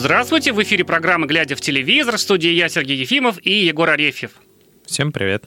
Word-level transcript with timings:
Здравствуйте! 0.00 0.54
В 0.54 0.62
эфире 0.62 0.82
программы 0.82 1.26
«Глядя 1.26 1.56
в 1.56 1.60
телевизор» 1.60 2.16
в 2.16 2.20
студии 2.20 2.48
я, 2.48 2.70
Сергей 2.70 2.96
Ефимов 2.96 3.36
и 3.42 3.66
Егор 3.66 3.90
Арефьев. 3.90 4.30
Всем 4.86 5.12
привет. 5.12 5.44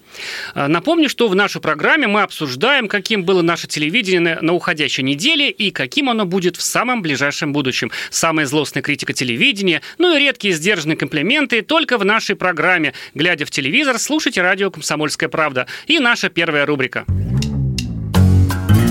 А, 0.53 0.67
напомню, 0.67 1.09
что 1.09 1.27
в 1.27 1.33
нашей 1.33 1.59
программе 1.59 2.05
мы 2.05 2.21
обсуждаем, 2.21 2.87
каким 2.87 3.23
было 3.23 3.41
наше 3.41 3.65
телевидение 3.65 4.37
на 4.41 4.53
уходящей 4.53 5.03
неделе 5.03 5.49
и 5.49 5.71
каким 5.71 6.07
оно 6.07 6.27
будет 6.27 6.55
в 6.55 6.61
самом 6.61 7.01
ближайшем 7.01 7.51
будущем. 7.51 7.89
Самая 8.11 8.45
злостная 8.45 8.83
критика 8.83 9.11
телевидения, 9.13 9.81
ну 9.97 10.15
и 10.15 10.19
редкие 10.19 10.53
сдержанные 10.53 10.97
комплименты 10.97 11.63
только 11.63 11.97
в 11.97 12.05
нашей 12.05 12.35
программе. 12.35 12.93
Глядя 13.15 13.47
в 13.47 13.49
телевизор, 13.49 13.97
слушайте 13.97 14.43
радио 14.43 14.69
«Комсомольская 14.69 15.29
правда». 15.29 15.65
И 15.87 15.97
наша 15.97 16.29
первая 16.29 16.67
рубрика. 16.67 17.05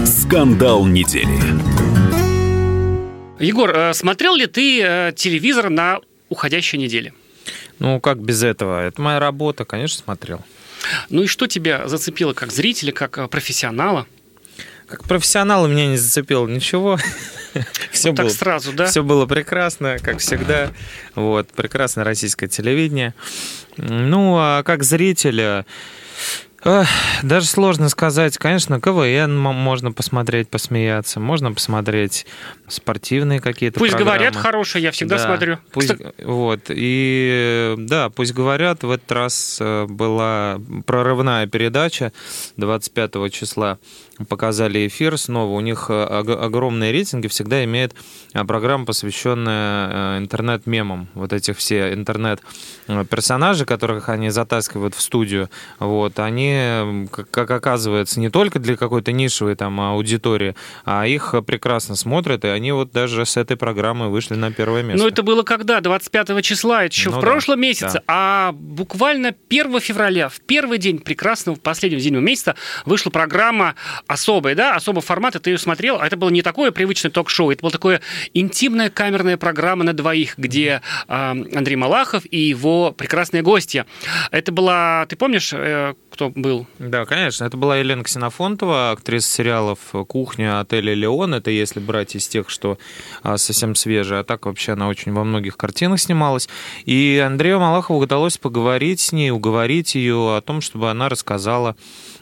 Скандал 0.05 0.87
недели. 0.87 1.72
Егор, 3.43 3.77
э, 3.77 3.93
смотрел 3.93 4.37
ли 4.37 4.47
ты 4.47 4.81
э, 4.81 5.13
телевизор 5.17 5.69
на 5.69 6.01
уходящей 6.29 6.79
неделе? 6.79 7.13
Ну, 7.81 8.01
как 8.01 8.19
без 8.19 8.45
этого? 8.45 8.87
Это 8.87 9.03
моя 9.03 9.19
работа, 9.19 9.65
конечно, 9.65 10.01
смотрел. 10.01 10.41
Ну 11.11 11.25
и 11.25 11.27
что 11.27 11.49
тебя 11.49 11.89
зацепило 11.89 12.35
как 12.35 12.53
зрителя, 12.53 12.93
как 12.93 13.19
э, 13.19 13.27
профессионала? 13.27 14.07
Как 14.87 15.05
профессионала 15.05 15.67
меня 15.67 15.89
не 15.89 15.97
зацепило 15.97 16.47
ничего. 16.47 16.99
Все 17.91 18.11
вот 18.11 18.19
было, 18.19 18.29
так 18.29 18.39
сразу, 18.39 18.73
да? 18.73 18.87
Все 18.87 19.03
было 19.03 19.27
прекрасно, 19.27 19.97
как 20.01 20.19
всегда. 20.19 20.71
Вот, 21.17 21.49
прекрасное 21.49 22.05
российское 22.05 22.47
телевидение. 22.47 23.13
Ну, 23.77 24.37
а 24.39 24.63
как 24.63 24.85
зрителя... 24.85 25.67
Даже 27.25 27.47
сложно 27.47 27.89
сказать. 27.89 28.39
Конечно, 28.39 28.81
КВН 28.81 29.37
можно 29.37 29.91
посмотреть, 29.91 30.49
посмеяться. 30.49 31.19
Можно 31.19 31.53
посмотреть 31.53 32.25
спортивные 32.73 33.41
какие-то 33.41 33.79
Пусть 33.79 33.93
программы. 33.93 34.19
говорят 34.19 34.37
хорошие, 34.37 34.83
я 34.83 34.91
всегда 34.91 35.19
да, 35.19 35.25
смотрю. 35.25 35.59
Пусть, 35.73 35.95
вот, 36.23 36.61
и 36.69 37.75
да, 37.79 38.11
пусть 38.11 38.33
говорят, 38.33 38.83
в 38.83 38.91
этот 38.91 39.11
раз 39.13 39.59
э, 39.61 39.87
была 39.87 40.61
прорывная 40.87 41.47
передача 41.47 42.13
25 42.57 43.33
числа 43.33 43.79
показали 44.29 44.87
эфир 44.87 45.19
снова. 45.19 45.53
У 45.53 45.61
них 45.61 45.87
э, 45.89 46.05
огромные 46.05 46.93
рейтинги 46.93 47.29
всегда 47.29 47.65
имеет 47.65 47.95
э, 48.35 48.45
программа, 48.45 48.85
посвященная 48.85 50.19
интернет-мемам. 50.19 51.09
Вот 51.15 51.33
этих 51.33 51.57
все 51.57 51.93
интернет-персонажи, 51.93 53.65
которых 53.65 54.09
они 54.09 54.31
затаскивают 54.31 54.95
в 54.95 55.01
студию, 55.01 55.51
вот, 55.79 56.19
они, 56.19 57.09
как 57.31 57.51
оказывается, 57.51 58.21
не 58.21 58.31
только 58.31 58.59
для 58.59 58.77
какой-то 58.77 59.13
нишевой 59.13 59.57
там 59.57 59.81
аудитории, 59.81 60.55
а 60.85 61.07
их 61.07 61.35
прекрасно 61.47 61.97
смотрят, 61.97 62.45
и 62.45 62.49
они 62.49 62.62
вот 62.71 62.93
даже 62.93 63.27
с 63.27 63.37
этой 63.37 63.57
программы 63.57 64.11
вышли 64.11 64.35
на 64.35 64.53
первое 64.53 64.83
место. 64.83 65.03
Ну, 65.03 65.09
это 65.09 65.23
было 65.23 65.43
когда? 65.43 65.81
25 65.81 66.45
числа, 66.45 66.85
это 66.85 66.95
еще 66.95 67.11
ну, 67.11 67.19
в 67.19 67.21
прошлом 67.21 67.57
да, 67.57 67.63
месяце. 67.63 67.95
Да. 67.95 68.03
А 68.07 68.53
буквально 68.53 69.35
1 69.49 69.81
февраля, 69.81 70.29
в 70.29 70.41
первый 70.41 70.79
день 70.79 70.99
прекрасного, 70.99 71.57
последнего 71.57 72.01
день 72.01 72.15
месяца, 72.17 72.55
вышла 72.85 73.11
программа 73.11 73.75
особая, 74.07 74.55
да, 74.55 74.77
особый 74.77 75.03
формат, 75.03 75.33
ты 75.43 75.51
ее 75.51 75.59
смотрел, 75.59 75.99
а 76.01 76.07
это 76.07 76.17
было 76.17 76.29
не 76.29 76.43
такое 76.43 76.71
привычное 76.71 77.11
ток-шоу, 77.11 77.51
это 77.51 77.63
была 77.63 77.71
такое 77.71 78.01
интимная 78.35 78.91
камерная 78.91 79.37
программа 79.37 79.85
на 79.85 79.95
двоих, 79.95 80.37
где 80.37 80.83
э, 81.09 81.15
Андрей 81.15 81.77
Малахов 81.77 82.25
и 82.31 82.39
его 82.39 82.93
прекрасные 82.93 83.43
гости. 83.43 83.87
Это 84.31 84.53
была, 84.53 85.07
ты 85.07 85.17
помнишь, 85.17 85.53
э, 85.53 85.95
кто 86.11 86.31
был? 86.31 86.67
Да, 86.79 87.07
конечно, 87.07 87.45
это 87.45 87.57
была 87.57 87.79
Елена 87.79 88.05
Ксенофонтова, 88.05 88.91
актриса 88.91 89.29
сериалов 89.29 89.79
«Кухня», 90.07 90.61
«Отель 90.61 90.93
Леон», 90.93 91.35
это 91.35 91.51
если 91.51 91.81
брать 91.81 92.15
из 92.15 92.29
тех, 92.29 92.51
что 92.53 92.79
а, 93.23 93.37
совсем 93.39 93.75
свежая, 93.75 94.21
а 94.21 94.25
так 94.25 94.47
вообще 94.47 94.73
она 94.73 94.89
очень 94.89 95.13
во 95.13 95.25
многих 95.25 95.57
картинах 95.57 96.01
снималась. 96.01 96.49
И 96.85 97.23
Андрею 97.25 97.59
Малахову 97.59 98.01
удалось 98.01 98.39
поговорить 98.39 99.01
с 99.01 99.13
ней, 99.13 99.31
уговорить 99.31 99.97
ее 99.97 100.37
о 100.37 100.41
том, 100.41 100.61
чтобы 100.61 100.91
она 100.91 101.09
рассказала 101.09 101.75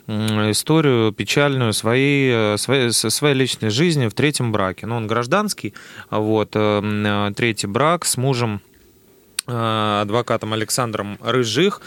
историю 0.06 1.12
печальную 1.12 1.72
своей, 1.72 2.54
э, 2.54 2.56
своей, 2.56 2.92
своей 2.92 3.34
личной 3.34 3.70
жизни 3.70 4.08
в 4.08 4.14
третьем 4.14 4.50
браке. 4.50 4.86
Ну, 4.86 4.96
он 4.96 5.06
гражданский, 5.06 5.74
вот, 6.10 6.50
э, 6.54 6.80
э, 6.82 7.32
третий 7.36 7.66
брак 7.66 8.04
с 8.04 8.16
мужем, 8.16 8.60
адвокатом 9.46 10.52
Александром 10.52 11.18
Рыжих. 11.20 11.80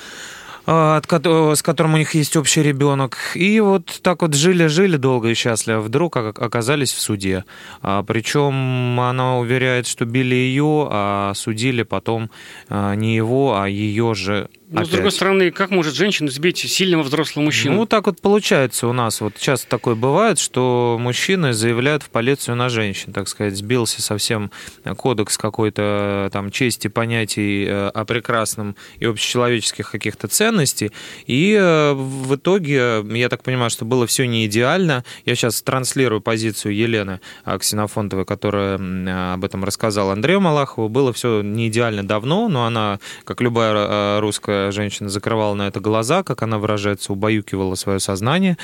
А, 0.65 1.01
с 1.01 1.61
которым 1.61 1.95
у 1.95 1.97
них 1.97 2.15
есть 2.15 2.37
общий 2.37 2.63
ребенок. 2.63 3.17
И 3.35 3.59
вот 3.59 3.99
так 4.01 4.21
вот 4.21 4.33
жили-жили 4.33 4.97
долго 4.97 5.29
и 5.29 5.33
счастливо. 5.33 5.81
Вдруг 5.81 6.15
оказались 6.17 6.93
в 6.93 7.01
суде. 7.01 7.43
А, 7.81 8.03
Причем 8.03 8.99
она 8.99 9.37
уверяет, 9.37 9.87
что 9.87 10.05
били 10.05 10.35
ее, 10.35 10.87
а 10.89 11.33
судили 11.35 11.83
потом 11.83 12.29
а, 12.69 12.95
не 12.95 13.15
его, 13.15 13.59
а 13.59 13.67
ее 13.67 14.13
же 14.15 14.49
но, 14.73 14.79
Опять. 14.79 14.87
с 14.87 14.91
другой 14.93 15.11
стороны, 15.11 15.51
как 15.51 15.69
может 15.69 15.93
женщина 15.93 16.31
сбить 16.31 16.57
сильного 16.57 17.03
взрослого 17.03 17.45
мужчину? 17.45 17.75
Ну, 17.75 17.85
так 17.85 18.07
вот 18.07 18.19
получается 18.19 18.87
у 18.87 18.93
нас. 18.93 19.21
Вот 19.21 19.37
часто 19.37 19.67
такое 19.67 19.93
бывает, 19.93 20.39
что 20.39 20.97
мужчины 20.99 21.53
заявляют 21.53 22.01
в 22.01 22.09
полицию 22.09 22.55
на 22.55 22.69
женщин, 22.69 23.13
так 23.13 23.27
сказать, 23.27 23.55
сбился 23.55 24.01
совсем 24.01 24.49
кодекс 24.97 25.37
какой-то 25.37 26.31
там 26.33 26.49
чести, 26.49 26.87
понятий 26.87 27.67
э, 27.67 27.89
о 27.89 28.03
прекрасном 28.03 28.75
и 28.97 29.05
общечеловеческих 29.05 29.91
каких-то 29.91 30.27
ценностей. 30.27 30.91
И 31.27 31.53
э, 31.53 31.93
в 31.93 32.33
итоге, 32.33 33.05
я 33.11 33.29
так 33.29 33.43
понимаю, 33.43 33.69
что 33.69 33.85
было 33.85 34.07
все 34.07 34.25
не 34.25 34.47
идеально. 34.47 35.03
Я 35.23 35.35
сейчас 35.35 35.61
транслирую 35.61 36.19
позицию 36.19 36.75
Елены 36.75 37.21
Ксенофонтовой, 37.45 38.25
которая 38.25 39.33
об 39.35 39.45
этом 39.45 39.63
рассказала 39.63 40.13
Андрею 40.13 40.41
Малахову. 40.41 40.89
Было 40.89 41.13
все 41.13 41.43
не 41.43 41.67
идеально 41.67 42.03
давно, 42.03 42.49
но 42.49 42.65
она, 42.65 42.97
как 43.23 43.39
любая 43.39 43.73
э, 43.75 44.19
русская 44.19 44.62
женщина 44.71 45.09
закрывала 45.09 45.53
на 45.53 45.67
это 45.67 45.79
глаза, 45.79 46.23
как 46.23 46.43
она 46.43 46.57
выражается, 46.57 47.13
убаюкивала 47.13 47.75
свое 47.75 47.99
сознание. 47.99 48.57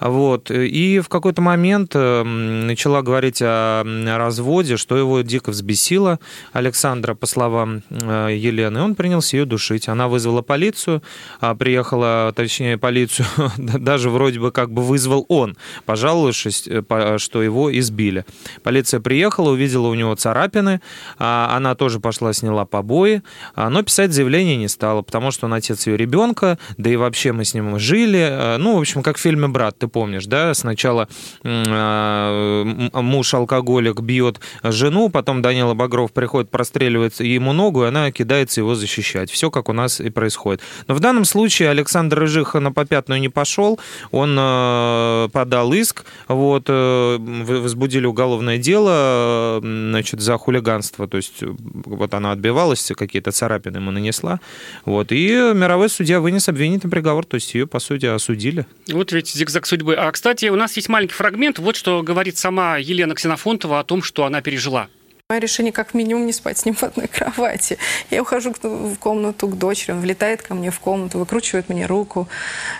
Вот. 0.00 0.50
И 0.50 1.00
в 1.00 1.08
какой-то 1.08 1.42
момент 1.42 1.92
э, 1.94 2.22
начала 2.22 3.02
говорить 3.02 3.40
о 3.42 3.84
разводе, 4.16 4.76
что 4.76 4.96
его 4.96 5.20
дико 5.22 5.50
взбесило 5.50 6.18
Александра, 6.52 7.14
по 7.14 7.26
словам 7.26 7.82
э, 7.90 8.28
Елены. 8.36 8.82
Он 8.82 8.94
принялся 8.94 9.36
ее 9.36 9.44
душить. 9.44 9.88
Она 9.88 10.08
вызвала 10.08 10.42
полицию, 10.42 11.02
а 11.40 11.54
приехала, 11.54 12.32
точнее, 12.34 12.78
полицию, 12.78 13.26
даже 13.56 14.10
вроде 14.10 14.40
бы 14.40 14.50
как 14.52 14.70
бы 14.72 14.82
вызвал 14.82 15.24
он, 15.28 15.56
пожаловавшись, 15.84 16.68
э, 16.68 17.18
что 17.18 17.42
его 17.42 17.76
избили. 17.78 18.24
Полиция 18.62 19.00
приехала, 19.00 19.50
увидела 19.50 19.88
у 19.88 19.94
него 19.94 20.14
царапины, 20.14 20.80
а 21.18 21.54
она 21.56 21.74
тоже 21.74 22.00
пошла, 22.00 22.32
сняла 22.32 22.64
побои, 22.64 23.22
а, 23.54 23.70
но 23.70 23.82
писать 23.82 24.12
заявление 24.12 24.56
не 24.56 24.68
стала, 24.68 25.02
потому 25.02 25.30
что 25.30 25.41
он 25.42 25.54
отец 25.54 25.86
ее 25.86 25.96
ребенка, 25.96 26.58
да 26.76 26.90
и 26.90 26.96
вообще 26.96 27.32
мы 27.32 27.44
с 27.44 27.54
ним 27.54 27.78
жили. 27.78 28.18
Э, 28.20 28.56
ну, 28.58 28.76
в 28.76 28.80
общем, 28.80 29.02
как 29.02 29.16
в 29.16 29.20
фильме 29.20 29.48
«Брат», 29.48 29.78
ты 29.78 29.88
помнишь, 29.88 30.26
да? 30.26 30.54
Сначала 30.54 31.08
э, 31.42 32.88
муж-алкоголик 32.92 34.00
бьет 34.00 34.40
жену, 34.62 35.08
потом 35.08 35.42
Данила 35.42 35.74
Багров 35.74 36.12
приходит, 36.12 36.50
простреливает 36.50 37.20
ему 37.20 37.52
ногу, 37.52 37.84
и 37.84 37.88
она 37.88 38.10
кидается 38.12 38.60
его 38.60 38.74
защищать. 38.74 39.30
Все 39.30 39.50
как 39.50 39.68
у 39.68 39.72
нас 39.72 40.00
и 40.00 40.10
происходит. 40.10 40.60
Но 40.88 40.94
в 40.94 41.00
данном 41.00 41.24
случае 41.24 41.70
Александр 41.70 42.20
Рыжиха 42.20 42.60
на 42.60 42.72
попятную 42.72 43.20
не 43.20 43.28
пошел, 43.28 43.78
он 44.10 44.36
э, 44.38 45.28
подал 45.32 45.72
иск, 45.72 46.04
вот, 46.28 46.68
возбудили 46.68 48.06
уголовное 48.06 48.58
дело, 48.58 49.60
значит, 49.62 50.20
за 50.20 50.38
хулиганство, 50.38 51.06
то 51.06 51.16
есть 51.16 51.42
вот 51.42 52.14
она 52.14 52.32
отбивалась, 52.32 52.92
какие-то 52.96 53.32
царапины 53.32 53.78
ему 53.78 53.90
нанесла, 53.90 54.40
вот, 54.84 55.12
и 55.12 55.16
мировой 55.30 55.88
судья 55.88 56.20
вынес 56.20 56.48
обвинительный 56.48 56.90
приговор, 56.90 57.24
то 57.24 57.34
есть 57.36 57.54
ее, 57.54 57.66
по 57.66 57.78
сути, 57.78 58.06
осудили. 58.06 58.66
Вот 58.88 59.12
ведь 59.12 59.28
зигзаг 59.28 59.66
судьбы. 59.66 59.94
А, 59.94 60.10
кстати, 60.12 60.46
у 60.46 60.56
нас 60.56 60.76
есть 60.76 60.88
маленький 60.88 61.14
фрагмент, 61.14 61.58
вот 61.58 61.76
что 61.76 62.02
говорит 62.02 62.36
сама 62.36 62.78
Елена 62.78 63.14
Ксенофонтова 63.14 63.80
о 63.80 63.84
том, 63.84 64.02
что 64.02 64.24
она 64.24 64.40
пережила. 64.40 64.88
Мое 65.32 65.40
решение 65.40 65.72
как 65.72 65.94
минимум 65.94 66.26
не 66.26 66.32
спать 66.34 66.58
с 66.58 66.66
ним 66.66 66.74
в 66.74 66.82
одной 66.82 67.08
кровати. 67.08 67.78
Я 68.10 68.20
ухожу 68.20 68.52
в 68.62 68.96
комнату 68.96 69.48
к 69.48 69.56
дочери, 69.56 69.92
он 69.92 70.00
влетает 70.00 70.42
ко 70.42 70.52
мне 70.52 70.70
в 70.70 70.78
комнату, 70.78 71.18
выкручивает 71.18 71.70
мне 71.70 71.86
руку, 71.86 72.28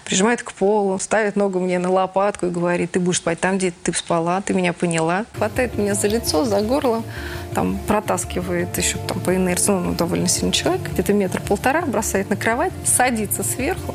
прижимает 0.05 0.43
к 0.43 0.53
полу, 0.53 0.99
ставит 0.99 1.35
ногу 1.35 1.61
мне 1.61 1.79
на 1.79 1.91
лопатку 1.91 2.49
и 2.49 2.51
говорит, 2.51 2.91
ты 2.91 3.01
будешь 3.01 3.17
спать 3.17 3.41
там, 3.41 3.57
где 3.57 3.71
ты 3.71 3.95
спала, 3.95 4.43
ты 4.43 4.53
меня 4.53 4.75
поняла. 4.75 5.25
Хватает 5.35 5.79
меня 5.79 5.95
за 5.95 6.09
лицо, 6.09 6.45
за 6.45 6.61
горло, 6.61 7.03
там 7.55 7.79
протаскивает 7.87 8.77
еще 8.77 8.99
там 8.99 9.19
по 9.21 9.35
инерции, 9.35 9.73
ну, 9.73 9.95
довольно 9.95 10.29
сильный 10.29 10.53
человек, 10.53 10.83
где-то 10.93 11.15
метр-полтора, 11.15 11.81
бросает 11.87 12.29
на 12.29 12.37
кровать, 12.37 12.75
садится 12.85 13.43
сверху, 13.43 13.95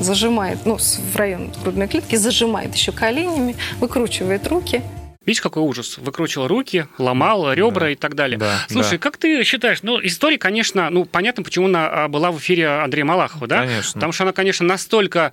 зажимает, 0.00 0.60
ну, 0.64 0.78
в 0.78 1.16
район 1.16 1.52
грудной 1.62 1.86
клетки, 1.86 2.16
зажимает 2.16 2.74
еще 2.74 2.92
коленями, 2.92 3.56
выкручивает 3.78 4.48
руки– 4.48 4.80
Видишь, 5.26 5.42
какой 5.42 5.62
ужас. 5.62 5.98
Выкручивал 5.98 6.48
руки, 6.48 6.86
ломал 6.96 7.52
ребра 7.52 7.80
да. 7.80 7.90
и 7.90 7.94
так 7.94 8.14
далее. 8.14 8.38
Да, 8.38 8.64
Слушай, 8.70 8.92
да. 8.92 8.98
как 8.98 9.18
ты 9.18 9.44
считаешь, 9.44 9.82
ну, 9.82 10.00
история, 10.02 10.38
конечно, 10.38 10.88
ну, 10.88 11.04
понятно, 11.04 11.42
почему 11.42 11.66
она 11.66 11.88
а, 11.88 12.08
была 12.08 12.30
в 12.30 12.38
эфире 12.38 12.68
Андрея 12.68 13.04
Малахова, 13.04 13.46
да? 13.46 13.66
Конечно. 13.66 13.92
Потому 13.92 14.12
что 14.12 14.24
она, 14.24 14.32
конечно, 14.32 14.64
настолько 14.64 15.32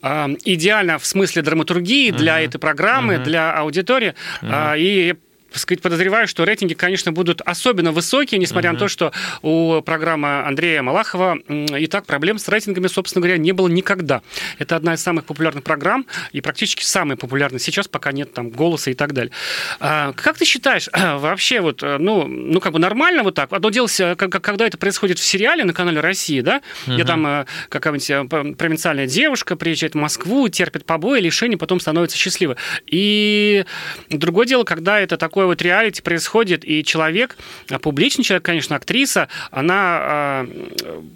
э, 0.00 0.28
идеальна 0.46 0.98
в 0.98 1.04
смысле 1.04 1.42
драматургии 1.42 2.12
для 2.12 2.36
угу. 2.36 2.44
этой 2.44 2.58
программы, 2.58 3.16
угу. 3.16 3.24
для 3.24 3.52
аудитории. 3.52 4.14
Угу. 4.40 4.50
Э, 4.50 4.74
и 4.78 5.14
сказать, 5.58 5.82
подозреваю, 5.82 6.28
что 6.28 6.44
рейтинги, 6.44 6.74
конечно, 6.74 7.12
будут 7.12 7.40
особенно 7.42 7.92
высокие, 7.92 8.38
несмотря 8.38 8.70
uh-huh. 8.70 8.74
на 8.74 8.78
то, 8.78 8.88
что 8.88 9.12
у 9.42 9.80
программы 9.82 10.42
Андрея 10.44 10.82
Малахова 10.82 11.36
и 11.48 11.86
так 11.86 12.06
проблем 12.06 12.38
с 12.38 12.48
рейтингами, 12.48 12.86
собственно 12.86 13.22
говоря, 13.22 13.38
не 13.38 13.52
было 13.52 13.68
никогда. 13.68 14.22
Это 14.58 14.76
одна 14.76 14.94
из 14.94 15.02
самых 15.02 15.24
популярных 15.24 15.64
программ 15.64 16.06
и 16.32 16.40
практически 16.40 16.84
самая 16.84 17.16
популярная 17.16 17.58
сейчас, 17.58 17.88
пока 17.88 18.12
нет 18.12 18.32
там 18.32 18.50
голоса 18.50 18.90
и 18.90 18.94
так 18.94 19.12
далее. 19.12 19.32
А, 19.80 20.12
как 20.12 20.38
ты 20.38 20.44
считаешь, 20.44 20.88
вообще 20.92 21.60
вот, 21.60 21.82
э, 21.82 21.98
ну, 21.98 22.26
ну 22.26 22.60
как 22.60 22.72
бы 22.72 22.78
нормально 22.78 23.22
вот 23.22 23.34
так? 23.34 23.52
Одно 23.52 23.70
дело, 23.70 23.88
когда 24.16 24.66
это 24.66 24.78
происходит 24.78 25.18
в 25.18 25.24
сериале 25.24 25.64
на 25.64 25.72
канале 25.72 26.00
России, 26.00 26.40
да, 26.40 26.60
uh-huh. 26.86 26.94
где 26.94 27.04
там 27.04 27.26
э, 27.26 27.46
какая-нибудь 27.68 28.10
э, 28.10 28.54
провинциальная 28.54 29.06
девушка 29.06 29.56
приезжает 29.56 29.94
в 29.94 29.98
Москву, 29.98 30.48
терпит 30.48 30.84
побои, 30.84 31.20
лишения, 31.20 31.58
потом 31.58 31.80
становится 31.80 32.16
счастливой. 32.16 32.56
И 32.86 33.64
другое 34.10 34.46
дело, 34.46 34.64
когда 34.64 35.00
это 35.00 35.16
такое 35.16 35.45
вот 35.46 35.62
реалити 35.62 36.02
происходит, 36.02 36.64
и 36.64 36.84
человек, 36.84 37.36
а, 37.70 37.78
публичный 37.78 38.24
человек, 38.24 38.44
конечно, 38.44 38.76
актриса, 38.76 39.28
она 39.50 39.98
а, 40.00 40.48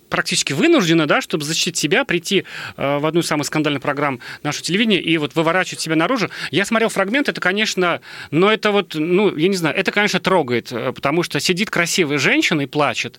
практически 0.08 0.52
вынуждена, 0.52 1.06
да, 1.06 1.20
чтобы 1.20 1.44
защитить 1.44 1.76
себя, 1.76 2.04
прийти 2.04 2.44
а, 2.76 2.98
в 2.98 3.06
одну 3.06 3.20
из 3.20 3.26
самых 3.26 3.46
скандальных 3.46 3.82
программ 3.82 4.20
нашего 4.42 4.64
телевидения 4.64 5.00
и 5.00 5.18
вот 5.18 5.34
выворачивать 5.34 5.80
себя 5.80 5.96
наружу. 5.96 6.30
Я 6.50 6.64
смотрел 6.64 6.88
фрагмент, 6.88 7.28
это, 7.28 7.40
конечно, 7.40 8.00
но 8.30 8.52
это 8.52 8.72
вот, 8.72 8.94
ну, 8.94 9.36
я 9.36 9.48
не 9.48 9.56
знаю, 9.56 9.76
это, 9.76 9.92
конечно, 9.92 10.20
трогает, 10.20 10.72
э, 10.72 10.92
потому 10.92 11.22
что 11.22 11.40
сидит 11.40 11.70
красивая 11.70 12.18
женщина 12.18 12.62
и 12.62 12.66
плачет. 12.66 13.18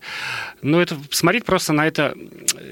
Но 0.62 0.82
это 0.82 0.98
смотреть 1.10 1.46
просто 1.46 1.74
на 1.74 1.88
это 1.88 2.16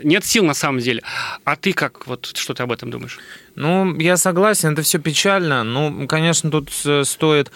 нет 0.04 0.26
сил 0.26 0.44
на 0.46 0.54
самом 0.54 0.80
деле. 0.80 1.04
А 1.44 1.56
ты 1.56 1.74
как, 1.74 2.08
вот 2.08 2.32
что 2.36 2.54
ты 2.54 2.64
об 2.64 2.72
этом 2.72 2.92
думаешь? 2.92 3.20
Ну, 3.56 3.98
я 4.00 4.18
согласен, 4.18 4.74
это 4.74 4.82
все 4.84 5.00
печально. 5.00 5.64
Ну, 5.64 6.08
конечно, 6.08 6.50
тут 6.50 6.70
э, 6.86 7.04
стоит 7.04 7.52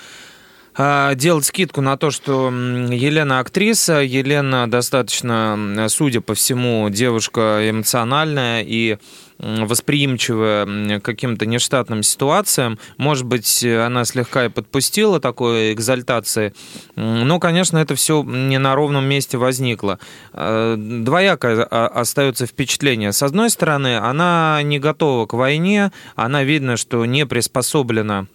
делать 0.78 1.46
скидку 1.46 1.82
на 1.82 1.98
то, 1.98 2.12
что 2.12 2.50
Елена 2.50 3.40
актриса, 3.40 4.02
Елена 4.02 4.70
достаточно, 4.70 5.88
судя 5.90 6.22
по 6.22 6.34
всему, 6.34 6.90
девушка 6.90 7.70
эмоциональная 7.70 8.64
и 8.64 8.98
восприимчивая 9.38 11.00
к 11.00 11.04
каким-то 11.04 11.46
нештатным 11.46 12.04
ситуациям. 12.04 12.80
Может 12.98 13.26
быть, 13.26 13.64
она 13.64 14.06
слегка 14.06 14.46
и 14.46 14.50
подпустила 14.50 15.20
такой 15.20 15.74
экзальтации. 15.74 16.54
Но, 16.96 17.40
конечно, 17.40 17.78
это 17.78 17.96
все 17.96 18.24
не 18.24 18.58
на 18.58 18.76
ровном 18.76 19.06
месте 19.06 19.38
возникло. 19.38 20.00
А, 20.32 20.76
двояко 20.78 21.68
а, 21.70 21.88
остается 21.88 22.46
впечатление. 22.46 23.12
С 23.12 23.24
одной 23.24 23.50
стороны, 23.50 23.98
она 23.98 24.62
не 24.64 24.80
готова 24.80 25.26
к 25.26 25.34
войне, 25.34 25.92
она 26.16 26.44
видно, 26.44 26.78
что 26.78 27.06
не 27.06 27.26
приспособлена 27.26 28.28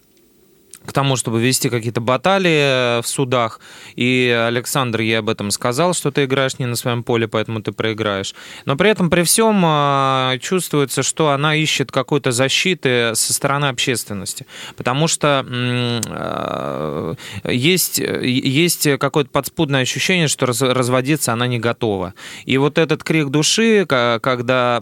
к 0.89 0.93
тому, 0.93 1.15
чтобы 1.15 1.39
вести 1.39 1.69
какие-то 1.69 2.01
баталии 2.01 2.97
э, 2.97 3.01
в 3.03 3.07
судах. 3.07 3.59
И 3.95 4.35
Александр 4.47 5.01
ей 5.01 5.19
об 5.19 5.29
этом 5.29 5.51
сказал, 5.51 5.93
что 5.93 6.09
ты 6.09 6.23
играешь 6.23 6.57
не 6.57 6.65
на 6.65 6.75
своем 6.75 7.03
поле, 7.03 7.27
поэтому 7.27 7.61
ты 7.61 7.71
проиграешь. 7.71 8.33
Но 8.65 8.75
при 8.75 8.89
этом, 8.89 9.11
при 9.11 9.21
всем, 9.21 9.63
э, 9.63 10.39
чувствуется, 10.41 11.03
что 11.03 11.29
она 11.29 11.55
ищет 11.55 11.91
какой-то 11.91 12.31
защиты 12.31 13.11
со 13.13 13.33
стороны 13.33 13.65
общественности. 13.65 14.47
Потому 14.77 15.07
что 15.07 15.45
э, 15.47 17.13
есть, 17.43 17.99
есть 17.99 18.97
какое-то 18.97 19.29
подспудное 19.29 19.81
ощущение, 19.81 20.27
что 20.27 20.47
разводиться 20.47 21.33
она 21.33 21.45
не 21.45 21.59
готова. 21.59 22.15
И 22.45 22.57
вот 22.57 22.79
этот 22.79 23.03
крик 23.03 23.29
души, 23.29 23.85
когда 23.85 24.81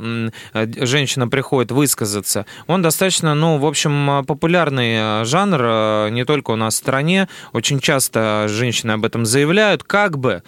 женщина 0.54 1.28
приходит 1.28 1.72
высказаться, 1.72 2.46
он 2.68 2.82
достаточно, 2.82 3.36
ну, 3.36 3.58
в 3.58 3.66
общем, 3.66 4.24
популярный 4.26 5.26
жанр 5.26 5.97
не 6.10 6.26
только 6.26 6.52
у 6.52 6.56
нас 6.56 6.76
в 6.76 6.78
стране. 6.78 7.28
Очень 7.54 7.80
часто 7.80 8.46
женщины 8.48 8.92
об 8.92 9.06
этом 9.06 9.26
заявляют, 9.26 9.84
как 9.84 10.18
бы 10.18 10.44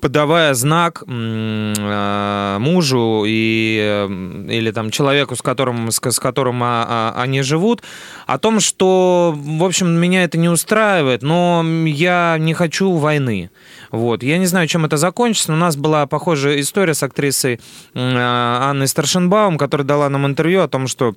подавая 0.00 0.54
знак 0.54 1.04
э, 1.06 2.56
мужу 2.58 3.24
и, 3.26 3.78
э, 3.80 4.06
или 4.50 4.70
там 4.70 4.90
человеку, 4.90 5.36
с 5.36 5.42
которым, 5.42 5.90
с, 5.90 6.00
с 6.00 6.18
которым 6.18 6.62
а, 6.62 7.12
а, 7.16 7.22
они 7.22 7.42
живут, 7.42 7.82
о 8.26 8.38
том, 8.38 8.60
что, 8.60 9.34
в 9.36 9.64
общем, 9.64 9.90
меня 9.90 10.24
это 10.24 10.38
не 10.38 10.48
устраивает, 10.48 11.22
но 11.22 11.64
я 11.86 12.36
не 12.38 12.54
хочу 12.54 12.92
войны. 12.92 13.50
Вот. 13.90 14.22
Я 14.22 14.38
не 14.38 14.46
знаю, 14.46 14.66
чем 14.66 14.84
это 14.84 14.96
закончится, 14.96 15.52
у 15.52 15.56
нас 15.56 15.76
была 15.76 16.06
похожая 16.06 16.60
история 16.60 16.94
с 16.94 17.02
актрисой 17.02 17.60
э, 17.94 17.98
Анной 17.98 18.88
Старшенбаум, 18.88 19.58
которая 19.58 19.86
дала 19.86 20.08
нам 20.08 20.26
интервью 20.26 20.62
о 20.62 20.68
том, 20.68 20.88
что 20.88 21.14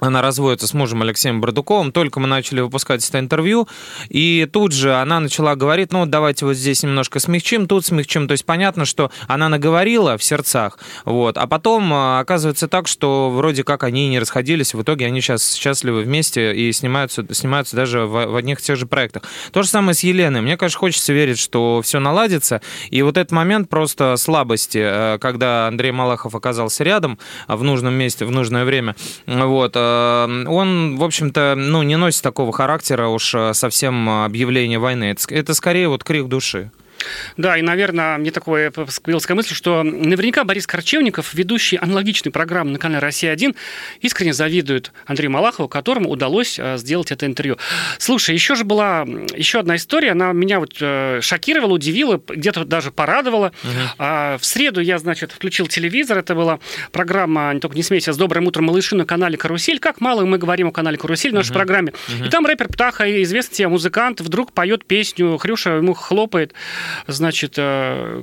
она 0.00 0.22
разводится 0.22 0.66
с 0.66 0.74
мужем 0.74 1.02
Алексеем 1.02 1.40
Бардуковым. 1.40 1.92
Только 1.92 2.20
мы 2.20 2.26
начали 2.26 2.60
выпускать 2.60 3.06
это 3.06 3.18
интервью, 3.18 3.68
и 4.08 4.48
тут 4.50 4.72
же 4.72 4.94
она 4.94 5.20
начала 5.20 5.54
говорить, 5.54 5.92
ну, 5.92 6.06
давайте 6.06 6.46
вот 6.46 6.54
здесь 6.54 6.82
немножко 6.82 7.20
смягчим, 7.20 7.66
тут 7.66 7.84
смягчим. 7.84 8.26
То 8.26 8.32
есть 8.32 8.44
понятно, 8.44 8.84
что 8.84 9.10
она 9.28 9.48
наговорила 9.48 10.16
в 10.16 10.24
сердцах, 10.24 10.78
вот, 11.04 11.36
а 11.36 11.46
потом 11.46 11.92
а, 11.92 12.20
оказывается 12.20 12.68
так, 12.68 12.88
что 12.88 13.30
вроде 13.30 13.62
как 13.62 13.84
они 13.84 14.08
не 14.08 14.18
расходились, 14.18 14.74
в 14.74 14.82
итоге 14.82 15.06
они 15.06 15.20
сейчас 15.20 15.54
счастливы 15.54 16.02
вместе 16.02 16.54
и 16.54 16.72
снимаются, 16.72 17.26
снимаются 17.32 17.76
даже 17.76 18.06
в, 18.06 18.26
в 18.26 18.36
одних 18.36 18.60
и 18.60 18.62
тех 18.62 18.76
же 18.76 18.86
проектах. 18.86 19.22
То 19.52 19.62
же 19.62 19.68
самое 19.68 19.94
с 19.94 20.00
Еленой. 20.00 20.40
Мне, 20.40 20.56
конечно, 20.56 20.78
хочется 20.78 21.12
верить, 21.12 21.38
что 21.38 21.82
все 21.82 22.00
наладится, 22.00 22.60
и 22.90 23.02
вот 23.02 23.16
этот 23.16 23.32
момент 23.32 23.68
просто 23.68 24.16
слабости, 24.16 24.80
э, 24.82 25.18
когда 25.18 25.68
Андрей 25.68 25.92
Малахов 25.92 26.34
оказался 26.34 26.84
рядом 26.84 27.18
в 27.48 27.62
нужном 27.62 27.94
месте, 27.94 28.24
в 28.24 28.30
нужное 28.30 28.64
время, 28.64 28.96
вот, 29.26 29.72
э, 29.74 29.89
он, 30.48 30.96
в 30.96 31.04
общем-то, 31.04 31.54
ну, 31.56 31.82
не 31.82 31.96
носит 31.96 32.22
такого 32.22 32.52
характера 32.52 33.08
уж 33.08 33.34
э, 33.34 33.54
совсем 33.54 34.08
объявления 34.08 34.78
войны. 34.78 35.04
Это, 35.04 35.34
это 35.34 35.54
скорее 35.54 35.88
вот 35.88 36.04
крик 36.04 36.28
души. 36.28 36.70
Да, 37.36 37.56
и, 37.56 37.62
наверное, 37.62 38.18
мне 38.18 38.30
такое 38.30 38.70
появилась 38.70 39.28
мысль, 39.28 39.54
что 39.54 39.82
наверняка 39.82 40.44
Борис 40.44 40.66
Корчевников, 40.66 41.34
ведущий 41.34 41.76
аналогичной 41.76 42.32
программы 42.32 42.72
на 42.72 42.78
канале 42.78 43.00
«Россия-1», 43.00 43.56
искренне 44.00 44.32
завидует 44.32 44.92
Андрею 45.06 45.30
Малахову, 45.30 45.68
которому 45.68 46.10
удалось 46.10 46.58
э, 46.58 46.76
сделать 46.78 47.10
это 47.12 47.26
интервью. 47.26 47.56
Слушай, 47.98 48.34
еще 48.34 48.54
же 48.54 48.64
была 48.64 49.02
еще 49.34 49.60
одна 49.60 49.76
история, 49.76 50.12
она 50.12 50.32
меня 50.32 50.60
вот 50.60 50.76
э, 50.80 51.20
шокировала, 51.22 51.74
удивила, 51.74 52.20
где-то 52.28 52.64
даже 52.64 52.90
порадовала. 52.90 53.52
Угу. 53.62 54.06
В 54.38 54.40
среду 54.42 54.80
я, 54.80 54.98
значит, 54.98 55.32
включил 55.32 55.66
телевизор, 55.66 56.18
это 56.18 56.34
была 56.34 56.58
программа 56.92 57.52
«Не 57.54 57.60
только 57.60 57.76
не 57.76 57.82
смейся» 57.82 58.12
с 58.12 58.16
«Добрым 58.16 58.46
утром, 58.46 58.66
малыши» 58.66 58.94
на 58.94 59.04
канале 59.04 59.36
«Карусель». 59.36 59.78
Как 59.78 60.00
мало 60.00 60.24
мы 60.24 60.38
говорим 60.38 60.68
о 60.68 60.72
канале 60.72 60.96
«Карусель» 60.96 61.30
в 61.30 61.34
нашей 61.34 61.50
угу. 61.50 61.58
программе. 61.58 61.92
Угу. 62.08 62.26
И 62.26 62.28
там 62.28 62.46
рэпер 62.46 62.68
Птаха, 62.68 63.22
известный 63.22 63.56
тебе 63.56 63.68
музыкант, 63.68 64.20
вдруг 64.20 64.52
поет 64.52 64.84
песню, 64.84 65.36
Хрюша 65.38 65.70
ему 65.76 65.94
хлопает 65.94 66.54
значит, 67.06 67.54
э, 67.56 68.22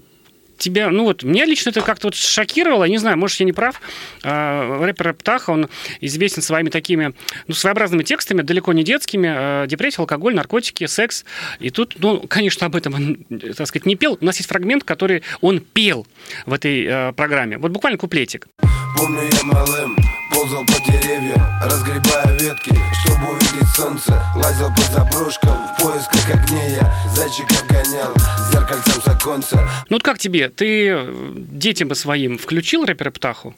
тебя, 0.58 0.90
ну 0.90 1.04
вот, 1.04 1.24
меня 1.24 1.46
лично 1.46 1.70
это 1.70 1.82
как-то 1.82 2.08
вот 2.08 2.16
шокировало, 2.16 2.86
не 2.86 2.98
знаю, 2.98 3.18
может, 3.18 3.40
я 3.40 3.46
не 3.46 3.54
прав. 3.54 3.80
Э, 4.24 4.84
рэпер 4.84 5.14
Птаха, 5.14 5.52
он 5.52 5.70
известен 6.02 6.42
своими 6.42 6.70
такими, 6.70 7.14
ну, 7.48 7.54
своеобразными 7.54 8.04
текстами, 8.04 8.42
далеко 8.42 8.74
не 8.74 8.84
детскими, 8.84 9.64
э, 9.64 9.68
депрессия, 9.68 10.02
алкоголь, 10.02 10.36
наркотики, 10.36 10.86
секс. 10.88 11.26
И 11.60 11.70
тут, 11.70 11.96
ну, 12.00 12.20
конечно, 12.28 12.66
об 12.66 12.76
этом 12.76 12.94
он, 12.96 13.16
так 13.56 13.68
сказать, 13.68 13.86
не 13.86 13.96
пел. 13.96 14.18
У 14.20 14.26
нас 14.26 14.38
есть 14.38 14.50
фрагмент, 14.50 14.84
который 14.84 15.24
он 15.42 15.60
пел 15.60 16.08
в 16.46 16.54
этой 16.54 17.14
программе. 17.14 17.58
Вот 17.58 17.72
буквально 17.72 17.98
куплетик. 17.98 18.48
Помню 18.98 19.22
я 19.32 19.44
малым, 19.44 19.96
ползал 20.38 20.64
по 20.66 20.80
деревьям, 20.92 21.42
разгребая 21.64 22.38
ветки, 22.40 22.80
чтобы 23.02 23.32
увидеть 23.32 23.68
солнце. 23.76 24.22
Лазил 24.36 24.70
по 24.76 24.82
заброшкам, 24.94 25.58
в 25.68 25.82
поисках 25.82 26.30
огней 26.30 26.76
я 26.76 26.94
зайчиков 27.16 27.66
гонял, 27.68 28.14
зеркальцем 28.52 29.02
с 29.02 29.08
оконца. 29.08 29.58
Ну 29.90 29.96
вот 29.96 30.04
как 30.04 30.20
тебе? 30.20 30.50
Ты 30.50 30.90
э, 30.90 31.34
детям 31.36 31.88
бы 31.88 31.96
своим 31.96 32.38
включил 32.38 32.86
рэпера 32.86 33.10
Птаху? 33.10 33.56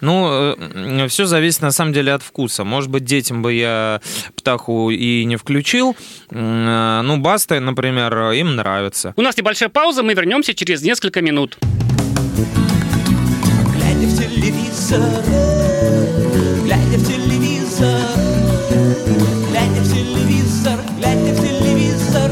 Ну, 0.00 0.54
э, 0.56 1.08
все 1.08 1.26
зависит 1.26 1.62
на 1.62 1.72
самом 1.72 1.92
деле 1.92 2.12
от 2.12 2.22
вкуса. 2.22 2.62
Может 2.62 2.90
быть, 2.90 3.04
детям 3.04 3.42
бы 3.42 3.52
я 3.52 4.00
птаху 4.36 4.90
и 4.90 5.24
не 5.24 5.36
включил. 5.36 5.96
Э, 6.30 7.00
ну, 7.02 7.16
баста, 7.16 7.58
например, 7.58 8.30
им 8.30 8.54
нравится. 8.54 9.14
У 9.16 9.22
нас 9.22 9.36
небольшая 9.36 9.68
пауза, 9.68 10.04
мы 10.04 10.14
вернемся 10.14 10.54
через 10.54 10.82
несколько 10.82 11.22
минут. 11.22 11.58
Глядя 13.74 14.06
в 14.06 14.16
телевизор, 14.16 15.59
глядя 16.70 16.98
в 16.98 17.08
телевизор, 17.08 18.00
глядя 19.50 19.80
в 19.80 19.92
телевизор, 19.92 20.78
глядя 20.98 21.32
в 21.32 21.40
телевизор. 21.40 22.30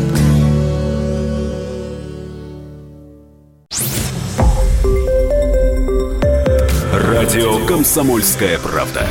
Радио 6.93 7.67
«Комсомольская 7.67 8.61
правда». 8.61 9.09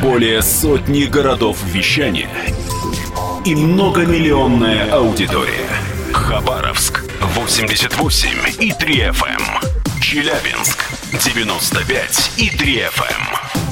Более 0.00 0.40
сотни 0.40 1.04
городов 1.04 1.62
вещания 1.66 2.30
и 3.44 3.54
многомиллионная 3.54 4.92
аудитория. 4.92 5.68
Хабаровск 6.14 7.04
88 7.20 8.30
и 8.60 8.72
3 8.72 8.94
FM. 9.10 9.26
Эм. 9.26 10.00
Челябинск 10.00 10.86
95 11.12 12.32
и 12.38 12.48
3 12.48 12.76
FM. 12.78 13.45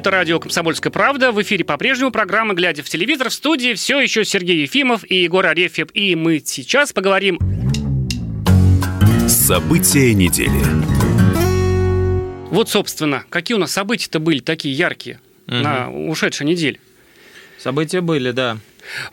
Это 0.00 0.10
радио 0.12 0.40
«Комсомольская 0.40 0.90
правда». 0.90 1.30
В 1.30 1.42
эфире 1.42 1.62
по-прежнему 1.62 2.10
программа 2.10 2.54
«Глядя 2.54 2.82
в 2.82 2.88
телевизор». 2.88 3.28
В 3.28 3.34
студии 3.34 3.74
все 3.74 4.00
еще 4.00 4.24
Сергей 4.24 4.62
Ефимов 4.62 5.04
и 5.04 5.24
Егор 5.24 5.44
Арефьев. 5.44 5.88
И 5.92 6.16
мы 6.16 6.40
сейчас 6.42 6.94
поговорим... 6.94 7.38
События 9.28 10.14
недели. 10.14 10.58
Вот, 12.48 12.70
собственно, 12.70 13.26
какие 13.28 13.56
у 13.56 13.58
нас 13.58 13.72
события-то 13.72 14.20
были 14.20 14.38
такие 14.38 14.74
яркие 14.74 15.20
угу. 15.46 15.56
на 15.56 15.92
ушедшей 15.92 16.46
неделе? 16.46 16.80
События 17.58 18.00
были, 18.00 18.30
да. 18.30 18.56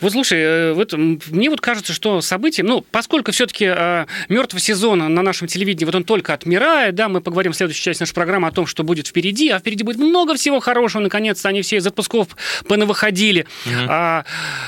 Вот 0.01 0.11
слушай, 0.11 0.39
э, 0.39 0.73
вот, 0.73 0.93
мне 0.93 1.49
вот 1.49 1.61
кажется, 1.61 1.93
что 1.93 2.21
события, 2.21 2.63
ну, 2.63 2.81
поскольку 2.91 3.31
все-таки 3.31 3.65
э, 3.65 4.05
мертвый 4.29 4.61
сезон 4.61 4.99
на 4.99 5.21
нашем 5.21 5.47
телевидении, 5.47 5.85
вот 5.85 5.95
он 5.95 6.03
только 6.03 6.33
отмирает, 6.33 6.95
да, 6.95 7.09
мы 7.09 7.21
поговорим 7.21 7.53
в 7.53 7.55
следующей 7.55 7.81
части 7.81 8.01
нашей 8.01 8.13
программы 8.13 8.47
о 8.47 8.51
том, 8.51 8.65
что 8.65 8.83
будет 8.83 9.07
впереди, 9.07 9.49
а 9.49 9.59
впереди 9.59 9.83
будет 9.83 9.97
много 9.97 10.35
всего 10.35 10.59
хорошего, 10.59 11.01
наконец-то 11.01 11.49
они 11.49 11.61
все 11.61 11.77
из 11.77 11.87
отпусков 11.87 12.29
понавыходили. 12.67 13.47
Угу. 13.65 13.73
А, 13.89 14.25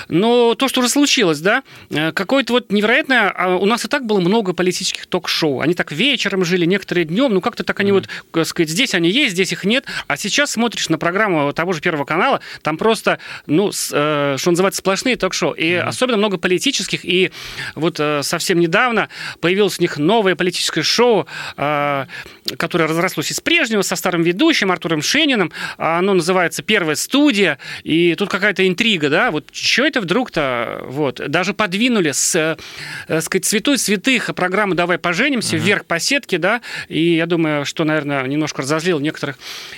но 0.07 0.55
то, 0.55 0.67
что 0.67 0.81
уже 0.81 0.89
случилось, 0.89 1.39
да, 1.39 1.63
э, 1.89 2.11
какое-то 2.11 2.53
вот 2.53 2.71
невероятное, 2.71 3.29
а 3.29 3.55
у 3.55 3.65
нас 3.65 3.85
и 3.85 3.87
так 3.87 4.05
было 4.05 4.19
много 4.19 4.53
политических 4.53 5.07
ток-шоу, 5.07 5.61
они 5.61 5.73
так 5.73 5.91
вечером 5.91 6.45
жили, 6.45 6.65
некоторые 6.65 7.05
днем, 7.05 7.33
ну, 7.33 7.41
как-то 7.41 7.63
так 7.63 7.79
они 7.79 7.91
угу. 7.91 7.99
вот, 7.99 8.09
так 8.31 8.47
сказать, 8.47 8.69
здесь 8.69 8.93
они 8.93 9.09
есть, 9.09 9.33
здесь 9.33 9.51
их 9.51 9.63
нет, 9.63 9.85
а 10.07 10.17
сейчас 10.17 10.51
смотришь 10.51 10.89
на 10.89 10.97
программу 10.97 11.51
того 11.53 11.73
же 11.73 11.81
Первого 11.81 12.05
канала, 12.05 12.41
там 12.61 12.77
просто, 12.77 13.19
ну, 13.45 13.71
с, 13.71 13.91
э, 13.93 14.35
что 14.37 14.51
называется, 14.51 14.81
сплошные 14.99 15.15
ток-шоу. 15.15 15.53
И 15.53 15.63
mm-hmm. 15.63 15.79
особенно 15.81 16.17
много 16.17 16.37
политических. 16.37 17.05
И 17.05 17.31
вот 17.75 17.99
э, 17.99 18.21
совсем 18.23 18.59
недавно 18.59 19.09
появилось 19.39 19.79
у 19.79 19.81
них 19.81 19.97
новое 19.97 20.35
политическое 20.35 20.83
шоу, 20.83 21.25
э, 21.57 22.05
которое 22.57 22.87
разрослось 22.87 23.31
из 23.31 23.39
прежнего, 23.39 23.81
со 23.81 23.95
старым 23.95 24.23
ведущим 24.23 24.71
Артуром 24.71 25.01
Шениным. 25.01 25.51
Оно 25.77 26.13
называется 26.13 26.63
«Первая 26.63 26.95
студия». 26.95 27.57
И 27.83 28.15
тут 28.15 28.29
какая-то 28.29 28.67
интрига, 28.67 29.09
да? 29.09 29.31
Вот 29.31 29.45
что 29.51 29.85
это 29.85 30.01
вдруг-то? 30.01 30.83
Вот. 30.85 31.21
Даже 31.27 31.53
подвинули 31.53 32.11
с, 32.11 32.57
э, 33.07 33.21
сказать, 33.21 33.45
святой 33.45 33.77
святых 33.77 34.35
программы 34.35 34.75
«Давай 34.75 34.97
поженимся» 34.97 35.55
mm-hmm. 35.55 35.59
вверх 35.59 35.85
по 35.85 35.99
сетке, 35.99 36.37
да? 36.37 36.61
И 36.89 37.15
я 37.15 37.25
думаю, 37.25 37.65
что, 37.65 37.85
наверное, 37.85 38.23
немножко 38.27 38.61
разозлил 38.61 38.99
некоторых 38.99 39.37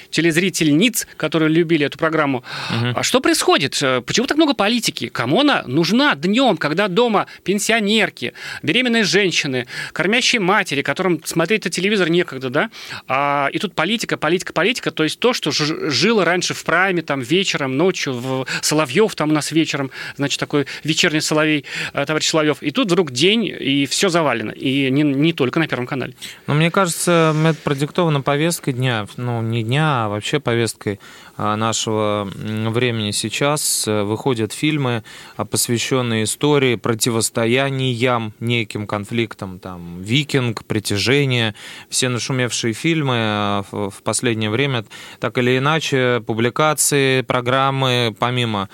телезрительниц, 0.09 1.07
которые 1.17 1.49
любили 1.49 1.85
эту 1.85 1.97
программу. 1.97 2.43
Mm-hmm. 2.71 2.93
А 2.95 3.03
что 3.03 3.21
происходит? 3.21 3.81
Почему 4.05 4.25
так 4.27 4.37
много 4.37 4.53
политики? 4.53 5.10
Кому 5.11 5.41
она 5.41 5.63
нужна 5.67 6.15
днем, 6.15 6.57
когда 6.57 6.87
дома 6.87 7.27
пенсионерки, 7.43 8.33
беременные 8.63 9.03
женщины, 9.03 9.67
кормящие 9.93 10.39
матери, 10.39 10.81
которым 10.81 11.21
смотреть 11.23 11.65
на 11.65 11.71
телевизор 11.71 12.09
некогда, 12.09 12.49
да? 12.49 12.69
А, 13.07 13.49
и 13.51 13.59
тут 13.59 13.73
политика, 13.73 14.17
политика, 14.17 14.53
политика, 14.53 14.91
то 14.91 15.03
есть 15.03 15.19
то, 15.19 15.33
что 15.33 15.51
жило 15.51 16.25
раньше 16.25 16.53
в 16.53 16.63
прайме, 16.63 17.01
там, 17.01 17.21
вечером, 17.21 17.77
ночью, 17.77 18.13
в 18.13 18.47
Соловьев 18.61 19.15
там 19.15 19.29
у 19.29 19.33
нас 19.33 19.51
вечером, 19.51 19.91
значит, 20.15 20.39
такой 20.39 20.65
вечерний 20.83 21.21
Соловей, 21.21 21.65
э, 21.93 22.05
товарищ 22.05 22.29
Соловьев. 22.29 22.57
И 22.61 22.71
тут 22.71 22.87
вдруг 22.87 23.11
день, 23.11 23.45
и 23.45 23.85
все 23.85 24.09
завалено. 24.09 24.51
И 24.51 24.89
не, 24.89 25.03
не 25.03 25.33
только 25.33 25.59
на 25.59 25.67
Первом 25.67 25.87
канале. 25.87 26.13
Но 26.47 26.53
мне 26.53 26.71
кажется, 26.71 27.35
это 27.45 27.59
продиктовано 27.61 28.21
повесткой 28.21 28.73
дня, 28.73 29.07
ну, 29.17 29.41
не 29.41 29.63
дня, 29.63 30.05
а 30.05 30.09
вообще 30.09 30.39
повесткой 30.39 30.99
нашего 31.41 32.29
времени 32.33 33.11
сейчас. 33.11 33.87
Э, 33.87 34.03
выходят 34.03 34.53
фильмы, 34.53 35.03
а, 35.37 35.45
посвященные 35.45 36.25
истории, 36.25 36.75
противостояниям, 36.75 38.33
неким 38.39 38.85
конфликтам, 38.85 39.59
там, 39.59 40.01
«Викинг», 40.01 40.63
«Притяжение», 40.65 41.55
все 41.89 42.09
нашумевшие 42.09 42.73
фильмы 42.73 43.15
а, 43.17 43.63
в 43.71 44.03
последнее 44.03 44.49
время, 44.49 44.85
так 45.19 45.37
или 45.37 45.57
иначе, 45.57 46.23
публикации, 46.25 47.21
программы, 47.21 48.15
помимо 48.17 48.69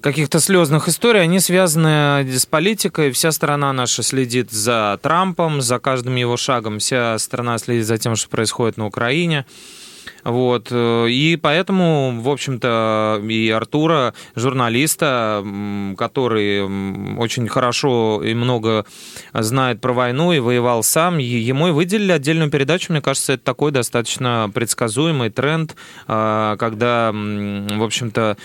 каких-то 0.00 0.40
слезных 0.40 0.88
историй, 0.88 1.22
они 1.22 1.40
связаны 1.40 2.24
с 2.30 2.46
политикой. 2.46 3.10
Вся 3.10 3.32
страна 3.32 3.72
наша 3.72 4.02
следит 4.02 4.50
за 4.50 4.98
Трампом, 5.02 5.60
за 5.60 5.78
каждым 5.78 6.16
его 6.16 6.36
шагом. 6.36 6.78
Вся 6.78 7.18
страна 7.18 7.58
следит 7.58 7.86
за 7.86 7.98
тем, 7.98 8.14
что 8.14 8.28
происходит 8.28 8.76
на 8.76 8.86
Украине. 8.86 9.44
Вот. 10.24 10.68
Э, 10.70 11.08
и 11.08 11.36
поэтому, 11.36 12.20
в 12.20 12.28
общем-то, 12.28 13.22
и 13.28 13.50
Артура, 13.50 14.14
журналиста, 14.34 15.44
который 15.96 16.62
очень 17.16 17.48
хорошо 17.48 18.22
и 18.24 18.34
много 18.34 18.84
знает 19.32 19.80
про 19.80 19.92
войну 19.92 20.32
и 20.32 20.38
воевал 20.38 20.82
сам, 20.82 21.18
ему 21.18 21.68
и 21.68 21.70
выделили 21.70 22.12
отдельную 22.12 22.50
передачу. 22.50 22.92
Мне 22.92 23.00
кажется, 23.00 23.34
это 23.34 23.44
такой 23.44 23.72
достаточно 23.72 24.50
предсказуемый 24.52 25.30
тренд, 25.30 25.76
а, 26.06 26.56
когда, 26.56 27.12
в 27.12 27.82
общем-то, 27.82 28.36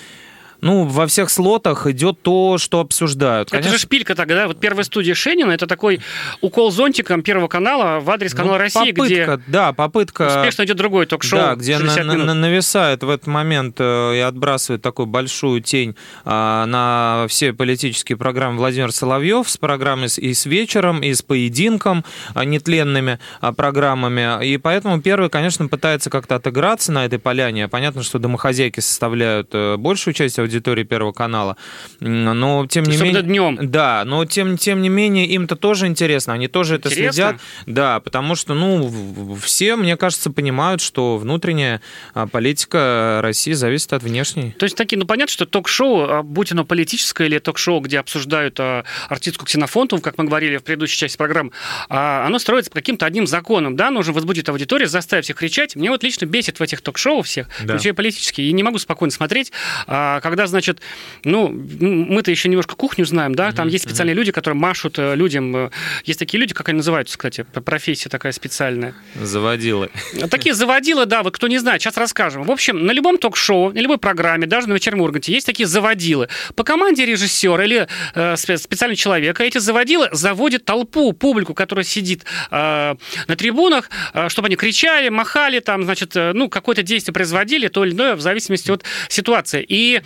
ну, 0.63 0.86
во 0.86 1.08
всех 1.08 1.29
слотах 1.29 1.88
идет 1.88 2.22
то, 2.22 2.58
что 2.58 2.79
обсуждают. 2.79 3.50
Конечно... 3.50 3.70
Это 3.70 3.77
же 3.77 3.82
шпилька 3.82 4.15
тогда. 4.15 4.48
Вот 4.48 4.60
первая 4.60 4.84
студия 4.84 5.13
Шенина, 5.13 5.51
это 5.51 5.67
такой 5.67 6.00
укол 6.41 6.72
зонтиком 6.72 7.22
Первого 7.22 7.48
канала 7.48 8.00
в 8.00 8.10
адрес 8.10 8.34
канала 8.34 8.53
ну, 8.53 8.60
России, 8.60 8.91
попытка, 8.91 9.38
где 9.38 9.43
да, 9.48 9.74
попытка, 9.74 10.27
успешно 10.27 10.63
идет 10.63 10.77
другой 10.77 11.05
ток-шоу. 11.05 11.39
Да, 11.39 11.55
где 11.55 11.77
на, 11.79 12.03
на, 12.03 12.34
нависает 12.34 13.03
в 13.03 13.10
этот 13.10 13.27
момент 13.27 13.75
э, 13.79 14.15
и 14.15 14.20
отбрасывает 14.20 14.82
такую 14.82 15.05
большую 15.05 15.62
тень 15.62 15.96
а, 16.25 16.65
на 16.65 17.27
все 17.27 17.53
политические 17.53 18.17
программы 18.17 18.58
Владимир 18.58 18.91
Соловьев 18.91 19.50
с 19.50 19.58
программой 19.58 20.08
и 20.17 20.34
с 20.34 20.46
вечером, 20.46 21.01
и 21.01 21.13
с 21.13 21.22
поединком, 21.22 22.05
а, 22.34 22.46
нетленными 22.46 23.20
а, 23.41 23.51
программами. 23.51 24.46
И 24.46 24.58
поэтому 24.58 25.01
первый, 25.01 25.29
конечно, 25.29 25.67
пытается 25.67 26.10
как-то 26.10 26.36
отыграться 26.36 26.91
на 26.91 27.05
этой 27.05 27.20
поляне. 27.20 27.67
Понятно, 27.67 28.03
что 28.03 28.20
домохозяйки 28.20 28.79
составляют 28.79 29.50
э, 29.53 29.77
большую 29.77 30.13
часть 30.13 30.39
аудитории, 30.39 30.52
аудитории 30.53 30.83
Первого 30.83 31.12
канала. 31.12 31.57
Но 32.00 32.67
тем 32.67 32.83
не 32.83 32.98
менее... 32.98 33.22
днем. 33.22 33.57
Да, 33.62 34.03
но 34.05 34.25
тем, 34.25 34.57
тем 34.57 34.81
не 34.81 34.89
менее 34.89 35.25
им-то 35.27 35.55
тоже 35.55 35.88
интересно, 35.88 36.33
они 36.33 36.48
тоже 36.48 36.75
это 36.75 36.89
интересно? 36.89 37.13
следят. 37.13 37.41
Да, 37.65 38.00
потому 38.00 38.36
что, 38.36 38.53
ну, 38.53 39.38
все, 39.41 39.75
мне 39.75 39.98
кажется, 39.98 40.29
понимают, 40.31 40.81
что 40.81 41.17
внутренняя 41.17 41.81
а, 42.13 42.27
политика 42.27 43.19
России 43.22 43.53
зависит 43.53 43.93
от 43.93 44.03
внешней. 44.03 44.51
То 44.51 44.65
есть 44.65 44.75
такие, 44.75 44.98
ну, 44.98 45.05
понятно, 45.05 45.31
что 45.31 45.45
ток-шоу, 45.45 46.10
а, 46.10 46.24
будь 46.24 46.51
оно 46.51 46.65
политическое 46.65 47.27
или 47.27 47.39
ток-шоу, 47.39 47.79
где 47.79 48.00
обсуждают 48.00 48.60
а, 48.60 48.83
артистку 49.10 49.45
Ксенофонтову, 49.45 50.01
как 50.01 50.17
мы 50.17 50.25
говорили 50.25 50.57
в 50.57 50.63
предыдущей 50.63 50.98
части 50.98 51.17
программы, 51.17 51.51
оно 51.89 52.39
строится 52.39 52.72
по 52.72 52.75
каким-то 52.75 53.05
одним 53.05 53.27
законам, 53.27 53.75
да, 53.75 53.89
нужно 53.91 54.13
возбудить 54.13 54.48
аудиторию, 54.50 54.88
заставить 54.88 55.25
всех 55.25 55.38
кричать. 55.38 55.75
Мне 55.75 55.89
вот 55.89 56.03
лично 56.03 56.25
бесит 56.25 56.60
в 56.60 56.63
этих 56.63 56.81
ток-шоу 56.81 57.22
всех, 57.22 57.48
да. 57.63 57.77
и 57.77 57.91
политические, 57.91 58.50
и 58.50 58.53
не 58.53 58.63
могу 58.63 58.77
спокойно 58.77 59.12
смотреть, 59.12 59.51
когда 59.86 60.42
когда, 60.43 60.47
значит, 60.47 60.81
ну, 61.23 61.50
мы-то 61.50 62.31
еще 62.31 62.50
немножко 62.50 62.75
кухню 62.75 63.05
знаем, 63.05 63.35
да, 63.35 63.51
там 63.51 63.67
mm-hmm. 63.67 63.71
есть 63.71 63.85
специальные 63.85 64.15
люди, 64.15 64.31
которые 64.31 64.57
машут 64.57 65.00
э, 65.00 65.15
людям. 65.15 65.55
Э, 65.55 65.69
есть 66.05 66.19
такие 66.19 66.39
люди, 66.39 66.53
как 66.53 66.69
они 66.69 66.77
называются, 66.77 67.17
кстати, 67.17 67.45
профессия 67.65 68.09
такая 68.09 68.31
специальная. 68.31 68.93
Заводилы. 69.15 69.89
Такие 70.29 70.53
заводилы, 70.53 71.05
да, 71.05 71.23
вот 71.23 71.35
кто 71.35 71.47
не 71.47 71.59
знает, 71.59 71.81
сейчас 71.81 71.97
расскажем. 71.97 72.43
В 72.43 72.51
общем, 72.51 72.85
на 72.85 72.91
любом 72.91 73.17
ток-шоу, 73.17 73.71
на 73.71 73.79
любой 73.79 73.97
программе, 73.97 74.47
даже 74.47 74.67
на 74.67 74.73
вечернем 74.73 75.01
Урганте 75.01 75.31
есть 75.31 75.45
такие 75.45 75.67
заводилы. 75.67 76.27
По 76.55 76.63
команде 76.63 77.05
режиссера 77.05 77.63
или 77.63 77.88
э, 78.15 78.35
специального 78.35 78.95
человека 78.95 79.43
эти 79.43 79.59
заводилы 79.59 80.09
заводят 80.12 80.65
толпу, 80.65 81.13
публику, 81.13 81.53
которая 81.53 81.85
сидит 81.85 82.25
э, 82.51 82.95
на 83.27 83.35
трибунах, 83.35 83.89
э, 84.13 84.29
чтобы 84.29 84.47
они 84.47 84.55
кричали, 84.55 85.09
махали, 85.09 85.59
там, 85.59 85.83
значит, 85.83 86.15
э, 86.15 86.33
ну, 86.33 86.50
какое-то 86.50 86.83
действие 86.83 87.13
производили, 87.13 87.67
то 87.67 87.85
или 87.85 87.93
иное, 87.93 88.15
в 88.15 88.21
зависимости 88.21 88.71
от 88.71 88.83
ситуации. 89.09 89.65
И 89.67 89.93
Э, 89.93 90.01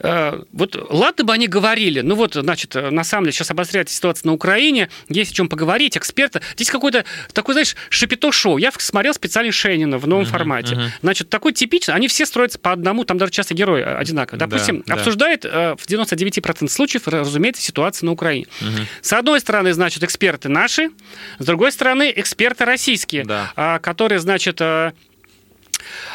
вот 0.00 0.86
ладно 0.90 1.24
бы 1.24 1.32
они 1.32 1.48
говорили, 1.48 2.00
ну 2.00 2.14
вот, 2.14 2.34
значит, 2.34 2.74
на 2.74 3.04
самом 3.04 3.24
деле 3.24 3.32
сейчас 3.32 3.50
обостряется 3.50 3.94
ситуация 3.94 4.28
на 4.28 4.32
Украине, 4.34 4.88
есть 5.08 5.32
о 5.32 5.34
чем 5.34 5.48
поговорить, 5.48 5.96
эксперты. 5.96 6.40
Здесь 6.54 6.70
какой-то 6.70 7.04
такой, 7.32 7.54
знаешь, 7.54 7.76
шапито-шоу. 7.90 8.58
Я 8.58 8.72
смотрел 8.72 9.14
специально 9.14 9.52
Шейнина 9.52 9.98
в 9.98 10.06
новом 10.06 10.24
uh-huh, 10.24 10.30
формате. 10.30 10.74
Uh-huh. 10.74 10.88
Значит, 11.02 11.30
такой 11.30 11.52
типичный, 11.52 11.94
они 11.94 12.08
все 12.08 12.26
строятся 12.26 12.58
по 12.58 12.72
одному, 12.72 13.04
там 13.04 13.18
даже 13.18 13.32
часто 13.32 13.54
герои 13.54 13.82
одинаковые. 13.82 14.38
Допустим, 14.38 14.82
да, 14.86 14.94
обсуждает 14.94 15.42
да. 15.42 15.76
в 15.76 15.86
99% 15.86 16.68
случаев, 16.68 17.08
разумеется, 17.08 17.62
ситуацию 17.62 18.06
на 18.06 18.12
Украине. 18.12 18.46
Uh-huh. 18.60 18.86
С 19.02 19.12
одной 19.12 19.40
стороны, 19.40 19.72
значит, 19.72 20.02
эксперты 20.02 20.48
наши, 20.48 20.90
с 21.38 21.44
другой 21.44 21.72
стороны, 21.72 22.12
эксперты 22.14 22.64
российские, 22.64 23.24
да. 23.24 23.78
которые, 23.80 24.18
значит, 24.20 24.60
э, 24.60 24.92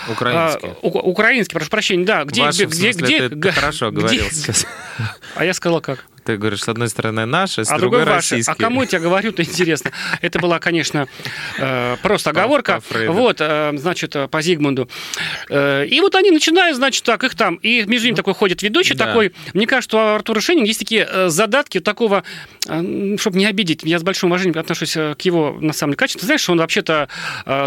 Украинский. 0.09 0.69
А, 0.69 0.87
украинский, 0.87 1.53
прошу 1.53 1.69
прощения, 1.69 2.05
да. 2.05 2.23
Где, 2.25 2.41
Ваши, 2.41 2.65
где, 2.65 2.93
смысле, 2.93 3.29
где, 3.29 3.29
ты 3.29 3.51
хорошо 3.51 3.91
где, 3.91 3.99
говорил 4.01 4.25
сейчас. 4.31 4.65
А 5.35 5.45
я 5.45 5.53
сказала 5.53 5.79
как? 5.79 6.05
Ты 6.23 6.37
говоришь, 6.37 6.63
с 6.63 6.69
одной 6.69 6.87
стороны 6.87 7.25
наши, 7.25 7.65
с 7.65 7.69
а 7.69 7.77
другой, 7.77 7.99
другой 7.99 8.15
российские. 8.15 8.53
А 8.53 8.55
кому 8.55 8.81
я 8.81 8.87
тебе 8.87 9.01
говорю-то 9.01 9.43
интересно? 9.43 9.91
Это 10.21 10.39
была, 10.39 10.59
конечно, 10.59 11.07
э, 11.57 11.97
просто 12.01 12.29
оговорка. 12.29 12.81
Вот, 13.07 13.37
э, 13.39 13.73
значит, 13.75 14.15
по 14.29 14.41
Зигмунду. 14.41 14.89
Э, 15.49 15.85
и 15.85 15.99
вот 15.99 16.15
они 16.15 16.31
начинают, 16.31 16.77
значит, 16.77 17.03
так, 17.03 17.23
их 17.23 17.35
там, 17.35 17.55
и 17.55 17.83
между 17.85 18.07
ними 18.07 18.15
такой 18.15 18.33
ходит 18.33 18.61
ведущий 18.61 18.95
такой. 18.95 19.33
Мне 19.53 19.67
кажется, 19.67 19.97
у 19.97 19.99
Артура 19.99 20.39
Шенинга 20.39 20.67
есть 20.67 20.79
такие 20.79 21.29
задатки 21.29 21.79
такого, 21.79 22.23
чтобы 22.63 23.37
не 23.37 23.45
обидеть, 23.45 23.83
я 23.83 23.99
с 23.99 24.03
большим 24.03 24.29
уважением 24.29 24.57
отношусь 24.57 24.93
к 24.93 25.17
его, 25.21 25.57
на 25.59 25.73
самом 25.73 25.91
деле, 25.91 25.97
качеству. 25.97 26.21
Ты 26.21 26.25
знаешь, 26.27 26.49
он 26.49 26.59
вообще-то 26.59 27.09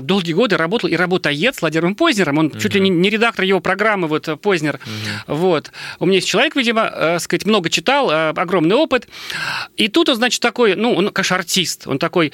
долгие 0.00 0.32
годы 0.32 0.56
работал 0.56 0.88
и 0.88 0.96
работает 0.96 1.56
с 1.56 1.60
Владимиром 1.60 1.94
Познером. 1.94 2.38
Он 2.38 2.50
чуть 2.50 2.74
ли 2.74 2.80
не 2.80 3.10
редактор 3.10 3.44
его 3.44 3.60
программы, 3.60 4.08
вот, 4.08 4.28
Познер. 4.40 4.80
Вот. 5.26 5.70
У 5.98 6.06
меня 6.06 6.16
есть 6.16 6.28
человек, 6.28 6.56
видимо, 6.56 7.18
сказать, 7.20 7.44
много 7.44 7.68
читал, 7.68 8.10
огромный 8.10 8.76
опыт. 8.76 9.08
И 9.76 9.88
тут 9.88 10.08
он, 10.08 10.16
значит, 10.16 10.40
такой, 10.40 10.76
ну, 10.76 10.94
он, 10.94 11.10
конечно, 11.10 11.36
артист. 11.36 11.86
Он 11.86 11.98
такой, 11.98 12.32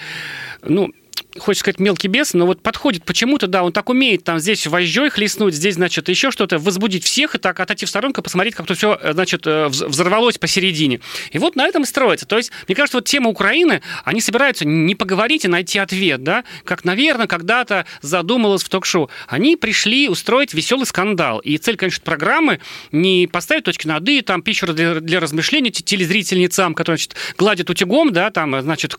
ну, 0.62 0.92
хочется 1.38 1.60
сказать, 1.60 1.80
мелкий 1.80 2.08
бес, 2.08 2.34
но 2.34 2.46
вот 2.46 2.62
подходит 2.62 3.04
почему-то, 3.04 3.46
да, 3.46 3.62
он 3.62 3.72
так 3.72 3.88
умеет 3.88 4.24
там 4.24 4.38
здесь 4.38 4.66
вожжой 4.66 5.10
хлестнуть, 5.10 5.54
здесь, 5.54 5.74
значит, 5.74 6.08
еще 6.08 6.30
что-то, 6.30 6.58
возбудить 6.58 7.04
всех 7.04 7.34
и 7.34 7.38
так 7.38 7.58
отойти 7.60 7.86
в 7.86 7.88
сторонку, 7.88 8.22
посмотреть, 8.22 8.54
как 8.54 8.66
тут 8.66 8.76
все, 8.76 8.98
значит, 9.12 9.46
э, 9.46 9.68
взорвалось 9.68 10.38
посередине. 10.38 11.00
И 11.30 11.38
вот 11.38 11.56
на 11.56 11.66
этом 11.66 11.82
и 11.82 11.86
строится. 11.86 12.26
То 12.26 12.36
есть, 12.36 12.52
мне 12.68 12.74
кажется, 12.74 12.98
вот 12.98 13.04
тема 13.04 13.30
Украины, 13.30 13.82
они 14.04 14.20
собираются 14.20 14.66
не 14.66 14.94
поговорить 14.94 15.44
и 15.44 15.48
найти 15.48 15.78
ответ, 15.78 16.22
да, 16.22 16.44
как, 16.64 16.84
наверное, 16.84 17.26
когда-то 17.26 17.86
задумалось 18.00 18.62
в 18.62 18.68
ток-шоу. 18.68 19.10
Они 19.26 19.56
пришли 19.56 20.08
устроить 20.08 20.54
веселый 20.54 20.86
скандал. 20.86 21.38
И 21.38 21.56
цель, 21.56 21.76
конечно, 21.76 22.02
программы 22.04 22.60
не 22.90 23.28
поставить 23.30 23.64
точки 23.64 23.86
над 23.86 24.06
«и», 24.08 24.20
там, 24.20 24.42
пищу 24.42 24.66
для, 24.72 25.00
для 25.00 25.20
размышлений 25.20 25.70
телезрительницам, 25.70 26.74
которые, 26.74 26.98
значит, 26.98 27.16
гладят 27.38 27.70
утюгом, 27.70 28.12
да, 28.12 28.30
там, 28.30 28.60
значит, 28.60 28.96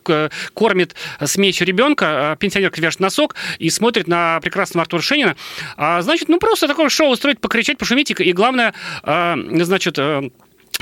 кормит 0.54 0.94
смесью 1.24 1.66
ребенка, 1.66 2.23
Э, 2.23 2.23
пенсионерка 2.38 2.80
вяжет 2.80 3.00
носок 3.00 3.34
и 3.58 3.70
смотрит 3.70 4.08
на 4.08 4.40
прекрасного 4.40 4.82
Артура 4.82 5.02
Шенина. 5.02 5.36
А, 5.76 6.02
значит, 6.02 6.28
ну 6.28 6.38
просто 6.38 6.68
такое 6.68 6.88
шоу 6.88 7.10
устроить, 7.10 7.40
покричать, 7.40 7.78
пошуметь, 7.78 8.10
и 8.10 8.32
главное, 8.32 8.74
э, 9.02 9.34
значит, 9.62 9.98
э, 9.98 10.30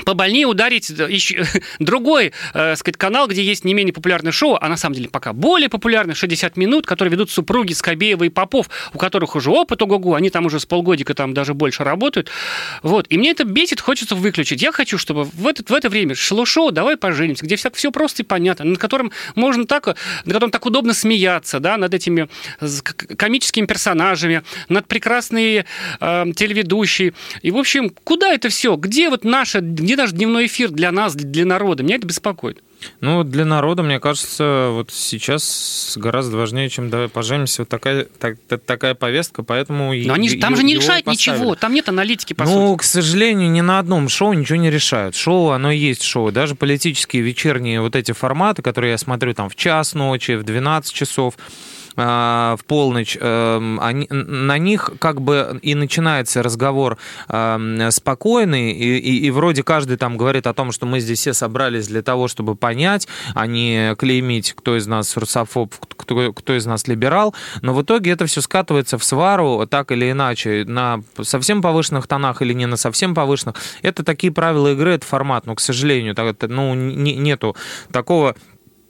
побольнее 0.05 0.45
ударить 0.47 0.89
еще, 0.89 1.45
другой, 1.79 2.33
э, 2.53 2.75
сказать, 2.75 2.97
канал, 2.97 3.27
где 3.27 3.43
есть 3.43 3.63
не 3.63 3.73
менее 3.73 3.93
популярное 3.93 4.31
шоу, 4.31 4.57
а 4.59 4.67
на 4.67 4.77
самом 4.77 4.95
деле 4.95 5.09
пока 5.09 5.33
более 5.33 5.69
популярное, 5.69 6.15
60 6.15 6.57
минут, 6.57 6.85
которые 6.85 7.11
ведут 7.11 7.29
супруги 7.29 7.73
Скобеева 7.73 8.23
и 8.23 8.29
Попов, 8.29 8.69
у 8.93 8.97
которых 8.97 9.35
уже 9.35 9.51
опыт 9.51 9.81
ого-го, 9.81 10.15
они 10.15 10.29
там 10.29 10.45
уже 10.45 10.59
с 10.59 10.65
полгодика 10.65 11.13
там 11.13 11.33
даже 11.33 11.53
больше 11.53 11.83
работают. 11.83 12.29
Вот. 12.81 13.05
И 13.09 13.17
мне 13.17 13.31
это 13.31 13.43
бесит, 13.43 13.81
хочется 13.81 14.15
выключить. 14.15 14.61
Я 14.61 14.71
хочу, 14.71 14.97
чтобы 14.97 15.25
в, 15.25 15.47
этот, 15.47 15.69
в 15.69 15.73
это 15.73 15.89
время 15.89 16.15
шло 16.15 16.45
шоу 16.45 16.71
«Давай 16.71 16.97
поженимся», 16.97 17.45
где 17.45 17.55
все, 17.55 17.91
просто 17.91 18.23
и 18.23 18.25
понятно, 18.25 18.65
над 18.65 18.79
которым 18.79 19.11
можно 19.35 19.65
так, 19.65 19.87
над 19.87 20.25
которым 20.25 20.51
так 20.51 20.65
удобно 20.65 20.93
смеяться, 20.93 21.59
да, 21.59 21.77
над 21.77 21.93
этими 21.93 22.27
комическими 23.17 23.65
персонажами, 23.65 24.43
над 24.69 24.87
прекрасные 24.87 25.65
э, 25.99 26.25
телеведущие. 26.35 27.13
И, 27.41 27.51
в 27.51 27.57
общем, 27.57 27.89
куда 28.03 28.33
это 28.33 28.49
все? 28.49 28.75
Где 28.75 29.09
вот 29.09 29.23
наша 29.23 29.61
где 29.83 29.92
наш 29.95 30.11
дневной 30.11 30.47
эфир 30.47 30.69
для 30.69 30.91
нас, 30.91 31.15
для 31.15 31.45
народа? 31.45 31.83
Меня 31.83 31.95
это 31.95 32.07
беспокоит. 32.07 32.61
Ну, 33.01 33.23
для 33.23 33.45
народа, 33.45 33.83
мне 33.83 33.99
кажется, 33.99 34.67
вот 34.71 34.91
сейчас 34.91 35.93
гораздо 35.95 36.37
важнее, 36.37 36.69
чем 36.69 36.89
давай 36.89 37.07
поженимся. 37.07 37.61
Вот 37.61 37.69
такая, 37.69 38.05
так, 38.19 38.35
такая 38.65 38.93
повестка, 38.93 39.43
поэтому... 39.43 39.93
Но 39.93 40.13
они, 40.13 40.29
там 40.37 40.55
же 40.55 40.63
не 40.63 40.75
решают 40.75 41.07
ничего, 41.07 41.55
там 41.55 41.73
нет 41.73 41.87
аналитики, 41.89 42.33
по 42.33 42.43
Ну, 42.43 42.71
сути. 42.71 42.79
к 42.81 42.83
сожалению, 42.83 43.49
ни 43.51 43.61
на 43.61 43.79
одном 43.79 44.09
шоу 44.09 44.33
ничего 44.33 44.57
не 44.57 44.69
решают. 44.69 45.15
Шоу, 45.15 45.49
оно 45.49 45.71
и 45.71 45.77
есть 45.77 46.03
шоу. 46.03 46.31
Даже 46.31 46.55
политические 46.55 47.21
вечерние 47.23 47.81
вот 47.81 47.95
эти 47.95 48.11
форматы, 48.11 48.61
которые 48.61 48.91
я 48.91 48.97
смотрю 48.97 49.33
там 49.33 49.49
в 49.49 49.55
час 49.55 49.93
ночи, 49.93 50.33
в 50.33 50.43
12 50.43 50.93
часов, 50.93 51.35
в 51.95 52.59
полночь, 52.67 53.17
эм, 53.19 53.79
они, 53.79 54.07
на 54.09 54.57
них 54.57 54.91
как 54.99 55.21
бы 55.21 55.59
и 55.61 55.75
начинается 55.75 56.41
разговор 56.41 56.97
эм, 57.29 57.91
спокойный, 57.91 58.71
и, 58.71 58.97
и, 58.97 59.25
и 59.25 59.31
вроде 59.31 59.63
каждый 59.63 59.97
там 59.97 60.17
говорит 60.17 60.47
о 60.47 60.53
том, 60.53 60.71
что 60.71 60.85
мы 60.85 60.99
здесь 60.99 61.19
все 61.19 61.33
собрались 61.33 61.87
для 61.87 62.01
того, 62.01 62.27
чтобы 62.27 62.55
понять, 62.55 63.07
а 63.35 63.45
не 63.47 63.95
клеймить, 63.95 64.53
кто 64.53 64.75
из 64.77 64.87
нас 64.87 65.15
русофоб, 65.17 65.73
кто, 65.95 66.33
кто 66.33 66.55
из 66.55 66.65
нас 66.65 66.87
либерал, 66.87 67.35
но 67.61 67.73
в 67.73 67.81
итоге 67.81 68.11
это 68.11 68.25
все 68.25 68.41
скатывается 68.41 68.97
в 68.97 69.03
свару, 69.03 69.65
так 69.67 69.91
или 69.91 70.11
иначе, 70.11 70.65
на 70.67 71.01
совсем 71.21 71.61
повышенных 71.61 72.07
тонах 72.07 72.41
или 72.41 72.53
не 72.53 72.65
на 72.65 72.77
совсем 72.77 73.13
повышенных. 73.13 73.55
Это 73.81 74.03
такие 74.03 74.33
правила 74.33 74.73
игры, 74.73 74.93
это 74.93 75.05
формат, 75.05 75.45
но, 75.45 75.55
к 75.55 75.59
сожалению, 75.59 76.15
так, 76.15 76.35
ну, 76.41 76.73
не, 76.73 77.15
нету 77.15 77.55
такого 77.91 78.35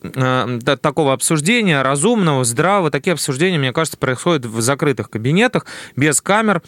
такого 0.04 1.14
обсуждения, 1.14 1.82
разумного, 1.82 2.44
здравого. 2.44 2.92
Такие 2.92 3.14
обсуждения, 3.14 3.58
мне 3.58 3.72
кажется, 3.72 3.98
происходят 3.98 4.46
в 4.46 4.62
закрытых 4.62 5.10
кабинетах, 5.10 5.66
без 5.96 6.22
камер, 6.22 6.62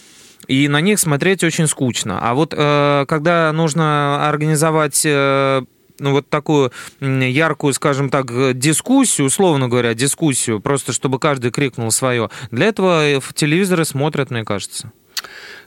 и 0.47 0.67
на 0.67 0.81
них 0.81 0.99
смотреть 0.99 1.43
очень 1.43 1.67
скучно. 1.67 2.19
А 2.21 2.33
вот 2.33 2.53
э, 2.55 3.05
когда 3.07 3.51
нужно 3.51 4.27
организовать 4.27 5.01
э, 5.05 5.63
ну, 5.99 6.11
вот 6.11 6.29
такую 6.29 6.71
яркую, 6.99 7.73
скажем 7.73 8.09
так, 8.09 8.57
дискуссию, 8.57 9.27
условно 9.27 9.67
говоря, 9.67 9.93
дискуссию, 9.93 10.59
просто 10.59 10.93
чтобы 10.93 11.19
каждый 11.19 11.51
крикнул 11.51 11.91
свое, 11.91 12.29
для 12.51 12.67
этого 12.67 13.21
телевизоры 13.33 13.85
смотрят, 13.85 14.31
мне 14.31 14.43
кажется. 14.43 14.91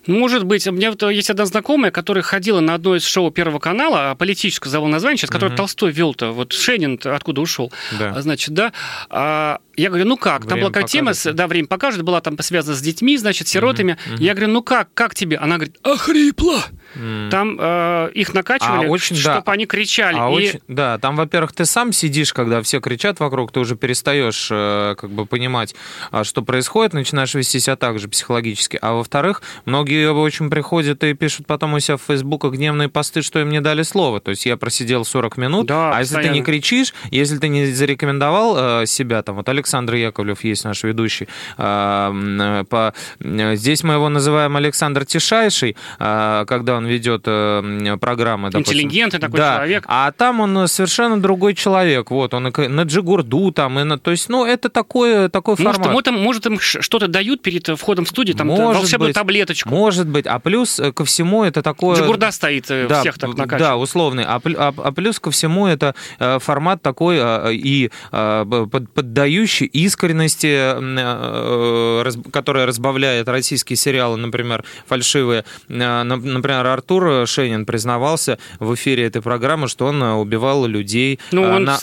Может 0.09 0.44
быть. 0.44 0.66
У 0.66 0.73
меня 0.73 0.90
вот 0.90 1.03
есть 1.03 1.31
одна 1.31 1.44
знакомая, 1.44 1.90
которая 1.90 2.23
ходила 2.23 2.61
на 2.61 2.75
одно 2.75 2.97
из 2.97 3.05
шоу 3.05 3.31
Первого 3.31 3.59
канала, 3.59 4.16
политическое 4.18 4.71
забыл 4.71 4.88
название 4.88 5.18
сейчас, 5.18 5.31
которое 5.31 5.51
угу. 5.51 5.59
Толстой 5.59 5.92
вел-то. 5.92 6.33
Вот 6.33 6.53
Шенин 6.53 6.99
откуда 7.05 7.42
ушел. 7.42 7.71
Да. 7.99 8.21
Значит, 8.21 8.55
да. 8.55 8.73
А, 9.11 9.59
я 9.77 9.90
говорю, 9.90 10.07
ну 10.07 10.16
как? 10.16 10.40
Время 10.40 10.49
там 10.49 10.61
была 10.61 10.71
какая 10.71 10.88
тема, 10.88 11.12
да, 11.35 11.47
время 11.47 11.68
покажет, 11.68 12.03
была 12.03 12.23
там 12.23 12.38
связана 12.40 12.75
с 12.75 12.81
детьми, 12.81 13.18
значит, 13.18 13.49
сиротами. 13.49 13.99
Угу, 14.07 14.14
угу. 14.14 14.23
Я 14.23 14.35
говорю, 14.35 14.53
ну 14.53 14.62
как, 14.62 14.88
как 14.94 15.14
тебе? 15.14 15.37
Она 15.37 15.57
говорит, 15.57 15.77
охрипло. 15.83 16.64
Mm. 16.94 17.31
Там 17.31 17.59
э, 17.61 18.11
их 18.14 18.33
накачивали, 18.33 18.87
а 18.87 18.88
очень, 18.88 19.14
чтобы 19.14 19.42
да. 19.44 19.53
они 19.53 19.66
кричали. 19.66 20.16
А 20.18 20.31
и... 20.31 20.33
очень, 20.33 20.61
да, 20.68 20.99
там, 20.99 21.16
во-первых, 21.16 21.53
ты 21.53 21.66
сам 21.66 21.92
сидишь, 21.92 22.33
когда 22.33 22.62
все 22.62 22.81
кричат 22.81 23.21
вокруг, 23.21 23.53
ты 23.53 23.61
уже 23.61 23.77
перестаешь 23.77 24.49
э, 24.51 24.94
как 24.97 25.11
бы 25.11 25.27
понимать, 25.27 25.75
а, 26.11 26.25
что 26.25 26.40
происходит, 26.40 26.94
начинаешь 26.94 27.35
вести 27.35 27.61
себя 27.61 27.77
так 27.77 27.99
же 27.99 28.09
психологически. 28.09 28.79
А 28.81 28.94
во-вторых, 28.94 29.42
многие 29.66 29.97
очень 30.06 30.50
приходят 30.50 31.02
и 31.04 31.14
пишут 31.14 31.46
потом 31.46 31.74
у 31.74 31.80
себя 31.80 31.96
в 31.96 32.02
Фейсбуках 32.02 32.52
гневные 32.52 32.88
посты, 32.88 33.22
что 33.22 33.40
им 33.40 33.50
не 33.50 33.61
дали 33.61 33.82
слово. 33.82 34.20
То 34.20 34.30
есть 34.30 34.46
я 34.46 34.56
просидел 34.56 35.04
40 35.04 35.37
минут, 35.37 35.66
да, 35.66 35.90
а 35.90 35.98
постоянно. 35.98 36.00
если 36.00 36.28
ты 36.28 36.34
не 36.34 36.44
кричишь, 36.44 36.94
если 37.11 37.38
ты 37.38 37.48
не 37.48 37.66
зарекомендовал 37.66 38.82
э, 38.82 38.87
себя, 38.87 39.22
там 39.22 39.37
вот 39.37 39.48
Александр 39.48 39.94
Яковлев 39.94 40.44
есть 40.44 40.64
наш 40.64 40.82
ведущий. 40.84 41.28
А, 41.56 42.64
по... 42.68 42.94
Здесь 43.20 43.82
мы 43.84 43.94
его 43.94 44.08
называем 44.08 44.56
Александр 44.56 45.04
Тишайший, 45.04 45.76
а, 45.98 46.44
когда 46.44 46.76
он 46.76 46.87
ведет 46.87 47.22
э, 47.26 47.96
программы. 48.00 48.50
Допустим. 48.50 48.74
Интеллигентный 48.74 49.20
такой 49.20 49.38
да. 49.38 49.56
человек. 49.56 49.84
А 49.87 50.12
там 50.12 50.40
он 50.40 50.68
совершенно 50.68 51.20
другой 51.20 51.54
человек. 51.54 52.11
Вот, 52.11 52.34
он 52.34 52.44
на 52.44 52.82
Джигурду 52.82 53.50
там, 53.52 53.78
и 53.80 53.84
на... 53.84 53.98
то 53.98 54.11
есть, 54.11 54.28
ну, 54.28 54.44
это 54.44 54.68
такой, 54.68 55.28
такой 55.28 55.56
может, 55.58 55.82
формат. 55.82 55.92
Может, 55.92 56.38
может, 56.38 56.46
им 56.46 56.61
что-то 56.61 57.08
дают 57.08 57.42
перед 57.42 57.66
входом 57.78 58.04
в 58.04 58.08
студию, 58.08 58.37
там 58.37 58.48
может 58.48 58.76
волшебную 58.76 59.08
быть, 59.08 59.14
таблеточку. 59.14 59.68
Может 59.68 59.88
быть. 60.09 60.27
А 60.27 60.38
плюс 60.38 60.81
ко 60.94 61.05
всему 61.05 61.44
это 61.44 61.62
такое... 61.62 61.96
Джигурда 61.96 62.31
стоит, 62.31 62.70
э, 62.70 62.87
да, 62.88 63.01
всех 63.01 63.18
так 63.18 63.31
накачивает. 63.31 63.61
Да, 63.61 63.77
условный. 63.77 64.24
А, 64.24 64.40
а, 64.44 64.74
а 64.77 64.92
плюс 64.92 65.18
ко 65.18 65.31
всему 65.31 65.66
это 65.66 65.94
э, 66.18 66.38
формат 66.38 66.83
такой 66.83 67.18
и 67.55 67.90
поддающий 68.11 69.66
искренности, 69.66 70.74
э, 70.79 72.11
которая 72.33 72.66
разбавляет 72.66 73.29
российские 73.29 73.77
сериалы, 73.77 74.16
например, 74.16 74.64
фальшивые. 74.87 75.44
Э, 75.68 76.03
например, 76.03 76.66
Артур 76.66 77.27
Шенин 77.27 77.66
признавался 77.66 78.38
в 78.59 78.74
эфире 78.74 79.07
этой 79.07 79.22
программы, 79.22 79.68
что 79.68 79.87
он 79.87 80.03
убивал 80.03 80.66
людей 80.66 81.18
ну, 81.33 81.42
он 81.42 81.64
на, 81.64 81.79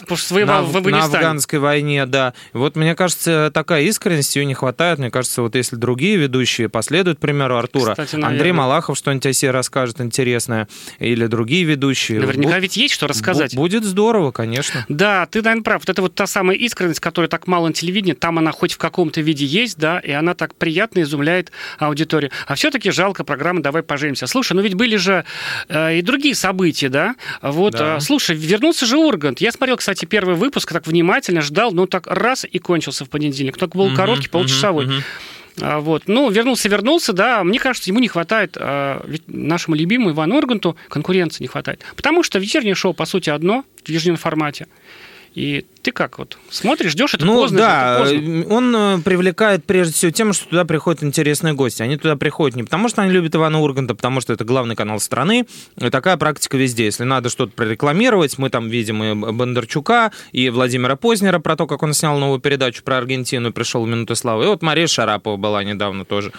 на, 0.46 0.62
в 0.62 0.90
на 0.90 1.04
афганской 1.04 1.60
войне. 1.60 2.06
Да. 2.06 2.34
Вот 2.54 2.76
мне 2.76 2.96
кажется, 2.96 3.52
такая 3.54 3.84
искренность, 3.84 4.36
ее 4.36 4.46
не 4.46 4.54
хватает. 4.54 5.00
Мне 5.00 5.12
кажется, 5.12 5.42
вот 5.42 5.56
если 5.56 5.76
другие 5.76 6.18
ведущие 6.18 6.70
последуют 6.70 7.20
примеру 7.20 7.58
Артура, 7.58 7.85
Кстати, 7.92 8.16
Андрей 8.22 8.52
Малахов 8.52 8.98
что-нибудь 8.98 9.26
о 9.26 9.34
себе 9.34 9.52
расскажет 9.52 10.02
интересное, 10.02 10.68
или 11.00 11.28
другие 11.28 11.64
ведущие. 11.64 12.20
Наверняка 12.20 12.58
Бу- 12.58 12.62
ведь 12.62 12.78
есть 12.78 12.94
что 12.94 13.08
рассказать. 13.08 13.56
Будет 13.56 13.84
здорово, 13.84 14.32
конечно. 14.32 14.86
Да, 14.90 15.26
ты, 15.26 15.42
наверное, 15.42 15.64
прав. 15.64 15.82
Вот 15.82 15.90
это 15.90 16.02
вот 16.02 16.16
та 16.16 16.28
самая 16.28 16.58
искренность, 16.58 17.00
которая 17.00 17.30
так 17.30 17.48
мало 17.48 17.68
на 17.68 17.74
телевидении, 17.74 18.14
там 18.14 18.38
она 18.38 18.52
хоть 18.52 18.74
в 18.74 18.78
каком-то 18.78 19.22
виде 19.22 19.46
есть, 19.46 19.78
да, 19.78 20.00
и 20.00 20.12
она 20.12 20.34
так 20.34 20.56
приятно 20.56 21.02
изумляет 21.02 21.52
аудиторию. 21.80 22.32
А 22.48 22.56
все-таки 22.56 22.92
жалко 22.92 23.24
программа 23.24 23.62
«Давай 23.62 23.84
поженимся». 23.84 24.28
Слушай, 24.28 24.54
ну 24.54 24.62
ведь 24.62 24.76
были 24.76 24.96
же 24.96 25.26
э, 25.68 25.98
и 25.98 26.02
другие 26.02 26.36
события, 26.36 26.90
да? 26.90 27.16
Вот, 27.42 27.74
да. 27.74 27.98
Э, 27.98 28.00
слушай, 28.00 28.36
вернулся 28.36 28.86
же 28.86 28.98
Ургант. 28.98 29.42
Я 29.42 29.52
смотрел, 29.52 29.78
кстати, 29.78 30.06
первый 30.06 30.36
выпуск, 30.36 30.72
так 30.72 30.88
внимательно 30.88 31.42
ждал, 31.42 31.72
ну 31.72 31.88
так 31.88 32.08
раз 32.08 32.46
и 32.50 32.60
кончился 32.60 33.06
в 33.06 33.10
понедельник. 33.10 33.58
Только 33.58 33.78
был 33.78 33.86
угу, 33.86 33.96
короткий, 33.96 34.30
полчасовой. 34.30 34.86
Угу, 34.86 34.94
угу. 34.94 35.02
А, 35.02 35.45
вот. 35.58 36.04
Ну, 36.08 36.30
вернулся, 36.30 36.70
вернулся, 36.70 37.14
да. 37.14 37.44
Мне 37.44 37.60
кажется, 37.60 37.90
ему 37.90 38.00
не 38.00 38.08
хватает, 38.08 38.58
а, 38.60 39.06
нашему 39.28 39.76
любимому 39.76 40.12
Ивану 40.12 40.38
Урганту 40.38 40.76
конкуренции 40.90 41.44
не 41.44 41.48
хватает. 41.48 41.82
Потому 41.96 42.24
что 42.24 42.40
вечернее 42.40 42.76
шоу, 42.76 42.94
по 42.94 43.06
сути, 43.06 43.30
одно 43.30 43.64
в 43.84 43.90
ежедневном 43.90 44.20
формате. 44.20 44.68
И 45.36 45.66
ты 45.82 45.92
как 45.92 46.18
вот 46.18 46.38
смотришь, 46.50 46.92
ждешь, 46.92 47.14
это 47.14 47.26
ну, 47.26 47.34
поздно? 47.34 47.58
да, 47.58 48.00
это 48.00 48.16
поздно. 48.16 48.56
он 48.56 48.76
э, 48.76 48.98
привлекает 49.04 49.66
прежде 49.66 49.94
всего 49.94 50.12
тем, 50.12 50.32
что 50.32 50.48
туда 50.48 50.64
приходят 50.64 51.04
интересные 51.04 51.54
гости. 51.54 51.82
Они 51.82 51.98
туда 51.98 52.16
приходят 52.16 52.56
не 52.56 52.64
потому, 52.64 52.88
что 52.88 53.02
они 53.02 53.12
любят 53.12 53.36
Ивана 53.36 53.60
Урганта, 53.60 53.96
потому 53.96 54.22
что 54.22 54.32
это 54.32 54.46
главный 54.46 54.78
канал 54.78 54.98
страны. 55.02 55.46
И 55.76 55.90
такая 55.90 56.16
практика 56.16 56.56
везде. 56.56 56.86
Если 56.86 57.04
надо 57.04 57.28
что-то 57.28 57.52
прорекламировать, 57.52 58.38
мы 58.38 58.50
там 58.50 58.70
видим 58.70 59.04
и 59.04 59.14
Бондарчука, 59.14 60.14
и 60.32 60.50
Владимира 60.50 60.96
Познера 60.96 61.40
про 61.40 61.58
то, 61.58 61.68
как 61.68 61.84
он 61.84 61.94
снял 61.94 62.18
новую 62.18 62.40
передачу 62.40 62.82
про 62.82 62.98
Аргентину 62.98 63.50
и 63.50 63.52
пришел 63.52 63.84
в 63.84 63.90
минуты 63.90 64.16
славы. 64.16 64.46
И 64.46 64.48
вот 64.48 64.62
Мария 64.62 64.88
Шарапова 64.88 65.36
была 65.36 65.66
недавно 65.66 66.06
тоже. 66.06 66.32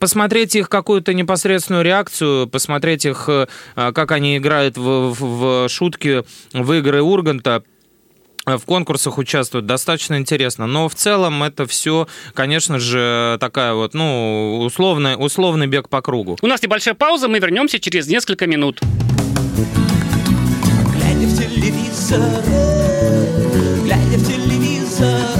Посмотреть 0.00 0.56
их 0.56 0.68
какую-то 0.68 1.14
непосредственную 1.14 1.84
реакцию, 1.84 2.48
посмотреть 2.48 3.04
их, 3.04 3.28
э, 3.28 3.46
как 3.76 4.10
они 4.10 4.38
играют 4.38 4.76
в, 4.76 5.14
в, 5.14 5.20
в 5.20 5.68
шутки, 5.68 6.24
в 6.52 6.72
игры 6.72 7.00
Урганта, 7.00 7.50
Э, 7.60 7.62
в 8.58 8.64
конкурсах 8.64 9.18
участвуют, 9.18 9.66
достаточно 9.66 10.18
интересно. 10.18 10.66
Но 10.66 10.88
в 10.88 10.94
целом 10.94 11.42
это 11.42 11.66
все, 11.66 12.08
конечно 12.34 12.78
же, 12.78 13.38
такая 13.40 13.74
вот, 13.74 13.94
ну, 13.94 14.60
условный, 14.64 15.14
условный 15.16 15.66
бег 15.66 15.88
по 15.88 16.00
кругу. 16.02 16.38
У 16.42 16.46
нас 16.46 16.62
небольшая 16.62 16.94
пауза, 16.94 17.28
мы 17.28 17.38
вернемся 17.38 17.78
через 17.78 18.06
несколько 18.06 18.46
минут. 18.46 18.80
Глядя 20.94 21.26
в 21.26 21.38
телевизор, 21.38 22.20
глядя 23.84 24.18
в 24.18 24.26
телевизор, 24.26 25.39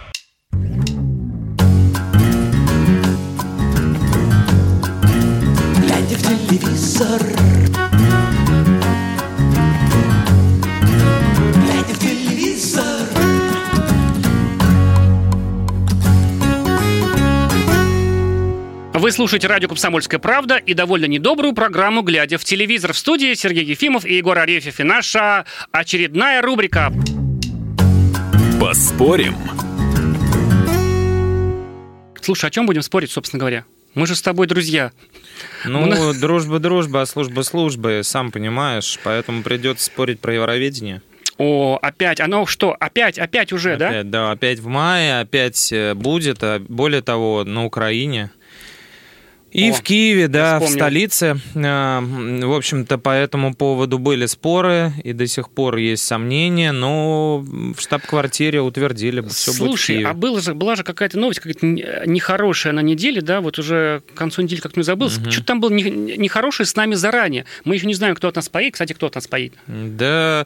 Телевизор. 7.01 7.21
Глядя 11.55 11.93
в 11.93 11.99
телевизор. 11.99 12.83
Вы 18.93 19.11
слушаете 19.11 19.47
радио 19.47 19.67
«Комсомольская 19.67 20.19
правда» 20.19 20.57
и 20.57 20.73
довольно 20.75 21.05
недобрую 21.05 21.53
программу 21.53 22.03
«Глядя 22.03 22.37
в 22.37 22.43
телевизор». 22.43 22.93
В 22.93 22.97
студии 22.97 23.33
Сергей 23.33 23.63
Ефимов 23.63 24.05
и 24.05 24.15
Егор 24.15 24.37
Арефьев. 24.37 24.79
И 24.79 24.83
наша 24.83 25.45
очередная 25.71 26.41
рубрика 26.41 26.93
«Поспорим». 28.59 29.35
Слушай, 32.21 32.45
о 32.45 32.51
чем 32.51 32.67
будем 32.67 32.83
спорить, 32.83 33.09
собственно 33.09 33.39
говоря? 33.39 33.65
Мы 33.93 34.07
же 34.07 34.15
с 34.15 34.21
тобой 34.21 34.47
друзья. 34.47 34.91
Ну, 35.65 36.13
дружба 36.13 36.59
дружба, 36.59 37.01
а 37.01 37.05
служба 37.05 37.41
службы, 37.41 38.01
сам 38.03 38.31
понимаешь, 38.31 38.99
поэтому 39.03 39.43
придется 39.43 39.85
спорить 39.85 40.19
про 40.19 40.33
Евровидение. 40.35 41.01
О, 41.37 41.79
опять, 41.81 42.19
оно 42.19 42.45
что, 42.45 42.75
опять, 42.79 43.17
опять 43.17 43.51
уже, 43.51 43.73
опять, 43.73 44.09
да? 44.09 44.25
Да, 44.27 44.31
опять 44.31 44.59
в 44.59 44.67
мае, 44.67 45.21
опять 45.21 45.71
э, 45.73 45.95
будет, 45.95 46.43
а 46.43 46.59
более 46.59 47.01
того, 47.01 47.43
на 47.43 47.65
Украине. 47.65 48.29
И 49.51 49.69
О, 49.69 49.73
в 49.73 49.81
Киеве, 49.81 50.29
да, 50.29 50.59
в 50.59 50.67
столице. 50.67 51.37
А, 51.55 52.01
в 52.01 52.53
общем-то, 52.53 52.97
по 52.97 53.09
этому 53.09 53.53
поводу 53.53 53.99
были 53.99 54.25
споры, 54.25 54.93
и 55.03 55.11
до 55.11 55.27
сих 55.27 55.49
пор 55.49 55.75
есть 55.75 56.03
сомнения, 56.03 56.71
но 56.71 57.39
в 57.39 57.79
штаб-квартире 57.79 58.61
утвердили, 58.61 59.21
все 59.27 59.51
Слушай, 59.51 59.67
будет 59.67 59.79
в 59.79 59.85
Киеве. 59.87 60.07
а 60.07 60.13
была 60.13 60.39
же, 60.39 60.53
была 60.53 60.75
же 60.77 60.83
какая-то 60.83 61.19
новость, 61.19 61.41
какая-то 61.41 61.65
нехорошая 61.65 62.71
на 62.71 62.79
неделе, 62.79 63.21
да, 63.21 63.41
вот 63.41 63.59
уже 63.59 64.01
к 64.13 64.17
концу 64.17 64.41
недели 64.41 64.61
как-то 64.61 64.79
не 64.79 64.85
забыл. 64.85 65.07
Угу. 65.07 65.29
Что-то 65.29 65.47
там 65.47 65.59
было 65.59 65.71
нехорошее 65.71 66.65
с 66.65 66.75
нами 66.75 66.95
заранее. 66.95 67.45
Мы 67.65 67.75
еще 67.75 67.87
не 67.87 67.93
знаем, 67.93 68.15
кто 68.15 68.29
от 68.29 68.37
нас 68.37 68.47
поедет. 68.47 68.75
Кстати, 68.75 68.93
кто 68.93 69.07
от 69.07 69.15
нас 69.15 69.27
поедет? 69.27 69.57
Да 69.67 70.45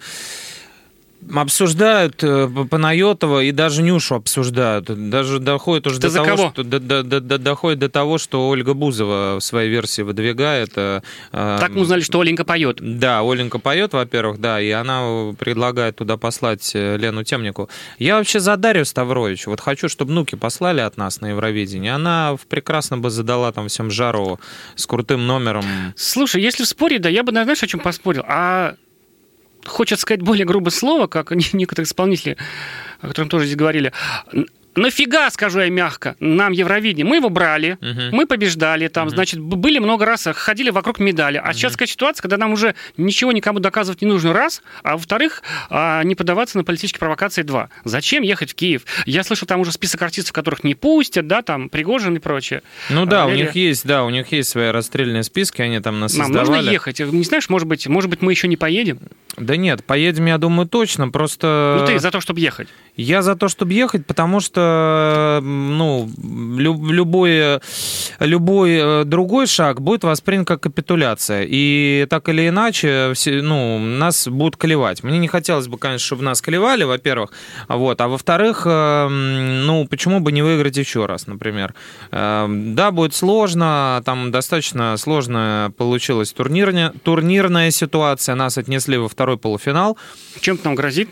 обсуждают 1.33 2.23
э, 2.23 2.47
Панайотова 2.69 3.43
и 3.43 3.51
даже 3.51 3.81
Нюшу 3.81 4.15
обсуждают. 4.15 4.85
Даже 5.09 5.39
доходит 5.39 5.87
уже 5.87 5.99
Ты 5.99 6.09
до 6.09 6.13
того, 6.13 6.25
кого? 6.25 6.49
что 6.51 6.63
до, 6.63 6.79
до, 6.79 7.03
до, 7.03 7.37
доходит 7.37 7.79
до 7.79 7.89
того, 7.89 8.17
что 8.17 8.49
Ольга 8.49 8.73
Бузова 8.73 9.39
в 9.39 9.43
своей 9.43 9.69
версии 9.69 10.01
выдвигает. 10.01 10.73
Э, 10.75 11.01
так 11.31 11.71
мы 11.71 11.81
узнали, 11.81 12.01
что 12.01 12.19
Оленька 12.19 12.43
поет. 12.43 12.77
Да, 12.81 13.21
Оленька 13.21 13.59
поет, 13.59 13.93
во-первых, 13.93 14.39
да, 14.39 14.61
и 14.61 14.69
она 14.71 15.33
предлагает 15.37 15.97
туда 15.97 16.17
послать 16.17 16.71
э, 16.75 16.97
Лену 16.97 17.23
Темнику. 17.23 17.69
Я 17.99 18.17
вообще 18.17 18.39
за 18.39 18.57
Дарью 18.57 18.85
Ставрович. 18.85 19.47
Вот 19.47 19.61
хочу, 19.61 19.89
чтобы 19.89 20.13
Нуки 20.13 20.35
послали 20.35 20.81
от 20.81 20.97
нас 20.97 21.21
на 21.21 21.27
Евровидение. 21.27 21.93
Она 21.93 22.35
прекрасно 22.49 22.97
бы 22.97 23.09
задала 23.09 23.51
там 23.51 23.67
всем 23.67 23.91
жару 23.91 24.39
с 24.75 24.85
крутым 24.85 25.25
номером. 25.25 25.65
Слушай, 25.95 26.41
если 26.41 26.63
в 26.63 26.67
споре, 26.67 26.99
да, 26.99 27.09
я 27.09 27.23
бы, 27.23 27.31
знаешь, 27.31 27.63
о 27.63 27.67
чем 27.67 27.79
поспорил? 27.79 28.23
А 28.27 28.75
хочется 29.65 30.01
сказать 30.01 30.21
более 30.21 30.45
грубое 30.45 30.71
слово, 30.71 31.07
как 31.07 31.31
некоторые 31.53 31.85
исполнители, 31.85 32.37
о 33.01 33.07
котором 33.07 33.29
тоже 33.29 33.45
здесь 33.45 33.57
говорили, 33.57 33.91
нафига, 34.75 35.29
скажу 35.29 35.59
я 35.59 35.69
мягко, 35.69 36.15
нам 36.19 36.51
Евровидение? 36.51 37.05
Мы 37.05 37.17
его 37.17 37.29
брали, 37.29 37.77
угу. 37.81 38.15
мы 38.15 38.25
побеждали, 38.25 38.87
там, 38.87 39.07
угу. 39.07 39.15
значит, 39.15 39.39
были 39.39 39.79
много 39.79 40.05
раз, 40.05 40.27
ходили 40.33 40.69
вокруг 40.69 40.99
медали. 40.99 41.37
А 41.37 41.49
угу. 41.49 41.53
сейчас 41.53 41.73
такая 41.73 41.87
ситуация, 41.87 42.21
когда 42.21 42.37
нам 42.37 42.53
уже 42.53 42.75
ничего 42.97 43.31
никому 43.31 43.59
доказывать 43.59 44.01
не 44.01 44.07
нужно, 44.07 44.33
раз, 44.33 44.61
а 44.83 44.93
во-вторых, 44.93 45.43
а, 45.69 46.03
не 46.03 46.15
поддаваться 46.15 46.57
на 46.57 46.63
политические 46.63 46.99
провокации, 46.99 47.41
два. 47.41 47.69
Зачем 47.83 48.23
ехать 48.23 48.51
в 48.51 48.55
Киев? 48.55 48.83
Я 49.05 49.23
слышал, 49.23 49.47
там 49.47 49.61
уже 49.61 49.71
список 49.71 50.01
артистов, 50.01 50.33
которых 50.33 50.63
не 50.63 50.75
пустят, 50.75 51.27
да, 51.27 51.41
там, 51.41 51.69
Пригожин 51.69 52.15
и 52.15 52.19
прочее. 52.19 52.61
Ну 52.89 53.05
да, 53.05 53.23
а, 53.23 53.25
у 53.27 53.31
них 53.31 53.55
есть, 53.55 53.85
да, 53.85 54.03
у 54.03 54.09
них 54.09 54.31
есть 54.31 54.49
свои 54.49 54.69
расстрельные 54.69 55.23
списки, 55.23 55.61
они 55.61 55.79
там 55.79 55.99
нас 55.99 56.15
Нам 56.15 56.31
нужно 56.31 56.55
ехать. 56.57 56.99
Не 56.99 57.23
знаешь, 57.23 57.49
может 57.49 57.67
быть, 57.67 57.87
может 57.87 58.09
быть, 58.09 58.21
мы 58.21 58.31
еще 58.31 58.47
не 58.47 58.57
поедем? 58.57 58.99
Да 59.37 59.57
нет, 59.57 59.83
поедем, 59.83 60.25
я 60.27 60.37
думаю, 60.37 60.67
точно, 60.67 61.09
просто... 61.09 61.77
Ну 61.79 61.85
ты 61.85 61.99
за 61.99 62.11
то, 62.11 62.21
чтобы 62.21 62.39
ехать? 62.39 62.69
Я 62.95 63.21
за 63.21 63.35
то, 63.35 63.49
чтобы 63.49 63.73
ехать, 63.73 64.05
потому 64.05 64.39
что, 64.39 64.64
ну, 65.41 66.09
любой, 66.57 67.59
любой 68.19 68.71
э, 68.71 69.03
другой 69.05 69.47
шаг 69.47 69.81
будет 69.81 70.03
воспринят 70.03 70.47
как 70.47 70.61
капитуляция. 70.61 71.45
И 71.47 72.07
так 72.09 72.29
или 72.29 72.47
иначе, 72.47 73.13
ну, 73.25 73.79
нас 73.79 74.27
будут 74.27 74.57
клевать. 74.57 75.03
Мне 75.03 75.19
не 75.19 75.27
хотелось 75.27 75.67
бы, 75.67 75.77
конечно, 75.77 76.05
чтобы 76.05 76.23
нас 76.23 76.41
клевали, 76.41 76.83
во-первых. 76.83 77.31
Вот. 77.67 78.01
А 78.01 78.07
во-вторых, 78.07 78.63
э, 78.65 79.07
ну, 79.07 79.87
почему 79.87 80.19
бы 80.19 80.31
не 80.31 80.41
выиграть 80.41 80.77
еще 80.77 81.05
раз, 81.05 81.27
например. 81.27 81.73
Э, 82.11 82.47
да, 82.49 82.91
будет 82.91 83.13
сложно, 83.13 84.01
там 84.05 84.31
достаточно 84.31 84.95
сложная 84.97 85.69
получилась 85.71 86.33
турнирная, 86.33 86.93
турнирная 87.03 87.71
ситуация. 87.71 88.35
Нас 88.35 88.57
отнесли 88.57 88.97
во 88.97 89.09
второй 89.09 89.37
полуфинал. 89.37 89.97
Чем 90.39 90.57
там 90.57 90.75
грозит? 90.75 91.09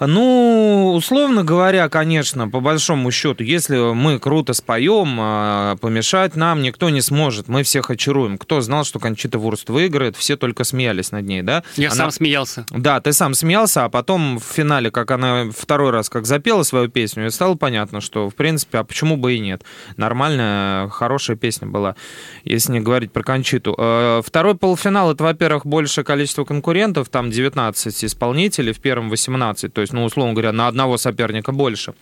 Ну, 0.00 0.92
условно 0.94 1.44
говоря, 1.44 1.88
конечно, 1.88 2.48
по 2.48 2.60
большому 2.60 3.10
счету, 3.10 3.44
если 3.44 3.92
мы 3.92 4.18
круто 4.18 4.54
споем, 4.54 5.16
а, 5.20 5.76
помешать 5.76 6.36
нам 6.36 6.62
никто 6.62 6.88
не 6.88 7.02
сможет. 7.02 7.48
Мы 7.48 7.62
всех 7.62 7.90
очаруем. 7.90 8.38
Кто 8.38 8.60
знал, 8.62 8.84
что 8.84 8.98
Кончита 8.98 9.38
Вурст 9.38 9.68
выиграет, 9.68 10.16
все 10.16 10.36
только 10.36 10.64
смеялись 10.64 11.12
над 11.12 11.26
ней, 11.26 11.42
да? 11.42 11.62
Я 11.76 11.88
она... 11.88 11.96
сам 11.96 12.10
смеялся. 12.10 12.64
Да, 12.70 13.00
ты 13.00 13.12
сам 13.12 13.34
смеялся, 13.34 13.84
а 13.84 13.88
потом 13.90 14.38
в 14.38 14.44
финале, 14.44 14.90
как 14.90 15.10
она 15.10 15.50
второй 15.56 15.90
раз 15.90 16.08
как 16.08 16.26
запела 16.26 16.62
свою 16.62 16.88
песню, 16.88 17.26
и 17.26 17.30
стало 17.30 17.54
понятно, 17.54 18.00
что, 18.00 18.30
в 18.30 18.34
принципе, 18.34 18.78
а 18.78 18.84
почему 18.84 19.16
бы 19.16 19.34
и 19.34 19.38
нет. 19.38 19.62
Нормальная, 19.96 20.88
хорошая 20.88 21.36
песня 21.36 21.68
была, 21.68 21.94
если 22.44 22.72
не 22.72 22.80
говорить 22.80 23.12
про 23.12 23.22
Кончиту. 23.22 23.74
Э, 23.78 24.22
второй 24.24 24.54
полуфинал, 24.54 25.12
это, 25.12 25.24
во-первых, 25.24 25.66
большее 25.66 26.04
количество 26.04 26.44
конкурентов, 26.44 27.08
там 27.10 27.30
19 27.30 28.04
исполнителей, 28.04 28.72
в 28.72 28.80
первом 28.80 29.10
18, 29.10 29.72
то 29.72 29.80
есть 29.80 29.89
есть, 29.90 29.92
ну, 29.92 30.04
условно 30.04 30.32
говоря, 30.32 30.52
на 30.52 30.68
одного 30.68 30.98
соперника 30.98 31.52
больше. 31.52 31.94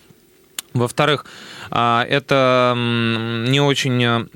Во-вторых, 0.75 1.25
а, 1.71 2.05
это 2.09 2.75
не 2.77 3.61
очень, 3.61 4.05
э, 4.05 4.27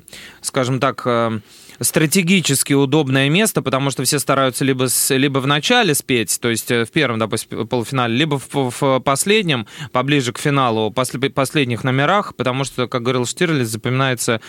скажем 0.41 0.79
так, 0.79 1.03
э, 1.05 1.39
стратегически 1.83 2.73
удобное 2.73 3.29
место, 3.29 3.61
потому 3.61 3.91
что 3.91 4.03
все 4.03 4.19
стараются 4.19 4.65
либо, 4.65 4.87
с, 4.87 5.13
либо 5.15 5.39
в 5.39 5.47
начале 5.47 5.93
спеть, 5.93 6.39
то 6.41 6.49
есть 6.49 6.69
в 6.69 6.87
первом, 6.87 7.19
допустим, 7.19 7.67
полуфинале, 7.67 8.15
либо 8.15 8.39
в, 8.39 8.71
в 8.79 8.99
последнем, 8.99 9.67
поближе 9.91 10.33
к 10.33 10.39
финалу, 10.39 10.91
после 10.91 11.19
последних 11.29 11.83
номерах, 11.83 12.35
потому 12.35 12.63
что, 12.63 12.87
как 12.87 13.03
говорил 13.03 13.25
Штирлиц, 13.25 13.67
запоминается 13.67 14.41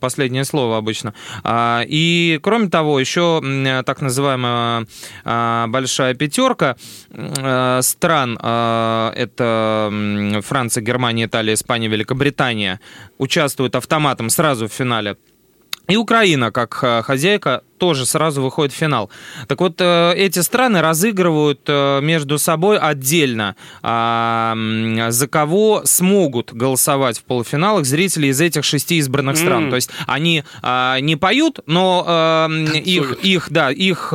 последнее 0.00 0.44
слово 0.44 0.78
обычно. 0.78 1.14
И, 1.86 2.40
кроме 2.42 2.68
того, 2.68 2.98
еще 3.00 3.42
так 3.84 4.00
называемая 4.00 4.86
большая 5.68 6.14
пятерка 6.14 6.76
стран, 7.82 8.38
это 8.38 9.92
Франция, 10.44 10.82
Германия, 10.82 11.24
Италия, 11.24 11.54
Испания, 11.54 11.88
Великобритания, 11.88 12.80
участвуют 13.18 13.74
автоматом 13.76 14.30
сразу 14.30 14.68
в 14.68 14.72
финале. 14.72 15.16
И 15.88 15.96
Украина, 15.96 16.50
как 16.50 16.80
э, 16.82 17.02
хозяйка, 17.02 17.62
тоже 17.78 18.06
сразу 18.06 18.42
выходит 18.42 18.72
в 18.72 18.76
финал. 18.76 19.10
Так 19.46 19.60
вот, 19.60 19.80
э, 19.80 20.14
эти 20.16 20.40
страны 20.40 20.80
разыгрывают 20.80 21.60
э, 21.66 22.00
между 22.02 22.38
собой 22.38 22.78
отдельно, 22.78 23.56
а, 23.82 24.54
за 25.08 25.28
кого 25.28 25.82
смогут 25.84 26.52
голосовать 26.52 27.18
в 27.18 27.24
полуфиналах 27.24 27.84
зрители 27.84 28.28
из 28.28 28.40
этих 28.40 28.64
шести 28.64 28.96
избранных 28.96 29.36
стран. 29.36 29.66
Mm. 29.66 29.70
То 29.70 29.76
есть 29.76 29.90
они 30.06 30.44
а, 30.62 30.98
не 31.00 31.16
поют, 31.16 31.60
но 31.66 32.48
их, 32.74 33.18
их, 33.22 33.50
да, 33.50 33.70
их 33.70 34.08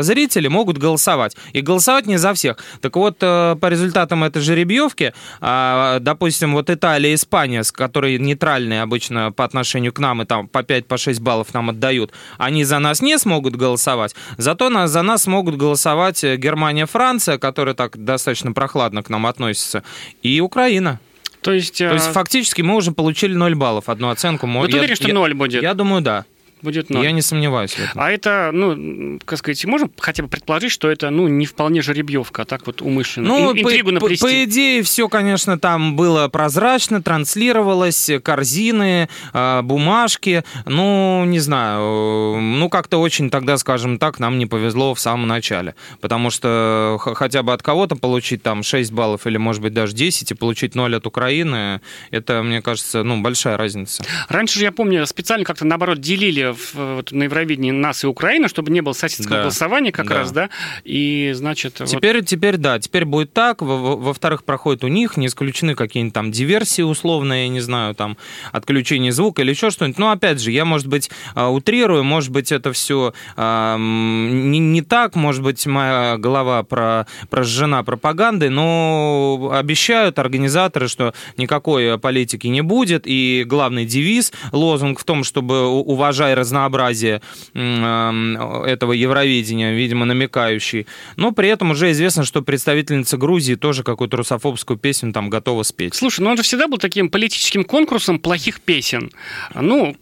зрители 0.00 0.48
могут 0.48 0.78
голосовать. 0.78 1.36
И 1.52 1.60
голосовать 1.60 2.06
не 2.06 2.16
за 2.16 2.34
всех. 2.34 2.58
Так 2.80 2.96
вот, 2.96 3.18
по 3.18 3.68
результатам 3.68 4.24
этой 4.24 4.42
жеребьевки, 4.42 5.12
а, 5.40 5.98
допустим, 6.00 6.52
вот 6.52 6.70
Италия 6.70 7.12
и 7.12 7.14
Испания, 7.14 7.62
которые 7.72 8.18
нейтральные 8.18 8.82
обычно 8.82 9.32
по 9.32 9.44
отношению 9.44 9.92
к 9.92 9.98
нам, 9.98 10.22
и 10.22 10.24
там 10.24 10.48
по 10.48 10.58
5-6 10.58 11.16
по 11.16 11.22
баллов 11.22 11.54
нам 11.54 11.70
отдают, 11.70 12.12
они 12.38 12.64
за 12.64 12.78
нас 12.78 13.00
не 13.04 13.18
смогут 13.18 13.56
голосовать, 13.56 14.14
зато 14.38 14.70
нас, 14.70 14.90
за 14.90 15.02
нас 15.02 15.22
смогут 15.22 15.56
голосовать 15.56 16.24
э, 16.24 16.36
Германия, 16.36 16.86
Франция, 16.86 17.38
которая 17.38 17.74
так 17.74 18.02
достаточно 18.02 18.52
прохладно 18.52 19.02
к 19.02 19.10
нам 19.10 19.26
относится, 19.26 19.84
и 20.22 20.40
Украина. 20.40 20.98
То 21.40 21.52
есть, 21.52 21.76
То 21.78 21.92
есть 21.92 22.08
а, 22.08 22.12
фактически 22.12 22.62
мы 22.62 22.74
уже 22.74 22.92
получили 22.92 23.34
0 23.34 23.54
баллов, 23.54 23.90
одну 23.90 24.08
оценку. 24.08 24.46
Вы 24.46 24.70
я, 24.70 24.78
уверен, 24.78 24.96
что 24.96 25.12
0 25.12 25.34
будет? 25.34 25.62
Я 25.62 25.74
думаю, 25.74 26.00
да 26.00 26.24
будет 26.64 26.90
ноль. 26.90 27.04
Я 27.04 27.12
не 27.12 27.22
сомневаюсь 27.22 27.74
в 27.74 27.78
этом. 27.78 28.00
А 28.00 28.10
это, 28.10 28.50
ну, 28.52 29.20
как 29.24 29.38
сказать, 29.38 29.64
можем 29.66 29.90
хотя 29.98 30.22
бы 30.22 30.28
предположить, 30.28 30.72
что 30.72 30.90
это, 30.90 31.10
ну, 31.10 31.28
не 31.28 31.46
вполне 31.46 31.82
жеребьевка, 31.82 32.42
а 32.42 32.44
так 32.44 32.66
вот 32.66 32.82
умышленно. 32.82 33.28
Ну, 33.28 33.52
интригу 33.52 33.88
по, 33.88 33.92
наплести. 33.92 34.24
По, 34.24 34.44
идее, 34.44 34.82
все, 34.82 35.08
конечно, 35.08 35.58
там 35.58 35.94
было 35.94 36.28
прозрачно, 36.28 37.02
транслировалось, 37.02 38.10
корзины, 38.22 39.08
а, 39.32 39.62
бумажки. 39.62 40.42
Ну, 40.66 41.24
не 41.26 41.38
знаю, 41.38 42.40
ну, 42.40 42.68
как-то 42.68 42.98
очень 42.98 43.30
тогда, 43.30 43.58
скажем 43.58 43.98
так, 43.98 44.18
нам 44.18 44.38
не 44.38 44.46
повезло 44.46 44.94
в 44.94 45.00
самом 45.00 45.28
начале. 45.28 45.74
Потому 46.00 46.30
что 46.30 46.98
хотя 46.98 47.42
бы 47.42 47.52
от 47.52 47.62
кого-то 47.62 47.96
получить 47.96 48.42
там 48.42 48.62
6 48.62 48.92
баллов 48.92 49.26
или, 49.26 49.36
может 49.36 49.62
быть, 49.62 49.74
даже 49.74 49.94
10 49.94 50.30
и 50.30 50.34
получить 50.34 50.74
0 50.74 50.96
от 50.96 51.06
Украины, 51.06 51.80
это, 52.10 52.42
мне 52.42 52.62
кажется, 52.62 53.02
ну, 53.02 53.20
большая 53.20 53.56
разница. 53.56 54.04
Раньше 54.28 54.58
же, 54.58 54.64
я 54.64 54.72
помню, 54.72 55.06
специально 55.06 55.44
как-то, 55.44 55.66
наоборот, 55.66 56.00
делили 56.00 56.53
в, 56.54 56.74
вот, 56.74 57.12
на 57.12 57.24
Евровидении 57.24 57.70
нас 57.70 58.04
и 58.04 58.06
Украина, 58.06 58.48
чтобы 58.48 58.70
не 58.70 58.80
было 58.80 58.92
соседского 58.92 59.36
да. 59.36 59.42
голосования 59.42 59.92
как 59.92 60.08
да. 60.08 60.14
раз, 60.14 60.32
да, 60.32 60.50
и, 60.84 61.32
значит... 61.34 61.80
Теперь, 61.84 62.18
вот... 62.18 62.26
теперь, 62.26 62.56
да, 62.56 62.78
теперь 62.78 63.04
будет 63.04 63.32
так, 63.32 63.62
во-вторых, 63.62 64.44
проходит 64.44 64.84
у 64.84 64.88
них, 64.88 65.16
не 65.16 65.26
исключены 65.26 65.74
какие-нибудь 65.74 66.14
там 66.14 66.30
диверсии 66.30 66.82
условные, 66.82 67.44
я 67.44 67.48
не 67.48 67.60
знаю, 67.60 67.94
там, 67.94 68.16
отключение 68.52 69.12
звука 69.12 69.42
или 69.42 69.50
еще 69.50 69.70
что-нибудь, 69.70 69.98
но, 69.98 70.10
опять 70.10 70.40
же, 70.40 70.50
я, 70.50 70.64
может 70.64 70.86
быть, 70.86 71.10
а, 71.34 71.50
утрирую, 71.50 72.04
может 72.04 72.30
быть, 72.30 72.52
это 72.52 72.72
все 72.72 73.12
э, 73.36 73.76
не, 73.78 74.58
не 74.58 74.82
так, 74.82 75.16
может 75.16 75.42
быть, 75.42 75.66
моя 75.66 76.16
голова 76.18 76.62
про, 76.62 77.06
прожжена 77.30 77.82
пропагандой, 77.82 78.50
но 78.50 79.50
обещают 79.52 80.18
организаторы, 80.18 80.88
что 80.88 81.14
никакой 81.36 81.98
политики 81.98 82.46
не 82.46 82.62
будет, 82.62 83.02
и 83.06 83.44
главный 83.46 83.84
девиз, 83.84 84.32
лозунг 84.52 85.00
в 85.00 85.04
том, 85.04 85.24
чтобы 85.24 85.66
уважая 85.66 86.33
разнообразие 86.34 87.22
этого 87.54 88.92
Евровидения, 88.92 89.72
видимо, 89.74 90.04
намекающий. 90.04 90.86
Но 91.16 91.32
при 91.32 91.48
этом 91.48 91.70
уже 91.70 91.90
известно, 91.92 92.24
что 92.24 92.42
представительница 92.42 93.16
Грузии 93.16 93.54
тоже 93.54 93.82
какую-то 93.82 94.16
русофобскую 94.18 94.78
песню 94.78 95.12
там 95.12 95.30
готова 95.30 95.62
спеть. 95.62 95.94
Слушай, 95.94 96.20
ну 96.20 96.30
он 96.30 96.36
же 96.36 96.42
всегда 96.42 96.68
был 96.68 96.78
таким 96.78 97.08
политическим 97.08 97.64
конкурсом 97.64 98.18
плохих 98.18 98.60
песен. 98.60 99.10
Ну, 99.54 99.96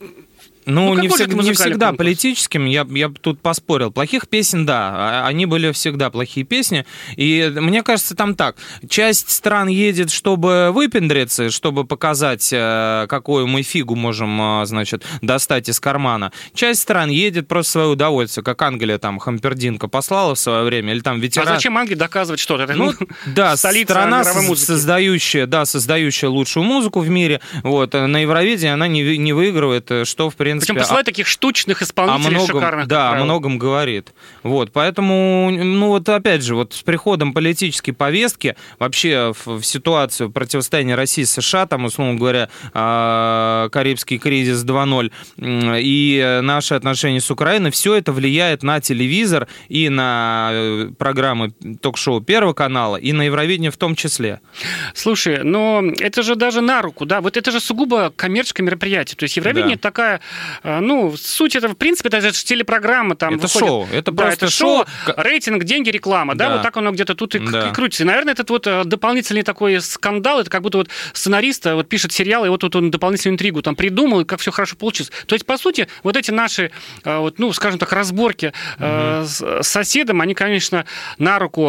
ну, 0.66 0.94
ну 0.94 1.02
не, 1.02 1.08
всег, 1.08 1.32
не 1.32 1.52
всегда 1.52 1.88
конкурс? 1.88 1.98
политическим, 1.98 2.66
я, 2.66 2.86
я 2.90 3.08
тут 3.08 3.40
поспорил. 3.40 3.90
Плохих 3.90 4.28
песен, 4.28 4.64
да, 4.64 4.92
а, 4.94 5.26
они 5.26 5.46
были 5.46 5.72
всегда 5.72 6.10
плохие 6.10 6.44
песни. 6.46 6.84
И 7.16 7.52
мне 7.54 7.82
кажется, 7.82 8.14
там 8.14 8.34
так. 8.34 8.56
Часть 8.88 9.30
стран 9.30 9.68
едет, 9.68 10.10
чтобы 10.10 10.70
выпендриться, 10.72 11.50
чтобы 11.50 11.84
показать, 11.84 12.50
э, 12.52 13.06
какую 13.08 13.46
мы 13.46 13.62
фигу 13.62 13.94
можем, 13.96 14.62
э, 14.62 14.66
значит, 14.66 15.04
достать 15.20 15.68
из 15.68 15.80
кармана. 15.80 16.32
Часть 16.54 16.82
стран 16.82 17.10
едет 17.10 17.48
просто 17.48 17.72
свое 17.72 17.88
удовольствие, 17.88 18.44
как 18.44 18.62
Англия 18.62 18.98
там 18.98 19.18
Хампердинка 19.18 19.88
послала 19.88 20.34
в 20.34 20.38
свое 20.38 20.64
время, 20.64 20.92
или 20.92 21.00
там 21.00 21.20
ветеран... 21.20 21.48
А 21.48 21.54
зачем 21.54 21.76
Англии 21.76 21.96
доказывать 21.96 22.40
что-то? 22.40 22.72
Ну, 22.72 22.92
да, 23.26 23.56
страна, 23.56 24.24
создающая, 24.24 25.46
да, 25.46 25.64
создающая 25.64 26.28
лучшую 26.28 26.64
музыку 26.64 27.00
в 27.00 27.08
мире. 27.08 27.40
Вот, 27.62 27.94
на 27.94 28.18
Евровидении 28.18 28.72
она 28.72 28.86
не, 28.86 29.18
не 29.18 29.32
выигрывает, 29.32 29.90
э, 29.90 30.04
что, 30.04 30.30
в 30.30 30.36
принципе, 30.36 30.51
принципе... 30.52 30.72
Причем 30.72 30.82
посылает 30.82 31.06
таких 31.06 31.26
штучных 31.26 31.82
исполнителей 31.82 32.26
о 32.26 32.30
многом, 32.30 32.46
шикарных. 32.46 32.86
Да, 32.86 33.12
о 33.12 33.24
многом 33.24 33.58
говорит. 33.58 34.12
Вот, 34.42 34.72
поэтому, 34.72 35.50
ну 35.50 35.88
вот 35.88 36.08
опять 36.08 36.42
же, 36.42 36.54
вот 36.54 36.74
с 36.74 36.82
приходом 36.82 37.32
политической 37.32 37.92
повестки 37.92 38.56
вообще 38.78 39.32
в, 39.32 39.60
в 39.60 39.64
ситуацию 39.64 40.30
противостояния 40.30 40.94
России 40.94 41.24
с 41.24 41.32
США, 41.32 41.66
там, 41.66 41.84
условно 41.84 42.18
говоря, 42.18 42.48
э, 42.74 43.68
Карибский 43.70 44.18
кризис 44.18 44.64
2.0 44.64 45.10
и 45.80 46.40
наши 46.42 46.74
отношения 46.74 47.20
с 47.20 47.30
Украиной, 47.30 47.70
все 47.70 47.94
это 47.94 48.12
влияет 48.12 48.62
на 48.62 48.80
телевизор 48.80 49.48
и 49.68 49.88
на 49.88 50.50
э, 50.52 50.90
программы 50.98 51.52
ток-шоу 51.80 52.20
Первого 52.20 52.52
канала, 52.52 52.96
и 52.96 53.12
на 53.12 53.22
Евровидение 53.22 53.70
в 53.70 53.76
том 53.76 53.94
числе. 53.94 54.40
Слушай, 54.94 55.42
но 55.42 55.82
это 56.00 56.22
же 56.22 56.36
даже 56.36 56.60
на 56.60 56.82
руку, 56.82 57.06
да, 57.06 57.20
вот 57.20 57.36
это 57.36 57.50
же 57.50 57.60
сугубо 57.60 58.12
коммерческое 58.14 58.64
мероприятие. 58.64 59.16
То 59.16 59.24
есть 59.24 59.36
Евровидение 59.36 59.76
да. 59.76 59.82
такая 59.82 60.12
а, 60.12 60.20
ну, 60.62 61.14
суть 61.16 61.56
это, 61.56 61.68
в 61.68 61.74
принципе, 61.74 62.08
это 62.08 62.20
же 62.20 62.32
телепрограмма. 62.32 63.16
Там 63.16 63.34
это 63.34 63.46
выходит... 63.46 63.68
шоу, 63.68 63.88
это 63.92 64.12
да, 64.12 64.22
просто 64.22 64.46
это 64.46 64.54
шоу. 64.54 64.84
Рейтинг, 65.16 65.64
деньги, 65.64 65.90
реклама, 65.90 66.34
да. 66.34 66.48
да, 66.48 66.54
вот 66.54 66.62
так 66.62 66.76
оно 66.76 66.92
где-то 66.92 67.14
тут 67.14 67.34
и, 67.34 67.38
да. 67.38 67.68
и 67.68 67.72
крутится. 67.72 68.04
И, 68.04 68.06
наверное, 68.06 68.32
этот 68.32 68.50
вот 68.50 68.66
э, 68.66 68.84
дополнительный 68.84 69.42
такой 69.42 69.80
скандал, 69.80 70.40
это 70.40 70.50
как 70.50 70.62
будто 70.62 70.78
вот 70.78 70.88
сценарист 71.12 71.66
вот 71.66 71.88
пишет 71.88 72.12
сериал, 72.12 72.44
и 72.44 72.48
вот 72.48 72.60
тут 72.60 72.74
он 72.76 72.90
дополнительную 72.90 73.34
интригу 73.34 73.62
там 73.62 73.76
придумал, 73.76 74.20
и 74.20 74.24
как 74.24 74.40
все 74.40 74.50
хорошо 74.50 74.76
получилось. 74.76 75.12
То 75.26 75.34
есть, 75.34 75.46
по 75.46 75.56
сути, 75.58 75.88
вот 76.02 76.16
эти 76.16 76.30
наши, 76.30 76.70
э, 77.04 77.18
вот, 77.18 77.38
ну, 77.38 77.52
скажем 77.52 77.78
так, 77.78 77.92
разборки 77.92 78.52
угу. 78.78 79.26
с 79.26 79.62
соседом, 79.62 80.20
они, 80.20 80.34
конечно, 80.34 80.84
на 81.18 81.38
руку 81.38 81.62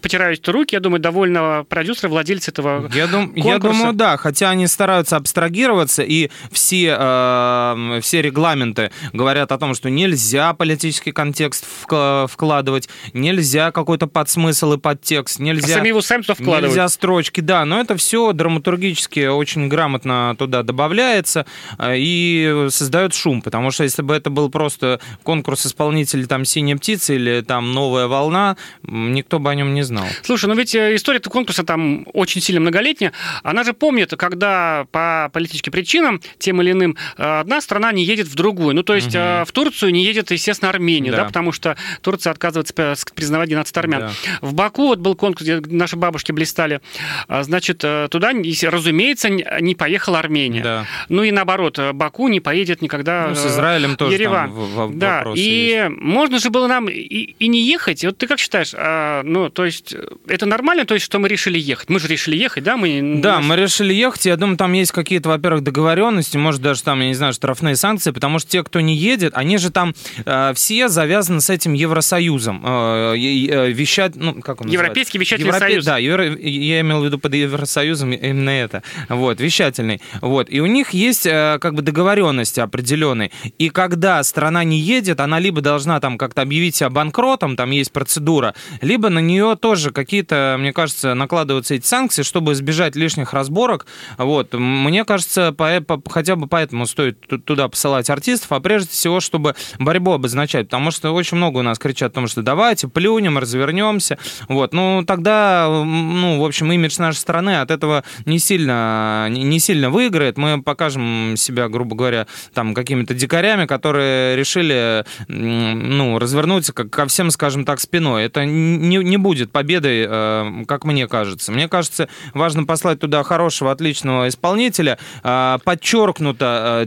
потирают 0.00 0.46
руки, 0.48 0.74
я 0.74 0.80
думаю, 0.80 1.00
довольно 1.00 1.64
продюсера, 1.68 2.08
владельца 2.08 2.50
этого 2.50 2.90
я, 2.94 3.06
дум, 3.06 3.32
я 3.34 3.58
думаю, 3.58 3.92
да, 3.92 4.16
хотя 4.16 4.50
они 4.50 4.66
стараются 4.66 5.16
абстрагироваться, 5.16 6.02
и 6.02 6.30
все, 6.50 6.96
э, 6.98 8.00
все 8.02 8.15
регламенты 8.22 8.90
говорят 9.12 9.52
о 9.52 9.58
том, 9.58 9.74
что 9.74 9.90
нельзя 9.90 10.52
политический 10.54 11.12
контекст 11.12 11.66
вкладывать, 11.66 12.88
нельзя 13.12 13.70
какой-то 13.70 14.06
подсмысл 14.06 14.74
и 14.74 14.78
подтекст, 14.78 15.38
нельзя... 15.38 15.74
А 15.74 15.78
сами 15.78 15.88
его 15.88 16.00
сами 16.00 16.22
туда 16.22 16.34
вкладывать. 16.34 16.70
Нельзя 16.70 16.88
строчки, 16.88 17.40
да, 17.40 17.64
но 17.64 17.80
это 17.80 17.96
все 17.96 18.32
драматургически 18.32 19.26
очень 19.26 19.68
грамотно 19.68 20.34
туда 20.38 20.62
добавляется 20.62 21.46
э, 21.78 21.94
и 21.96 22.66
создает 22.70 23.14
шум, 23.14 23.42
потому 23.42 23.70
что 23.70 23.84
если 23.84 24.02
бы 24.02 24.14
это 24.14 24.30
был 24.30 24.50
просто 24.50 25.00
конкурс 25.22 25.66
исполнителей 25.66 26.26
там 26.26 26.44
«Синяя 26.44 26.76
птица» 26.76 27.14
или 27.14 27.42
там 27.46 27.72
«Новая 27.72 28.06
волна», 28.06 28.56
никто 28.82 29.38
бы 29.38 29.50
о 29.50 29.54
нем 29.54 29.74
не 29.74 29.82
знал. 29.82 30.06
Слушай, 30.22 30.46
ну 30.46 30.54
ведь 30.54 30.74
э, 30.74 30.94
история 30.96 31.18
этого 31.18 31.32
конкурса 31.32 31.64
там 31.64 32.06
очень 32.12 32.40
сильно 32.40 32.60
многолетняя. 32.60 33.12
Она 33.42 33.64
же 33.64 33.72
помнит, 33.72 34.12
когда 34.16 34.86
по 34.92 35.30
политическим 35.32 35.72
причинам, 35.72 36.20
тем 36.38 36.62
или 36.62 36.72
иным, 36.72 36.96
э, 37.16 37.40
одна 37.40 37.60
страна 37.60 37.92
не 37.92 38.04
едет 38.06 38.28
в 38.28 38.34
другую. 38.34 38.74
Ну, 38.74 38.82
то 38.82 38.94
есть 38.94 39.14
угу. 39.14 39.44
в 39.44 39.52
Турцию 39.52 39.92
не 39.92 40.04
едет, 40.04 40.30
естественно, 40.30 40.70
Армения, 40.70 41.10
да. 41.10 41.18
да, 41.18 41.24
потому 41.24 41.52
что 41.52 41.76
Турция 42.00 42.30
отказывается 42.30 42.74
признавать 43.14 43.48
геноцид 43.48 43.76
армян. 43.76 44.00
Да. 44.00 44.10
В 44.40 44.54
Баку 44.54 44.88
вот 44.88 44.98
был 44.98 45.14
конкурс, 45.14 45.44
где 45.44 45.60
наши 45.60 45.96
бабушки 45.96 46.32
блистали. 46.32 46.80
А, 47.28 47.42
значит, 47.42 47.80
э, 47.84 48.08
туда, 48.10 48.32
разумеется, 48.32 49.28
не 49.28 49.74
поехала 49.74 50.18
Армения. 50.18 50.62
Да. 50.62 50.86
Ну 51.08 51.22
и 51.22 51.30
наоборот, 51.30 51.78
э, 51.78 51.92
Баку 51.92 52.28
не 52.28 52.40
поедет 52.40 52.82
никогда 52.82 53.28
ну, 53.28 53.34
с 53.34 53.46
Израилем 53.46 53.96
тоже 53.96 54.14
Ереван. 54.14 54.52
Там 54.74 54.98
да, 54.98 55.24
и 55.34 55.40
есть. 55.40 55.90
можно 56.00 56.38
же 56.38 56.50
было 56.50 56.66
нам 56.66 56.88
и, 56.88 56.94
и 56.94 57.48
не 57.48 57.62
ехать. 57.62 58.04
Вот 58.04 58.18
ты 58.18 58.26
как 58.26 58.38
считаешь, 58.38 58.72
а, 58.74 59.22
ну, 59.22 59.50
то 59.50 59.64
есть 59.64 59.94
это 60.28 60.46
нормально, 60.46 60.84
то 60.84 60.94
есть 60.94 61.06
что 61.06 61.18
мы 61.18 61.28
решили 61.28 61.58
ехать? 61.58 61.88
Мы 61.88 61.98
же 62.00 62.08
решили 62.08 62.36
ехать, 62.36 62.64
да? 62.64 62.76
Мы, 62.76 63.20
да, 63.22 63.40
мы 63.40 63.56
решили 63.56 63.94
ехать. 63.94 64.26
Я 64.26 64.36
думаю, 64.36 64.56
там 64.56 64.72
есть 64.72 64.92
какие-то, 64.92 65.28
во-первых, 65.28 65.62
договоренности, 65.62 66.36
может, 66.36 66.60
даже 66.60 66.82
там, 66.82 67.00
я 67.00 67.08
не 67.08 67.14
знаю, 67.14 67.32
штрафные 67.32 67.76
санкции 67.76 67.95
санкции, 67.96 68.10
потому 68.10 68.38
что 68.38 68.50
те, 68.50 68.62
кто 68.62 68.80
не 68.80 68.94
едет, 68.94 69.32
они 69.34 69.58
же 69.58 69.70
там 69.70 69.94
э, 70.24 70.52
все 70.54 70.88
завязаны 70.88 71.40
с 71.40 71.50
этим 71.50 71.72
Евросоюзом. 71.72 72.62
Э, 72.64 73.14
э, 73.16 73.72
вещать, 73.72 74.16
ну, 74.16 74.34
как 74.42 74.60
он 74.60 74.68
Европейский 74.68 75.18
вещательный 75.18 75.48
Европе... 75.48 75.66
союз. 75.66 75.84
Да, 75.84 75.98
Евро... 75.98 76.24
я 76.24 76.80
имел 76.80 77.00
в 77.00 77.04
виду 77.04 77.18
под 77.18 77.34
Евросоюзом 77.34 78.12
именно 78.12 78.50
это. 78.50 78.82
Вот, 79.08 79.40
вещательный. 79.40 80.00
Вот. 80.20 80.48
И 80.50 80.60
у 80.60 80.66
них 80.66 80.90
есть 80.90 81.26
э, 81.26 81.58
как 81.60 81.74
бы 81.74 81.82
договоренности 81.82 82.60
определенные. 82.60 83.30
И 83.58 83.70
когда 83.70 84.22
страна 84.22 84.64
не 84.64 84.78
едет, 84.78 85.20
она 85.20 85.38
либо 85.40 85.60
должна 85.60 86.00
там 86.00 86.18
как-то 86.18 86.42
объявить 86.42 86.76
себя 86.76 86.90
банкротом, 86.90 87.56
там 87.56 87.70
есть 87.70 87.92
процедура, 87.92 88.54
либо 88.82 89.08
на 89.08 89.20
нее 89.20 89.56
тоже 89.58 89.90
какие-то, 89.90 90.56
мне 90.58 90.72
кажется, 90.72 91.14
накладываются 91.14 91.74
эти 91.74 91.86
санкции, 91.86 92.22
чтобы 92.22 92.52
избежать 92.52 92.94
лишних 92.94 93.32
разборок. 93.32 93.86
Вот. 94.18 94.52
Мне 94.52 95.04
кажется, 95.04 95.52
по, 95.52 95.80
по, 95.80 96.02
хотя 96.10 96.36
бы 96.36 96.46
поэтому 96.46 96.86
стоит 96.86 97.18
туда 97.44 97.68
посылать 97.86 98.10
артистов, 98.10 98.50
а 98.50 98.58
прежде 98.58 98.90
всего, 98.90 99.20
чтобы 99.20 99.54
борьбу 99.78 100.12
обозначать, 100.12 100.66
потому 100.66 100.90
что 100.90 101.12
очень 101.12 101.36
много 101.36 101.58
у 101.58 101.62
нас 101.62 101.78
кричат 101.78 102.10
о 102.10 102.14
том, 102.16 102.26
что 102.26 102.42
давайте 102.42 102.88
плюнем, 102.88 103.38
развернемся. 103.38 104.18
Вот. 104.48 104.74
Ну, 104.74 105.04
тогда, 105.06 105.68
ну, 105.68 106.40
в 106.40 106.44
общем, 106.44 106.72
имидж 106.72 106.96
нашей 106.98 107.18
страны 107.18 107.60
от 107.60 107.70
этого 107.70 108.02
не 108.24 108.40
сильно, 108.40 109.28
не 109.30 109.60
сильно 109.60 109.90
выиграет. 109.90 110.36
Мы 110.36 110.60
покажем 110.64 111.34
себя, 111.36 111.68
грубо 111.68 111.94
говоря, 111.94 112.26
там, 112.54 112.74
какими-то 112.74 113.14
дикарями, 113.14 113.66
которые 113.66 114.34
решили, 114.34 115.04
ну, 115.28 116.18
развернуться 116.18 116.72
ко 116.72 117.06
всем, 117.06 117.30
скажем 117.30 117.64
так, 117.64 117.78
спиной. 117.78 118.24
Это 118.24 118.44
не, 118.44 118.96
не 118.96 119.16
будет 119.16 119.52
победой, 119.52 120.06
э, 120.08 120.64
как 120.66 120.84
мне 120.84 121.06
кажется. 121.06 121.52
Мне 121.52 121.68
кажется, 121.68 122.08
важно 122.34 122.64
послать 122.64 122.98
туда 122.98 123.22
хорошего, 123.22 123.70
отличного 123.70 124.26
исполнителя, 124.26 124.98
э, 125.22 125.58
подчеркнуто, 125.62 126.80
э, 126.82 126.86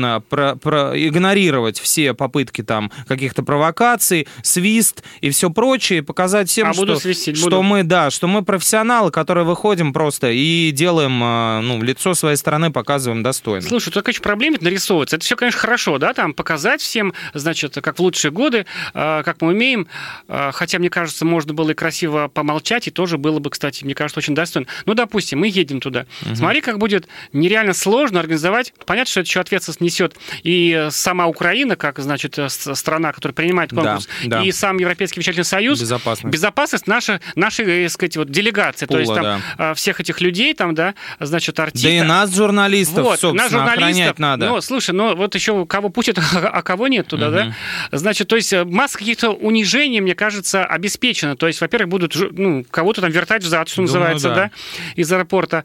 демонстративно 0.00 0.20
про, 0.28 0.56
про, 0.56 1.08
игнорировать 1.08 1.78
все 1.78 2.14
попытки 2.14 2.62
там 2.62 2.90
каких-то 3.06 3.42
провокаций, 3.42 4.26
свист 4.42 5.02
и 5.20 5.30
все 5.30 5.50
прочее, 5.50 6.02
показать 6.02 6.48
всем, 6.48 6.70
а 6.70 6.74
что, 6.74 6.96
свистеть, 6.96 7.36
что 7.36 7.46
буду. 7.46 7.62
мы, 7.62 7.82
да, 7.84 8.10
что 8.10 8.26
мы 8.26 8.42
профессионалы, 8.42 9.10
которые 9.10 9.44
выходим 9.44 9.92
просто 9.92 10.30
и 10.30 10.70
делаем, 10.72 11.18
ну, 11.66 11.82
лицо 11.82 12.14
своей 12.14 12.36
стороны 12.36 12.70
показываем 12.70 13.22
достойно. 13.22 13.66
Слушай, 13.66 13.92
только 13.92 14.10
еще 14.10 14.20
проблема 14.20 14.58
нарисовывается. 14.60 15.16
Это 15.16 15.24
все, 15.24 15.36
конечно, 15.36 15.60
хорошо, 15.60 15.98
да, 15.98 16.14
там 16.14 16.34
показать 16.34 16.80
всем, 16.80 17.12
значит, 17.34 17.74
как 17.74 17.98
в 17.98 18.00
лучшие 18.00 18.30
годы, 18.30 18.66
как 18.92 19.40
мы 19.40 19.48
умеем, 19.48 19.88
хотя, 20.28 20.78
мне 20.78 20.90
кажется, 20.90 21.24
можно 21.24 21.54
было 21.54 21.70
и 21.70 21.74
красиво 21.74 22.28
помолчать, 22.28 22.88
и 22.88 22.90
тоже 22.90 23.18
было 23.18 23.38
бы, 23.38 23.50
кстати, 23.50 23.84
мне 23.84 23.94
кажется, 23.94 24.18
очень 24.18 24.34
достойно. 24.34 24.66
Ну, 24.86 24.94
допустим, 24.94 25.40
мы 25.40 25.48
едем 25.48 25.80
туда. 25.80 26.06
Угу. 26.26 26.36
Смотри, 26.36 26.60
как 26.60 26.78
будет 26.78 27.08
нереально 27.32 27.74
сложно 27.74 28.20
организовать. 28.20 28.72
Понятно, 28.86 29.10
что 29.10 29.20
это 29.20 29.28
еще 29.28 29.40
ответственность 29.40 29.80
несет 29.90 30.16
и 30.42 30.88
сама 30.90 31.26
Украина, 31.26 31.76
как, 31.76 31.98
значит, 31.98 32.38
страна, 32.48 33.12
которая 33.12 33.34
принимает 33.34 33.70
конкурс, 33.70 34.08
да, 34.24 34.38
да. 34.38 34.44
и 34.44 34.52
сам 34.52 34.78
Европейский 34.78 35.20
вещательный 35.20 35.44
союз. 35.44 35.80
Безопасность. 35.80 36.32
Безопасность 36.32 36.86
наша, 36.86 37.20
нашей, 37.34 37.64
так 37.64 37.68
э, 37.68 37.88
сказать, 37.88 38.16
вот, 38.16 38.30
делегации. 38.30 38.86
Пула, 38.86 38.96
то 38.96 39.00
есть 39.00 39.14
там 39.14 39.22
да. 39.22 39.40
А, 39.58 39.74
всех 39.74 40.00
этих 40.00 40.20
людей, 40.20 40.54
там, 40.54 40.74
да, 40.74 40.94
значит, 41.18 41.58
артистов. 41.58 41.90
Да 41.90 41.96
и 41.96 42.02
нас, 42.02 42.34
журналистов, 42.34 43.04
вот, 43.04 43.20
собственно, 43.20 43.44
нас, 43.44 43.50
журналистов, 43.50 43.82
охранять 43.82 44.18
надо. 44.18 44.46
Ну, 44.46 44.60
слушай, 44.60 44.92
ну, 44.92 45.14
вот 45.14 45.34
еще 45.34 45.66
кого 45.66 45.88
пустят, 45.88 46.18
а 46.34 46.62
кого 46.62 46.88
нет 46.88 47.06
туда, 47.06 47.28
угу. 47.28 47.34
да? 47.34 47.54
Значит, 47.92 48.28
то 48.28 48.36
есть 48.36 48.52
э, 48.52 48.64
масса 48.64 48.98
каких-то 48.98 49.30
унижений, 49.30 50.00
мне 50.00 50.14
кажется, 50.14 50.64
обеспечена. 50.64 51.36
То 51.36 51.46
есть, 51.46 51.60
во-первых, 51.60 51.88
будут 51.88 52.16
ну, 52.32 52.64
кого-то 52.70 53.00
там 53.00 53.10
вертать 53.10 53.42
взад, 53.42 53.68
что 53.68 53.76
Думаю, 53.76 53.88
называется, 53.88 54.28
да. 54.28 54.34
да, 54.34 54.50
из 54.96 55.12
аэропорта. 55.12 55.64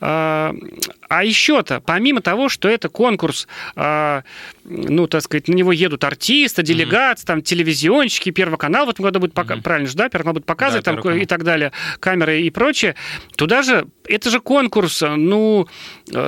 А, 0.00 0.54
а 1.08 1.24
еще-то, 1.24 1.80
помимо 1.80 2.20
того, 2.20 2.48
что 2.48 2.68
это 2.68 2.88
конкурс, 2.88 3.48
а, 3.76 4.22
ну, 4.64 5.06
так 5.06 5.22
сказать, 5.22 5.48
на 5.48 5.54
него 5.54 5.72
едут 5.72 6.04
артисты, 6.04 6.62
делегаты, 6.62 7.22
mm-hmm. 7.22 7.26
там, 7.26 7.42
телевизионщики, 7.42 8.30
Первый 8.30 8.58
канал 8.58 8.86
в 8.86 8.90
этом 8.90 9.04
году 9.04 9.20
будет, 9.20 9.32
пока... 9.34 9.54
mm-hmm. 9.54 9.62
правильно 9.62 9.88
же, 9.88 9.96
да, 9.96 10.08
Первый 10.08 10.24
канал 10.24 10.34
будет 10.34 10.46
показывать, 10.46 10.84
да, 10.84 10.96
там, 10.96 11.16
и 11.16 11.26
так 11.26 11.44
далее, 11.44 11.72
камеры 11.98 12.42
и 12.42 12.50
прочее. 12.50 12.94
Туда 13.36 13.62
же, 13.62 13.86
это 14.06 14.30
же 14.30 14.40
конкурс, 14.40 15.02
ну, 15.02 15.68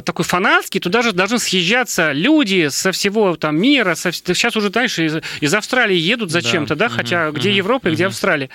такой 0.04 0.24
фанатский, 0.24 0.80
туда 0.80 1.02
же 1.02 1.12
должны 1.12 1.38
съезжаться 1.38 2.12
люди 2.12 2.68
со 2.68 2.92
всего 2.92 3.36
там 3.36 3.60
мира, 3.60 3.94
со... 3.94 4.12
сейчас 4.12 4.56
уже, 4.56 4.70
знаешь, 4.70 4.98
из, 4.98 5.16
из 5.40 5.54
Австралии 5.54 5.96
едут 5.96 6.30
зачем-то, 6.30 6.74
да, 6.74 6.88
да? 6.88 6.94
Mm-hmm. 6.94 6.96
хотя 6.96 7.30
где 7.30 7.52
Европа 7.52 7.88
и 7.88 7.92
где 7.92 8.06
Австралия. 8.06 8.50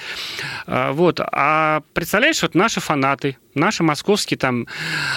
А, 0.66 0.92
вот. 0.92 1.20
А 1.20 1.82
представляешь, 1.94 2.42
вот 2.42 2.56
наши 2.56 2.80
фанаты, 2.80 3.38
наши 3.54 3.84
московские 3.84 4.38
там 4.38 4.68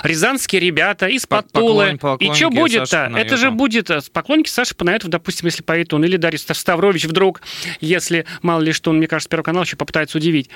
рязанские 0.03 0.61
ребята 0.61 1.07
из 1.07 1.27
Патулы. 1.27 1.99
И 2.18 2.33
что 2.33 2.51
будет-то? 2.51 3.12
Это 3.16 3.37
же 3.37 3.51
будет 3.51 3.90
э, 3.90 4.01
поклонники 4.12 4.49
Саши 4.61 4.75
Панаэтов, 4.75 5.09
допустим, 5.09 5.46
если 5.46 5.62
поет 5.62 5.94
он, 5.94 6.05
или 6.05 6.18
Дарья 6.18 6.37
Ставрович 6.37 7.07
вдруг, 7.07 7.40
если, 7.81 8.27
мало 8.42 8.61
ли 8.61 8.73
что, 8.73 8.90
он, 8.90 8.99
мне 8.99 9.07
кажется, 9.07 9.31
Первый 9.31 9.42
канал 9.44 9.62
еще 9.62 9.77
попытается 9.77 10.18
удивить, 10.18 10.51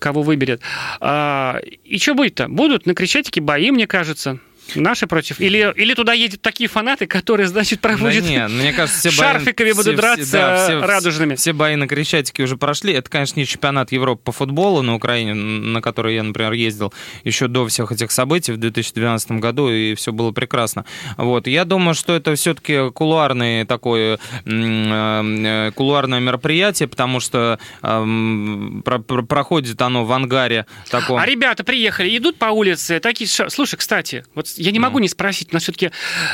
кого 0.00 0.22
выберет. 0.22 0.60
А, 1.00 1.60
и 1.84 1.98
что 1.98 2.14
будет-то? 2.14 2.48
Будут 2.48 2.86
на 2.86 2.94
Крещатике 2.94 3.40
бои, 3.40 3.70
мне 3.70 3.86
кажется. 3.86 4.40
Наши 4.74 5.06
против? 5.06 5.40
Или, 5.40 5.72
или 5.76 5.94
туда 5.94 6.12
едут 6.12 6.40
такие 6.40 6.68
фанаты, 6.68 7.06
которые, 7.06 7.46
значит, 7.48 7.80
проводят 7.80 8.24
да 8.24 8.30
нет, 8.30 8.50
мне 8.50 8.72
кажется, 8.72 8.98
все 8.98 9.10
шарфиками 9.10 9.68
бои, 9.68 9.74
будут 9.74 9.94
все, 9.94 9.96
драться 9.96 10.32
да, 10.32 10.64
все, 10.64 10.80
радужными. 10.80 11.34
Все 11.34 11.52
бои 11.52 11.76
на 11.76 11.86
Крещатике 11.86 12.42
уже 12.42 12.56
прошли. 12.56 12.92
Это, 12.92 13.10
конечно, 13.10 13.38
не 13.38 13.46
чемпионат 13.46 13.92
Европы 13.92 14.22
по 14.24 14.32
футболу 14.32 14.82
на 14.82 14.94
Украине, 14.94 15.34
на 15.34 15.80
который 15.80 16.14
я, 16.14 16.22
например, 16.22 16.52
ездил 16.52 16.92
еще 17.24 17.48
до 17.48 17.66
всех 17.66 17.92
этих 17.92 18.10
событий 18.10 18.52
в 18.52 18.56
2012 18.56 19.32
году, 19.32 19.70
и 19.70 19.94
все 19.94 20.12
было 20.12 20.32
прекрасно. 20.32 20.84
Вот. 21.16 21.46
Я 21.46 21.64
думаю, 21.64 21.94
что 21.94 22.14
это 22.14 22.34
все-таки 22.34 22.90
кулуарный 22.90 23.64
такой, 23.64 24.18
э, 24.44 25.70
кулуарное 25.74 26.20
мероприятие, 26.20 26.88
потому 26.88 27.20
что 27.20 27.58
э, 27.82 28.80
про, 28.84 28.98
проходит 28.98 29.80
оно 29.82 30.04
в 30.04 30.12
ангаре 30.12 30.66
таком. 30.90 31.18
А 31.18 31.26
ребята 31.26 31.64
приехали, 31.64 32.16
идут 32.16 32.36
по 32.36 32.46
улице, 32.46 33.00
такие... 33.00 33.28
Слушай, 33.28 33.76
кстати, 33.76 34.24
вот 34.34 34.48
я 34.56 34.70
не 34.70 34.78
могу 34.78 34.98
не 34.98 35.08
спросить, 35.08 35.48
у 35.52 35.54
нас 35.54 35.62
все-таки 35.64 35.90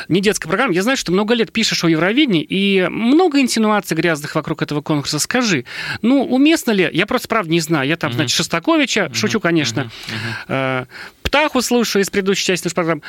не 0.08 0.20
детская 0.20 0.48
программа. 0.48 0.72
Я 0.72 0.82
знаю, 0.82 0.96
что 0.96 1.12
много 1.12 1.34
лет 1.34 1.52
пишешь 1.52 1.84
о 1.84 1.88
Евровидении, 1.88 2.42
и 2.42 2.88
много 2.88 3.40
инсинуаций 3.40 3.96
грязных 3.96 4.34
вокруг 4.34 4.62
этого 4.62 4.80
конкурса. 4.80 5.18
Скажи, 5.18 5.64
ну, 6.02 6.24
уместно 6.24 6.72
ли? 6.72 6.88
Я 6.92 7.06
просто, 7.06 7.28
правда, 7.28 7.50
не 7.50 7.60
знаю. 7.60 7.88
Я 7.88 7.96
там, 7.96 8.12
значит, 8.12 8.36
Шостаковича, 8.36 9.10
шучу, 9.14 9.40
конечно, 9.40 9.90
э, 10.48 10.84
Птаху 11.22 11.62
слушаю 11.62 12.02
из 12.02 12.10
предыдущей 12.10 12.46
части 12.46 12.66
нашей 12.66 12.74
программы. 12.74 13.02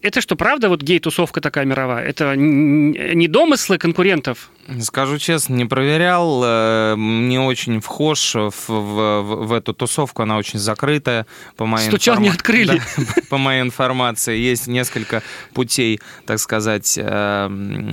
Это 0.00 0.20
что, 0.20 0.36
правда, 0.36 0.68
вот 0.68 0.80
гей-тусовка 0.80 1.40
такая 1.40 1.64
мировая? 1.64 2.04
Это 2.04 2.36
не 2.36 3.26
домыслы 3.26 3.78
конкурентов? 3.78 4.50
Скажу 4.80 5.18
честно, 5.18 5.54
не 5.54 5.64
проверял, 5.64 6.40
э, 6.44 6.94
не 6.96 7.40
очень 7.40 7.80
вхож 7.80 8.34
в, 8.36 8.52
в, 8.68 9.22
в 9.22 9.52
эту 9.52 9.74
тусовку, 9.74 10.22
она 10.22 10.36
очень 10.36 10.60
закрытая. 10.60 11.26
По 11.56 11.66
моей 11.66 11.88
Стучал, 11.88 12.14
информ... 12.14 12.24
не 12.24 12.30
открыли. 12.30 12.80
Да, 12.96 13.22
по 13.28 13.38
моей 13.38 13.62
информации, 13.62 14.36
есть 14.36 14.68
несколько 14.68 15.22
путей, 15.52 16.00
так 16.26 16.38
сказать, 16.38 16.96
э, 16.96 17.50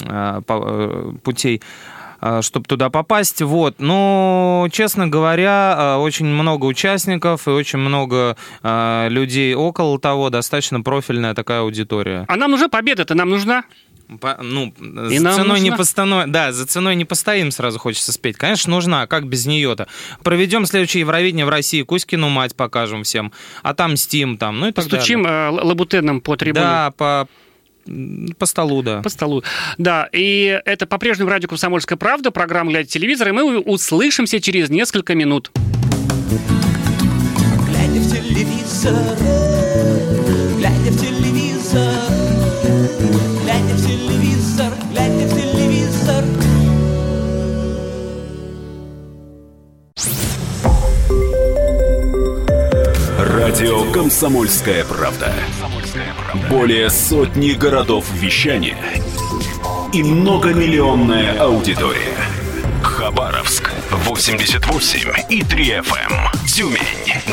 э, 0.07 1.11
путей 1.23 1.61
чтобы 2.41 2.65
туда 2.65 2.89
попасть. 2.89 3.41
Вот. 3.41 3.75
Но, 3.79 4.67
честно 4.71 5.07
говоря, 5.07 5.97
очень 5.99 6.25
много 6.25 6.65
участников 6.65 7.47
и 7.47 7.51
очень 7.51 7.79
много 7.79 8.37
людей 8.63 9.53
около 9.53 9.99
того, 9.99 10.29
достаточно 10.29 10.81
профильная 10.81 11.33
такая 11.33 11.61
аудитория. 11.61 12.25
А 12.27 12.35
нам 12.35 12.51
нужна 12.51 12.69
победа-то, 12.69 13.15
нам 13.15 13.29
нужна? 13.29 13.63
По, 14.21 14.37
ну, 14.39 14.71
и 15.09 15.17
за 15.17 15.31
ценой 15.31 15.47
нужно... 15.47 15.63
не 15.63 15.71
постанов... 15.71 16.29
Да, 16.29 16.51
за 16.51 16.67
ценой 16.67 16.95
не 16.95 17.05
постоим, 17.05 17.49
сразу 17.49 17.79
хочется 17.79 18.11
спеть. 18.11 18.37
Конечно, 18.37 18.69
нужна, 18.69 19.01
а 19.01 19.07
как 19.07 19.27
без 19.27 19.47
нее-то? 19.47 19.87
Проведем 20.21 20.67
следующее 20.67 21.01
Евровидение 21.01 21.43
в 21.43 21.49
России, 21.49 21.81
Кузькину 21.81 22.29
мать 22.29 22.55
покажем 22.55 23.01
всем, 23.01 23.31
а 23.63 23.73
там 23.73 23.97
Стим, 23.97 24.37
там, 24.37 24.59
ну 24.59 24.67
и 24.67 24.71
так 24.71 24.85
Постучим 24.85 25.23
далее. 25.23 25.59
Э, 25.59 25.63
лабутеном 25.63 26.21
по 26.21 26.37
трибуне. 26.37 26.63
Да, 26.63 26.91
по, 26.95 27.27
по 28.37 28.45
столу, 28.45 28.81
да. 28.81 29.01
По 29.01 29.09
столу. 29.09 29.43
Да, 29.77 30.09
и 30.11 30.59
это 30.65 30.85
по-прежнему 30.87 31.29
радио 31.29 31.47
«Комсомольская 31.47 31.97
правда», 31.97 32.31
программа 32.31 32.71
«Глядя 32.71 32.89
телевизор», 32.89 33.29
и 33.29 33.31
мы 33.31 33.59
услышимся 33.59 34.41
через 34.41 34.69
несколько 34.69 35.15
минут. 35.15 35.51
Глядя 37.67 37.99
в 37.99 38.11
телевизор, 38.11 38.93
глядя 40.57 40.91
в 40.91 40.99
телевизор, 40.99 41.93
глядя 43.43 43.73
в 43.73 43.85
телевизор, 43.85 44.73
глядя 44.91 45.27
в 45.27 45.35
телевизор. 45.35 46.23
Радио 53.17 53.91
«Комсомольская 53.91 54.83
правда». 54.85 55.33
Более 56.55 56.89
сотни 56.89 57.51
городов 57.51 58.05
вещания 58.13 58.77
и 59.91 60.01
многомиллионная 60.01 61.37
аудитория. 61.37 62.15
Хабаровск. 62.81 63.71
88 63.91 65.11
и 65.29 65.43
3 65.43 65.65
FM. 65.65 66.47
Тюмень 66.47 66.79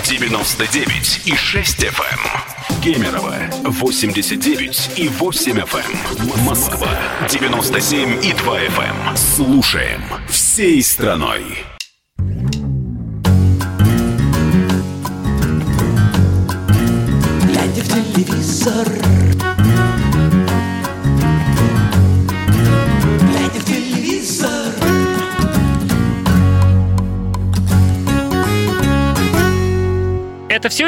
99 0.04 1.20
и 1.26 1.36
6 1.36 1.84
FM. 1.84 2.82
Кемерово 2.82 3.36
89 3.62 4.90
и 4.96 5.08
8 5.08 5.52
FM. 5.52 6.42
Москва 6.44 6.88
97 7.30 8.24
и 8.24 8.32
2 8.32 8.58
FM. 8.58 9.16
Слушаем 9.16 10.02
всей 10.28 10.82
страной. 10.82 11.44
Глядя 17.46 17.82
в 17.82 18.14
телевизор 18.16 18.91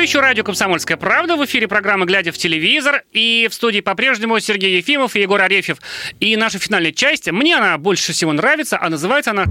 еще 0.05 0.21
радио 0.21 0.45
«Комсомольская 0.45 0.99
правда». 0.99 1.35
В 1.35 1.45
эфире 1.47 1.67
программа 1.67 2.05
«Глядя 2.05 2.31
в 2.31 2.37
телевизор». 2.37 3.05
И 3.13 3.49
в 3.51 3.55
студии 3.55 3.81
по-прежнему 3.81 4.39
Сергей 4.39 4.77
Ефимов 4.77 5.17
и 5.17 5.23
Егор 5.23 5.41
Арефьев. 5.41 5.79
И 6.21 6.37
наша 6.37 6.59
финальная 6.59 6.93
часть, 6.93 7.31
мне 7.31 7.57
она 7.57 7.79
больше 7.79 8.13
всего 8.13 8.31
нравится, 8.35 8.79
а 8.79 8.91
называется 8.91 9.31
она... 9.31 9.47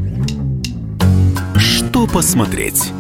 Что 1.58 2.06
посмотреть? 2.06 2.92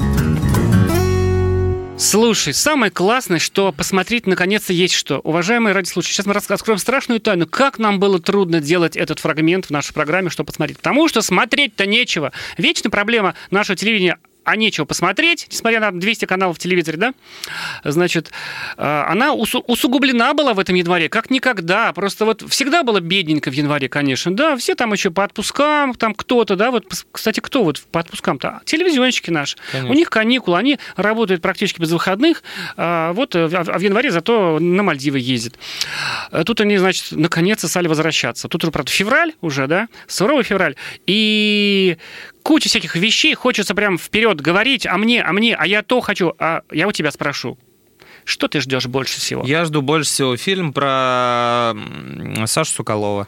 Слушай, 1.95 2.55
самое 2.55 2.91
классное, 2.91 3.37
что 3.37 3.71
посмотреть 3.71 4.25
наконец-то 4.25 4.73
есть 4.73 4.95
что. 4.95 5.19
Уважаемые 5.19 5.75
радиослушатели, 5.75 6.15
сейчас 6.15 6.25
мы 6.25 6.33
раскроем 6.33 6.79
страшную 6.79 7.19
тайну. 7.19 7.45
Как 7.45 7.77
нам 7.77 7.99
было 7.99 8.19
трудно 8.19 8.61
делать 8.61 8.97
этот 8.97 9.19
фрагмент 9.19 9.67
в 9.67 9.69
нашей 9.69 9.93
программе 9.93 10.31
«Что 10.31 10.43
посмотреть?» 10.43 10.77
Потому 10.77 11.07
что 11.07 11.21
смотреть-то 11.21 11.85
нечего. 11.85 12.31
Вечная 12.57 12.89
проблема 12.89 13.35
нашего 13.51 13.75
телевидения 13.75 14.17
а 14.43 14.55
нечего 14.55 14.85
посмотреть, 14.85 15.47
несмотря 15.51 15.79
на 15.79 15.91
200 15.91 16.25
каналов 16.25 16.57
в 16.57 16.59
телевизоре, 16.59 16.97
да, 16.97 17.13
значит, 17.83 18.31
э, 18.77 19.03
она 19.07 19.33
усугублена 19.33 20.33
была 20.33 20.53
в 20.53 20.59
этом 20.59 20.75
январе, 20.75 21.09
как 21.09 21.29
никогда. 21.29 21.91
Просто 21.93 22.25
вот 22.25 22.43
всегда 22.49 22.83
было 22.83 22.99
бедненько 22.99 23.49
в 23.49 23.53
январе, 23.53 23.89
конечно, 23.89 24.35
да, 24.35 24.57
все 24.57 24.75
там 24.75 24.93
еще 24.93 25.11
по 25.11 25.23
отпускам, 25.23 25.93
там 25.93 26.13
кто-то, 26.13 26.55
да, 26.55 26.71
вот, 26.71 26.85
кстати, 27.11 27.39
кто 27.39 27.63
вот 27.63 27.81
по 27.91 27.99
отпускам-то? 27.99 28.61
Телевизионщики 28.65 29.29
наши. 29.29 29.57
Конечно. 29.71 29.91
У 29.91 29.93
них 29.93 30.09
каникулы, 30.09 30.57
они 30.57 30.79
работают 30.95 31.41
практически 31.41 31.81
без 31.81 31.91
выходных, 31.91 32.43
а 32.77 33.13
вот 33.13 33.35
а 33.35 33.47
в 33.47 33.81
январе 33.81 34.11
зато 34.11 34.59
на 34.59 34.83
Мальдивы 34.83 35.19
ездят. 35.19 35.55
Э, 36.31 36.43
тут 36.45 36.61
они, 36.61 36.77
значит, 36.77 37.11
наконец-то 37.11 37.67
стали 37.67 37.87
возвращаться. 37.87 38.47
Тут, 38.47 38.61
правда, 38.71 38.91
февраль 38.91 39.33
уже, 39.41 39.67
да, 39.67 39.87
суровый 40.07 40.43
февраль. 40.43 40.75
И 41.05 41.97
куча 42.43 42.69
всяких 42.69 42.95
вещей, 42.95 43.33
хочется 43.33 43.73
прям 43.73 43.97
вперед 43.97 44.39
говорить, 44.39 44.85
а 44.85 44.97
мне, 44.97 45.23
а 45.23 45.31
мне, 45.33 45.55
а 45.55 45.65
я 45.65 45.81
то 45.81 46.01
хочу, 46.01 46.33
а 46.37 46.61
я 46.71 46.87
у 46.87 46.91
тебя 46.91 47.11
спрошу. 47.11 47.57
Что 48.25 48.47
ты 48.47 48.61
ждешь 48.61 48.85
больше 48.85 49.19
всего? 49.19 49.43
Я 49.45 49.65
жду 49.65 49.81
больше 49.81 50.09
всего 50.09 50.37
фильм 50.37 50.71
про 50.71 51.73
Сашу 52.45 52.71
Соколова. 52.71 53.27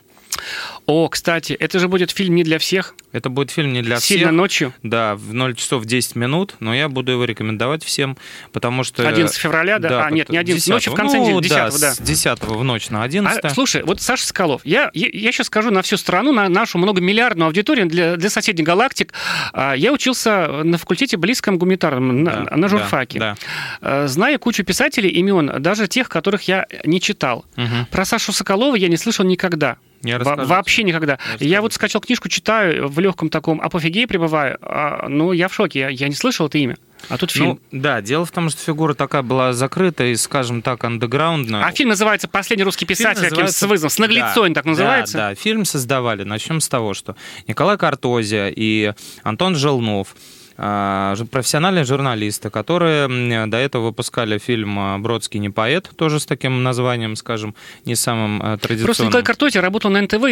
О, 0.88 1.10
кстати, 1.10 1.54
это 1.54 1.80
же 1.80 1.88
будет 1.88 2.12
фильм 2.12 2.36
не 2.36 2.44
для 2.44 2.60
всех. 2.60 2.96
Это 3.12 3.30
будет 3.30 3.50
фильм 3.50 3.74
не 3.74 3.82
для 3.82 4.00
Сильно 4.00 4.02
всех. 4.02 4.18
Сильно 4.18 4.32
ночью? 4.32 4.74
Да, 4.84 5.16
в 5.16 5.34
0 5.34 5.56
часов 5.56 5.86
10 5.86 6.16
минут, 6.16 6.56
но 6.60 6.76
я 6.76 6.90
буду 6.90 7.12
его 7.12 7.26
рекомендовать 7.26 7.84
всем, 7.84 8.18
потому 8.52 8.84
что... 8.84 9.08
11 9.08 9.36
февраля, 9.36 9.80
да? 9.80 9.90
да 9.90 10.06
а, 10.06 10.12
нет, 10.12 10.30
не 10.30 10.38
11, 10.38 10.64
10 10.64 10.74
ночью 10.74 10.94
в 10.94 10.96
конце 10.96 11.18
ну, 11.18 11.24
недели, 11.24 11.44
10 11.44 11.50
да, 11.50 11.70
да. 11.70 11.94
с 11.96 12.00
10 12.00 12.44
в 12.44 12.64
ночь 12.64 12.90
на 12.90 13.04
11 13.04 13.44
а, 13.44 13.50
Слушай, 13.50 13.84
вот 13.84 14.00
Саша 14.00 14.28
Соколов, 14.28 14.62
я, 14.64 14.92
я, 14.94 15.08
я 15.12 15.32
сейчас 15.32 15.48
скажу 15.48 15.72
на 15.72 15.82
всю 15.82 15.98
страну, 15.98 16.32
на 16.34 16.50
нашу 16.50 16.78
многомиллиардную 16.78 17.48
аудиторию 17.48 17.88
для, 17.88 18.16
для 18.16 18.30
соседних 18.30 18.66
галактик. 18.66 19.12
А, 19.54 19.74
я 19.74 19.92
учился 19.92 20.48
на 20.64 20.78
факультете 20.78 21.18
близком 21.18 21.58
гуманитарном, 21.58 22.24
да, 22.26 22.46
на, 22.52 22.58
на 22.58 22.68
журфаке. 22.68 23.18
Да, 23.18 23.38
да. 23.82 24.08
Зная 24.08 24.38
кучу 24.38 24.64
писателей 24.64 25.10
имен, 25.10 25.52
даже 25.62 25.88
тех, 25.88 26.10
которых 26.10 26.44
я 26.44 26.68
не 26.84 27.02
читал. 27.02 27.46
Угу. 27.58 27.88
Про 27.90 28.06
Сашу 28.06 28.34
Соколова 28.34 28.76
я 28.76 28.88
не 28.88 28.98
слышал 28.98 29.26
никогда. 29.26 29.78
Я 30.06 30.20
Во- 30.20 30.46
вообще 30.46 30.84
никогда. 30.84 31.20
Я, 31.40 31.48
я 31.48 31.62
вот 31.62 31.74
скачал 31.74 32.02
книжку, 32.02 32.30
читаю, 32.30 32.88
в 32.88 33.00
легком 33.00 33.30
таком 33.30 33.62
апофигее 33.62 34.08
пребываю, 34.08 34.58
а, 34.62 35.08
но 35.10 35.34
я 35.34 35.48
в 35.48 35.54
шоке, 35.54 35.80
я, 35.80 35.90
я 35.90 36.08
не 36.08 36.16
слышал 36.16 36.48
это 36.48 36.58
имя. 36.58 36.78
А 37.10 37.18
тут 37.18 37.32
фильм. 37.32 37.60
Ну, 37.72 37.80
да, 37.80 38.02
дело 38.02 38.26
в 38.26 38.32
том, 38.32 38.50
что 38.50 38.62
фигура 38.62 38.94
такая 38.94 39.22
была 39.22 39.54
закрытая 39.54 40.10
и, 40.10 40.16
скажем 40.16 40.62
так, 40.62 40.84
андеграундная. 40.84 41.64
А 41.64 41.72
фильм 41.72 41.90
называется 41.90 42.28
«Последний 42.28 42.64
русский 42.64 42.86
писатель» 42.86 43.24
называется... 43.24 43.60
с 43.60 43.68
вызовом, 43.68 43.90
с 43.90 44.00
наглецой 44.00 44.50
да, 44.50 44.56
так 44.56 44.66
называется? 44.66 45.18
Да, 45.18 45.30
да, 45.30 45.36
фильм 45.36 45.66
создавали. 45.66 46.24
Начнем 46.24 46.62
с 46.62 46.68
того, 46.68 46.94
что 46.94 47.16
Николай 47.48 47.78
Картозия 47.78 48.52
и 48.56 48.94
Антон 49.24 49.56
Желнов– 49.56 50.16
профессиональные 50.56 51.84
журналисты, 51.84 52.50
которые 52.50 53.48
до 53.48 53.58
этого 53.58 53.88
выпускали 53.88 54.38
фильм 54.38 54.80
а, 54.80 54.98
«Бродский 54.98 55.40
не 55.40 55.50
поэт», 55.50 55.90
тоже 55.96 56.20
с 56.20 56.26
таким 56.26 56.64
названием, 56.64 57.16
скажем, 57.16 57.56
не 57.86 57.96
самым 57.96 58.42
а, 58.42 58.58
традиционным. 58.58 58.86
Просто 58.86 59.06
Николай 59.06 59.24
Картоти 59.24 59.58
работал 59.58 59.92
на 59.92 60.02
НТВ 60.02 60.24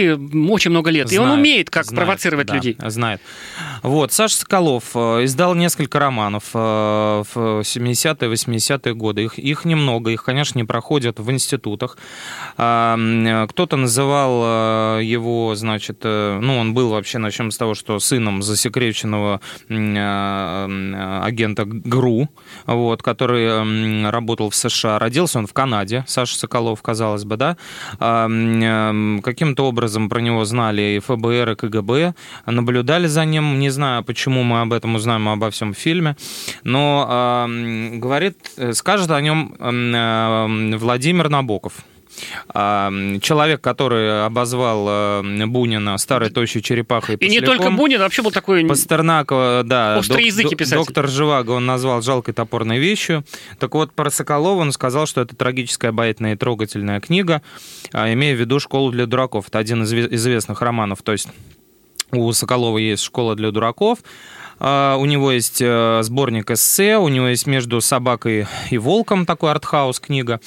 очень 0.49 0.71
много 0.71 0.89
лет, 0.89 1.07
знает, 1.07 1.21
и 1.21 1.25
он 1.25 1.39
умеет 1.39 1.69
как 1.69 1.85
знает, 1.85 2.05
провоцировать 2.05 2.47
да, 2.47 2.55
людей. 2.55 2.77
Знает. 2.79 3.21
Вот, 3.81 4.11
Саша 4.13 4.37
Соколов 4.37 4.95
издал 4.95 5.55
несколько 5.55 5.99
романов 5.99 6.53
в 6.53 7.25
70-е, 7.35 8.31
80-е 8.31 8.95
годы. 8.95 9.23
Их, 9.23 9.39
их 9.39 9.65
немного, 9.65 10.11
их, 10.11 10.23
конечно, 10.23 10.57
не 10.57 10.63
проходят 10.63 11.19
в 11.19 11.31
институтах. 11.31 11.97
Кто-то 12.55 13.75
называл 13.77 14.99
его, 14.99 15.55
значит, 15.55 15.99
э, 16.03 16.39
ну, 16.41 16.57
он 16.57 16.73
был 16.73 16.89
вообще, 16.89 17.17
начнем 17.17 17.51
с 17.51 17.57
того, 17.57 17.73
что 17.73 17.99
сыном 17.99 18.41
засекреченного 18.41 19.41
Э, 19.69 20.12
агента 21.23 21.65
ГРУ, 21.65 22.29
вот, 22.65 23.01
который 23.03 24.09
работал 24.09 24.49
в 24.49 24.55
США. 24.55 24.99
Родился 24.99 25.39
он 25.39 25.47
в 25.47 25.53
Канаде, 25.53 26.03
Саша 26.07 26.37
Соколов, 26.37 26.81
казалось 26.81 27.23
бы, 27.25 27.37
да. 27.37 27.57
Каким-то 27.97 29.65
образом 29.65 30.09
про 30.09 30.19
него 30.19 30.45
знали 30.45 30.95
и 30.95 30.99
ФБР, 30.99 31.51
и 31.51 31.55
КГБ, 31.55 32.13
наблюдали 32.45 33.07
за 33.07 33.25
ним. 33.25 33.59
Не 33.59 33.69
знаю, 33.69 34.03
почему 34.03 34.43
мы 34.43 34.61
об 34.61 34.73
этом 34.73 34.95
узнаем 34.95 35.27
обо 35.29 35.49
всем 35.49 35.73
в 35.73 35.77
фильме, 35.77 36.15
но 36.63 37.47
говорит, 37.93 38.37
э, 38.57 38.73
скажет 38.73 39.11
о 39.11 39.21
нем 39.21 39.55
э, 39.59 40.77
Владимир 40.77 41.29
Набоков. 41.29 41.73
Человек, 42.53 43.61
который 43.61 44.25
обозвал 44.25 44.85
э, 44.87 45.45
Бунина 45.45 45.97
старой 45.97 46.29
тощей 46.29 46.61
черепахой. 46.61 47.15
И 47.15 47.29
не 47.29 47.41
только 47.41 47.71
Бунин, 47.71 47.99
а 48.01 48.03
вообще 48.03 48.21
был 48.21 48.31
такой... 48.31 48.65
Пастернак, 48.65 49.27
да. 49.29 49.97
Остроязыкий 49.97 50.55
писатель. 50.55 50.77
Доктор 50.77 51.07
Живаго 51.07 51.51
он 51.51 51.65
назвал 51.65 52.01
жалкой 52.01 52.33
топорной 52.33 52.79
вещью. 52.79 53.23
Так 53.59 53.73
вот, 53.73 53.93
про 53.93 54.09
Соколова 54.09 54.61
он 54.61 54.71
сказал, 54.71 55.05
что 55.05 55.21
это 55.21 55.35
трагическая, 55.35 55.89
обаятельная 55.89 56.33
и 56.33 56.35
трогательная 56.35 56.99
книга, 56.99 57.41
а, 57.91 58.11
имея 58.13 58.35
в 58.35 58.39
виду 58.39 58.59
«Школу 58.59 58.91
для 58.91 59.05
дураков». 59.05 59.47
Это 59.47 59.59
один 59.59 59.83
из 59.83 59.93
известных 59.93 60.61
романов. 60.61 61.01
То 61.01 61.11
есть 61.11 61.27
у 62.11 62.31
Соколова 62.31 62.77
есть 62.77 63.03
«Школа 63.03 63.35
для 63.35 63.51
дураков», 63.51 63.99
а, 63.99 64.03
у 64.63 65.05
него 65.05 65.31
есть 65.31 65.61
э, 65.61 65.99
сборник 66.03 66.49
эссе, 66.51 66.97
у 66.97 67.09
него 67.09 67.27
есть 67.27 67.47
«Между 67.47 67.81
собакой 67.81 68.47
и 68.69 68.77
волком» 68.77 69.25
такой 69.25 69.51
артхаус 69.51 69.99
книга 69.99 70.39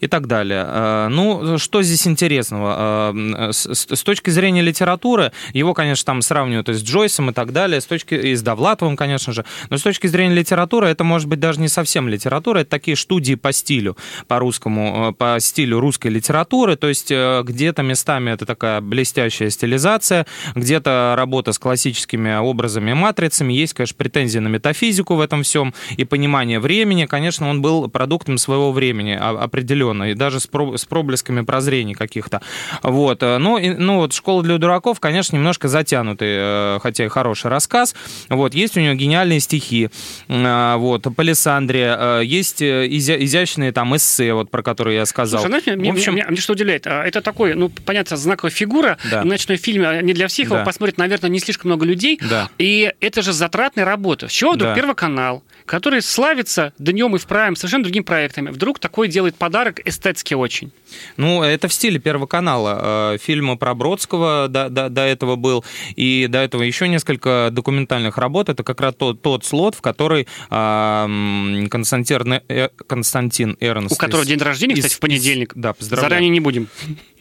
и 0.00 0.08
так 0.08 0.26
далее. 0.26 0.64
А, 0.66 1.08
ну, 1.08 1.56
что 1.58 1.82
здесь 1.82 2.06
интересного? 2.06 2.74
А, 2.76 3.50
с 3.52 4.02
точки 4.02 4.30
зрения 4.30 4.62
литературы, 4.62 5.32
его, 5.52 5.74
конечно, 5.74 6.04
там 6.04 6.22
сравнивают 6.22 6.68
с 6.68 6.82
Джойсом 6.82 7.30
и 7.30 7.32
так 7.32 7.52
далее, 7.52 7.80
с 7.80 7.86
точки 7.86 8.14
и 8.14 8.34
с 8.34 8.42
Довлатовым, 8.42 8.96
конечно 8.96 9.32
же, 9.32 9.44
но 9.68 9.78
с 9.78 9.82
точки 9.82 10.08
зрения 10.08 10.34
литературы 10.34 10.88
это 10.88 11.04
может 11.04 11.28
быть 11.28 11.38
даже 11.38 11.60
не 11.60 11.68
совсем 11.68 12.08
литература, 12.08 12.60
это 12.60 12.70
такие 12.70 12.96
студии 12.96 13.34
по 13.34 13.52
стилю, 13.52 13.96
по 14.26 14.38
русскому, 14.38 15.10
э, 15.10 15.12
по 15.12 15.36
стилю 15.38 15.78
русской 15.78 16.08
литературы, 16.08 16.76
то 16.76 16.88
есть 16.88 17.10
э, 17.10 17.42
где-то 17.44 17.82
местами 17.82 18.30
это 18.30 18.46
такая 18.46 18.80
блестящая 18.80 19.50
стилизация, 19.50 20.26
где-то 20.54 21.14
работа 21.16 21.52
с 21.52 21.58
классическими 21.58 22.36
образами 22.36 22.90
и 22.90 22.94
матрицами, 22.94 23.59
есть, 23.60 23.74
конечно, 23.74 23.96
претензии 23.96 24.38
на 24.38 24.48
метафизику 24.48 25.14
в 25.14 25.20
этом 25.20 25.42
всем 25.42 25.74
и 25.96 26.04
понимание 26.04 26.60
времени. 26.60 27.06
Конечно, 27.06 27.48
он 27.48 27.62
был 27.62 27.88
продуктом 27.88 28.38
своего 28.38 28.72
времени 28.72 29.12
определенно, 29.12 30.10
и 30.10 30.14
даже 30.14 30.40
с, 30.40 30.46
проблесками 30.46 31.42
прозрений 31.42 31.94
каких-то. 31.94 32.42
Вот. 32.82 33.22
Э, 33.22 33.38
ну, 33.38 33.58
и, 33.58 33.70
ну, 33.70 33.96
вот 33.98 34.12
«Школа 34.12 34.42
для 34.42 34.58
дураков», 34.58 35.00
конечно, 35.00 35.36
немножко 35.36 35.68
затянутый, 35.68 36.28
э, 36.30 36.78
хотя 36.82 37.04
и 37.04 37.08
хороший 37.08 37.50
рассказ. 37.50 37.94
Вот. 38.28 38.54
Есть 38.54 38.76
у 38.76 38.80
него 38.80 38.94
гениальные 38.94 39.40
стихи. 39.40 39.90
Э, 40.28 40.76
вот. 40.76 41.06
Палисандрия. 41.14 42.20
Есть 42.20 42.62
изя 42.62 43.16
изящные 43.22 43.72
там 43.72 43.96
эссе, 43.96 44.32
вот, 44.32 44.50
про 44.50 44.62
которые 44.62 44.96
я 44.96 45.06
сказал. 45.06 45.42
Слушай, 45.42 45.62
знаете, 45.62 45.90
в 45.90 45.94
общем... 45.94 46.14
меня, 46.14 46.26
меня, 46.26 46.40
что 46.40 46.52
удивляет, 46.52 46.86
а, 46.86 47.04
это 47.04 47.20
такой, 47.20 47.54
ну, 47.54 47.68
понятно, 47.68 48.16
знаковая 48.16 48.50
фигура, 48.50 48.98
да. 49.10 49.24
ночной 49.24 49.56
фильм 49.56 50.04
не 50.04 50.12
для 50.12 50.28
всех, 50.28 50.48
да. 50.48 50.56
его 50.56 50.64
посмотрит, 50.64 50.98
наверное, 50.98 51.30
не 51.30 51.40
слишком 51.40 51.70
много 51.70 51.84
людей, 51.84 52.18
да. 52.28 52.50
и 52.58 52.92
это 53.00 53.22
же 53.22 53.32
затратной 53.50 53.82
работы. 53.84 54.28
С 54.28 54.32
чего 54.32 54.52
вдруг 54.52 54.70
Да. 54.70 54.74
Первый 54.76 54.94
канал, 54.94 55.42
который 55.66 56.00
славится 56.02 56.72
днем 56.78 57.16
и 57.16 57.18
в 57.18 57.26
прайм 57.26 57.56
совершенно 57.56 57.82
другими 57.84 58.04
проектами, 58.04 58.50
вдруг 58.50 58.78
такой 58.78 59.08
делает 59.08 59.34
подарок 59.34 59.80
эстетски 59.84 60.34
очень. 60.34 60.70
Ну, 61.16 61.42
это 61.42 61.66
в 61.68 61.72
стиле 61.72 61.98
Первого 61.98 62.26
канала. 62.26 63.14
Э, 63.14 63.18
Фильмы 63.20 63.56
про 63.56 63.74
Бродского 63.74 64.46
до, 64.48 64.68
до- 64.68 64.88
до 64.88 65.00
этого 65.02 65.34
был, 65.36 65.64
и 65.96 66.26
до 66.28 66.38
этого 66.38 66.62
еще 66.62 66.86
несколько 66.88 67.48
документальных 67.52 68.18
работ. 68.18 68.48
Это 68.48 68.62
как 68.62 68.80
раз 68.80 68.94
тот, 68.96 69.20
тот 69.22 69.44
слот, 69.44 69.74
в 69.74 69.80
который 69.80 70.26
м, 70.50 71.68
Константин, 71.70 72.40
э, 72.48 72.68
Константин 72.86 73.56
Эрнст... 73.60 73.92
У 73.94 73.96
которого 73.96 74.22
из- 74.22 74.28
день 74.28 74.38
рождения, 74.38 74.74
из- 74.74 74.78
кстати, 74.84 74.94
в 74.94 75.00
понедельник. 75.00 75.52
из- 75.54 75.60
да, 75.60 75.72
поздравляю. 75.72 76.08
Заранее 76.10 76.30
не 76.30 76.40
будем. 76.40 76.68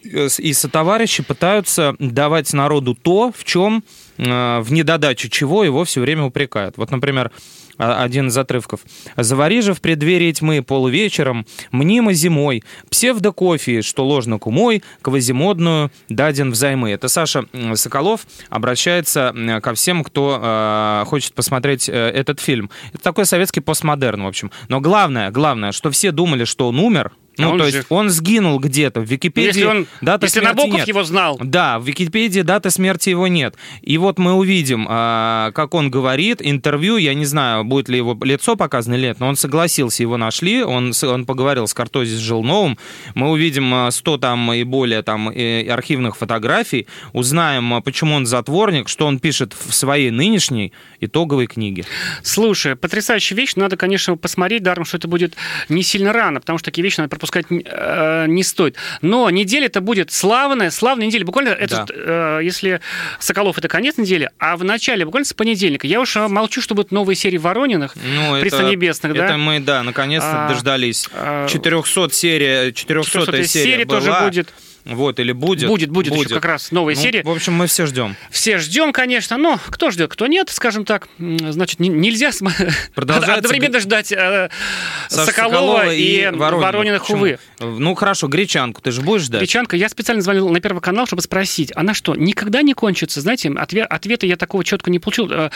Э, 0.04 0.28
и 0.38 0.54
сотоварищи 0.54 1.24
пытаются 1.24 1.96
давать 2.00 2.54
народу 2.54 2.96
то, 2.96 3.32
в 3.36 3.44
чем, 3.44 3.78
э, 3.78 3.82
в 4.20 4.68
недодачу 4.70 5.30
чего 5.30 5.64
его 5.64 5.86
все 5.86 6.02
время 6.02 6.24
упрекают. 6.26 6.78
Вот, 6.78 6.92
например, 6.92 7.32
а- 7.80 8.04
один 8.04 8.28
из 8.28 8.38
отрывков. 8.38 8.82
«Завари 9.16 9.62
же 9.62 9.74
в 9.74 9.82
преддверии 9.82 10.32
тьмы 10.34 10.62
полувечером, 10.62 11.46
мнимо 11.72 12.14
зимой, 12.14 12.64
псевдокофе, 12.90 13.82
что 13.82 14.06
ложно 14.06 14.38
кумой, 14.38 14.84
квазимодную 15.02 15.90
даден 16.10 16.52
взаймы». 16.52 16.92
Это 16.92 17.08
Саша 17.08 17.46
Соколов 17.76 18.28
обращается 18.50 19.34
ко 19.64 19.74
всем, 19.74 20.04
кто 20.04 20.40
э, 20.42 21.04
хочет 21.08 21.34
посмотреть 21.34 21.88
э, 21.88 21.94
этот 21.94 22.42
фильм. 22.42 22.70
Это 22.94 23.02
такой 23.02 23.26
советский 23.26 23.62
постмодерн, 23.62 24.24
в 24.24 24.28
общем. 24.28 24.52
Но 24.68 24.82
главное, 24.82 25.32
главное, 25.32 25.72
что 25.72 25.90
все 25.90 26.12
думали, 26.12 26.44
что 26.44 26.68
он 26.68 26.80
умер, 26.80 27.14
ну, 27.42 27.52
он 27.52 27.58
то 27.60 27.66
жив. 27.66 27.76
есть 27.76 27.88
он 27.90 28.10
сгинул 28.10 28.60
где-то 28.60 29.00
в 29.00 29.04
Ну, 29.04 29.10
Википедии. 29.10 29.48
Если, 29.48 29.64
он, 29.64 29.88
дата 30.02 30.26
если 30.26 30.40
смерти 30.40 30.56
Набоков 30.56 30.80
нет. 30.80 30.88
его 30.88 31.04
знал, 31.04 31.40
Да, 31.42 31.80
в 31.80 31.86
Википедии 31.86 32.42
даты 32.42 32.70
смерти 32.70 33.10
его 33.10 33.28
нет. 33.28 33.56
И 33.82 33.98
вот 33.98 34.20
мы 34.20 34.34
увидим, 34.34 34.86
а, 34.90 35.52
как 35.54 35.74
он 35.74 35.90
говорит, 35.90 36.38
интервью, 36.42 36.98
я 36.98 37.14
не 37.14 37.26
знаю, 37.26 37.64
будет 37.64 37.90
ли 37.90 37.98
его 37.98 38.18
лицо 38.24 38.56
показано 38.56 38.96
или 38.96 39.08
нет, 39.08 39.20
но 39.20 39.28
он 39.28 39.36
согласился, 39.36 40.04
его 40.04 40.18
нашли, 40.18 40.64
он, 40.64 40.94
он 41.04 41.26
поговорил 41.26 41.68
с 41.68 41.74
Картози 41.74 42.16
с 42.16 42.20
Жилновым, 42.20 42.78
мы 43.16 43.30
увидим 43.30 43.74
а, 43.74 43.92
100 43.92 44.18
там 44.18 44.54
и 44.54 44.64
более 44.64 45.02
там 45.02 45.30
э, 45.30 45.68
архивных 45.70 46.18
фотографий, 46.18 46.88
узнаем, 47.14 47.74
а, 47.74 47.82
почему 47.82 48.16
он 48.16 48.26
затворник, 48.26 48.90
что 48.90 49.06
он 49.06 49.20
пишет 49.20 49.54
в 49.54 49.74
своей 49.74 50.12
нынешней 50.12 50.74
итоговой 51.00 51.48
книге. 51.48 51.86
Слушай, 52.24 52.76
потрясающая 52.76 53.38
вещь. 53.38 53.56
Надо, 53.56 53.78
конечно, 53.78 54.18
посмотреть, 54.18 54.64
даром, 54.64 54.86
что 54.86 54.98
это 54.98 55.08
будет 55.08 55.36
не 55.70 55.84
сильно 55.84 56.12
рано, 56.14 56.40
потому 56.40 56.58
что 56.58 56.66
такие 56.66 56.84
вещи 56.84 57.00
надо 57.00 57.10
пропускать 57.10 57.29
э, 57.36 58.26
не 58.28 58.44
стоит. 58.44 58.76
Но 59.02 59.30
неделя 59.30 59.66
это 59.68 59.82
будет 59.82 60.12
славная, 60.12 60.70
славная 60.72 61.08
неделя. 61.08 61.26
Буквально, 61.26 61.50
это, 61.50 61.86
э, 61.94 62.40
если 62.44 62.82
Соколов 63.20 63.58
это 63.58 63.68
конец 63.68 63.98
недели, 63.98 64.30
а 64.40 64.58
в 64.58 64.64
начале, 64.64 65.06
буквально 65.06 65.26
с 65.26 65.34
понедельника. 65.34 65.88
Я 65.88 66.00
уж 66.02 66.16
э, 66.18 66.28
молчу, 66.28 66.62
что 66.62 66.76
будут 66.76 66.92
новые 66.92 67.16
серии 67.16 67.38
Ворониных, 67.38 67.96
Ну, 67.96 68.40
Преснонебесных, 68.42 69.14
да? 69.14 69.26
Это 69.26 69.38
мы, 69.38 69.60
да, 69.60 69.84
наконец-то 69.84 70.46
А, 70.46 70.50
дождались. 70.50 71.10
а, 71.14 71.48
400 71.48 72.10
серия, 72.14 72.72
400 72.72 73.20
400-я 73.20 73.44
серия 73.46 73.66
серия 73.74 73.86
тоже 73.86 74.08
была. 74.08 74.22
будет. 74.26 74.54
Вот, 74.86 75.20
или 75.20 75.32
будет. 75.32 75.68
Будет, 75.68 75.90
будет, 75.90 76.14
еще 76.14 76.36
как 76.36 76.46
раз 76.46 76.72
новая 76.72 76.96
Ну, 76.96 77.02
серия. 77.02 77.24
В 77.24 77.30
общем, 77.30 77.54
мы 77.54 77.68
все 77.68 77.86
ждем. 77.86 78.16
Все 78.32 78.58
ждем, 78.58 78.92
конечно, 78.94 79.38
но 79.38 79.60
кто 79.68 79.92
ждет, 79.92 80.12
кто 80.12 80.28
нет, 80.28 80.50
скажем 80.50 80.86
так. 80.86 81.08
Значит, 81.20 81.80
не- 81.80 81.90
нельзя 81.90 82.32
одновременно 82.96 83.80
ждать 83.80 84.12
э, 84.12 84.50
Саша 85.10 85.32
Соколова, 85.32 85.94
и, 85.94 86.28
Воронина. 86.32 87.00
Почему? 87.00 87.18
увы. 87.18 87.40
Ну, 87.60 87.96
хорошо, 87.96 88.28
гречанку 88.28 88.82
ты 88.82 88.92
же 88.92 89.02
будешь 89.02 89.24
ждать? 89.24 89.42
Гречанка, 89.42 89.76
я 89.76 89.90
специально 89.90 90.22
звонил 90.22 90.50
на 90.50 90.60
Первый 90.60 90.82
канал, 90.82 91.06
чтобы 91.08 91.22
спросить, 91.22 91.72
она 91.76 91.94
что, 91.94 92.16
никогда 92.16 92.62
не 92.62 92.74
кончится? 92.74 93.22
Знаете, 93.22 93.50
отве- 93.50 93.84
ответа 93.84 94.26
я 94.26 94.36
такого 94.38 94.64
четко 94.64 94.90
не 94.92 95.00
получил. 95.00 95.30
Э, 95.32 95.50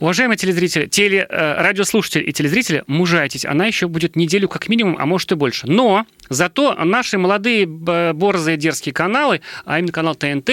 Уважаемые 0.00 0.36
телезрители, 0.36 0.86
теле, 0.86 1.26
э, 1.28 1.62
радиослушатели 1.62 2.22
и 2.24 2.32
телезрители, 2.32 2.84
мужайтесь. 2.86 3.44
Она 3.44 3.66
еще 3.66 3.88
будет 3.88 4.16
неделю 4.16 4.48
как 4.48 4.68
минимум, 4.68 4.96
а 4.98 5.06
может 5.06 5.32
и 5.32 5.34
больше. 5.34 5.66
Но 5.66 6.06
зато 6.28 6.74
наши 6.84 7.18
молодые 7.18 7.66
борзые 7.66 8.56
дерзкие 8.56 8.92
каналы, 8.92 9.40
а 9.64 9.78
именно 9.78 9.92
канал 9.92 10.14
ТНТ, 10.14 10.50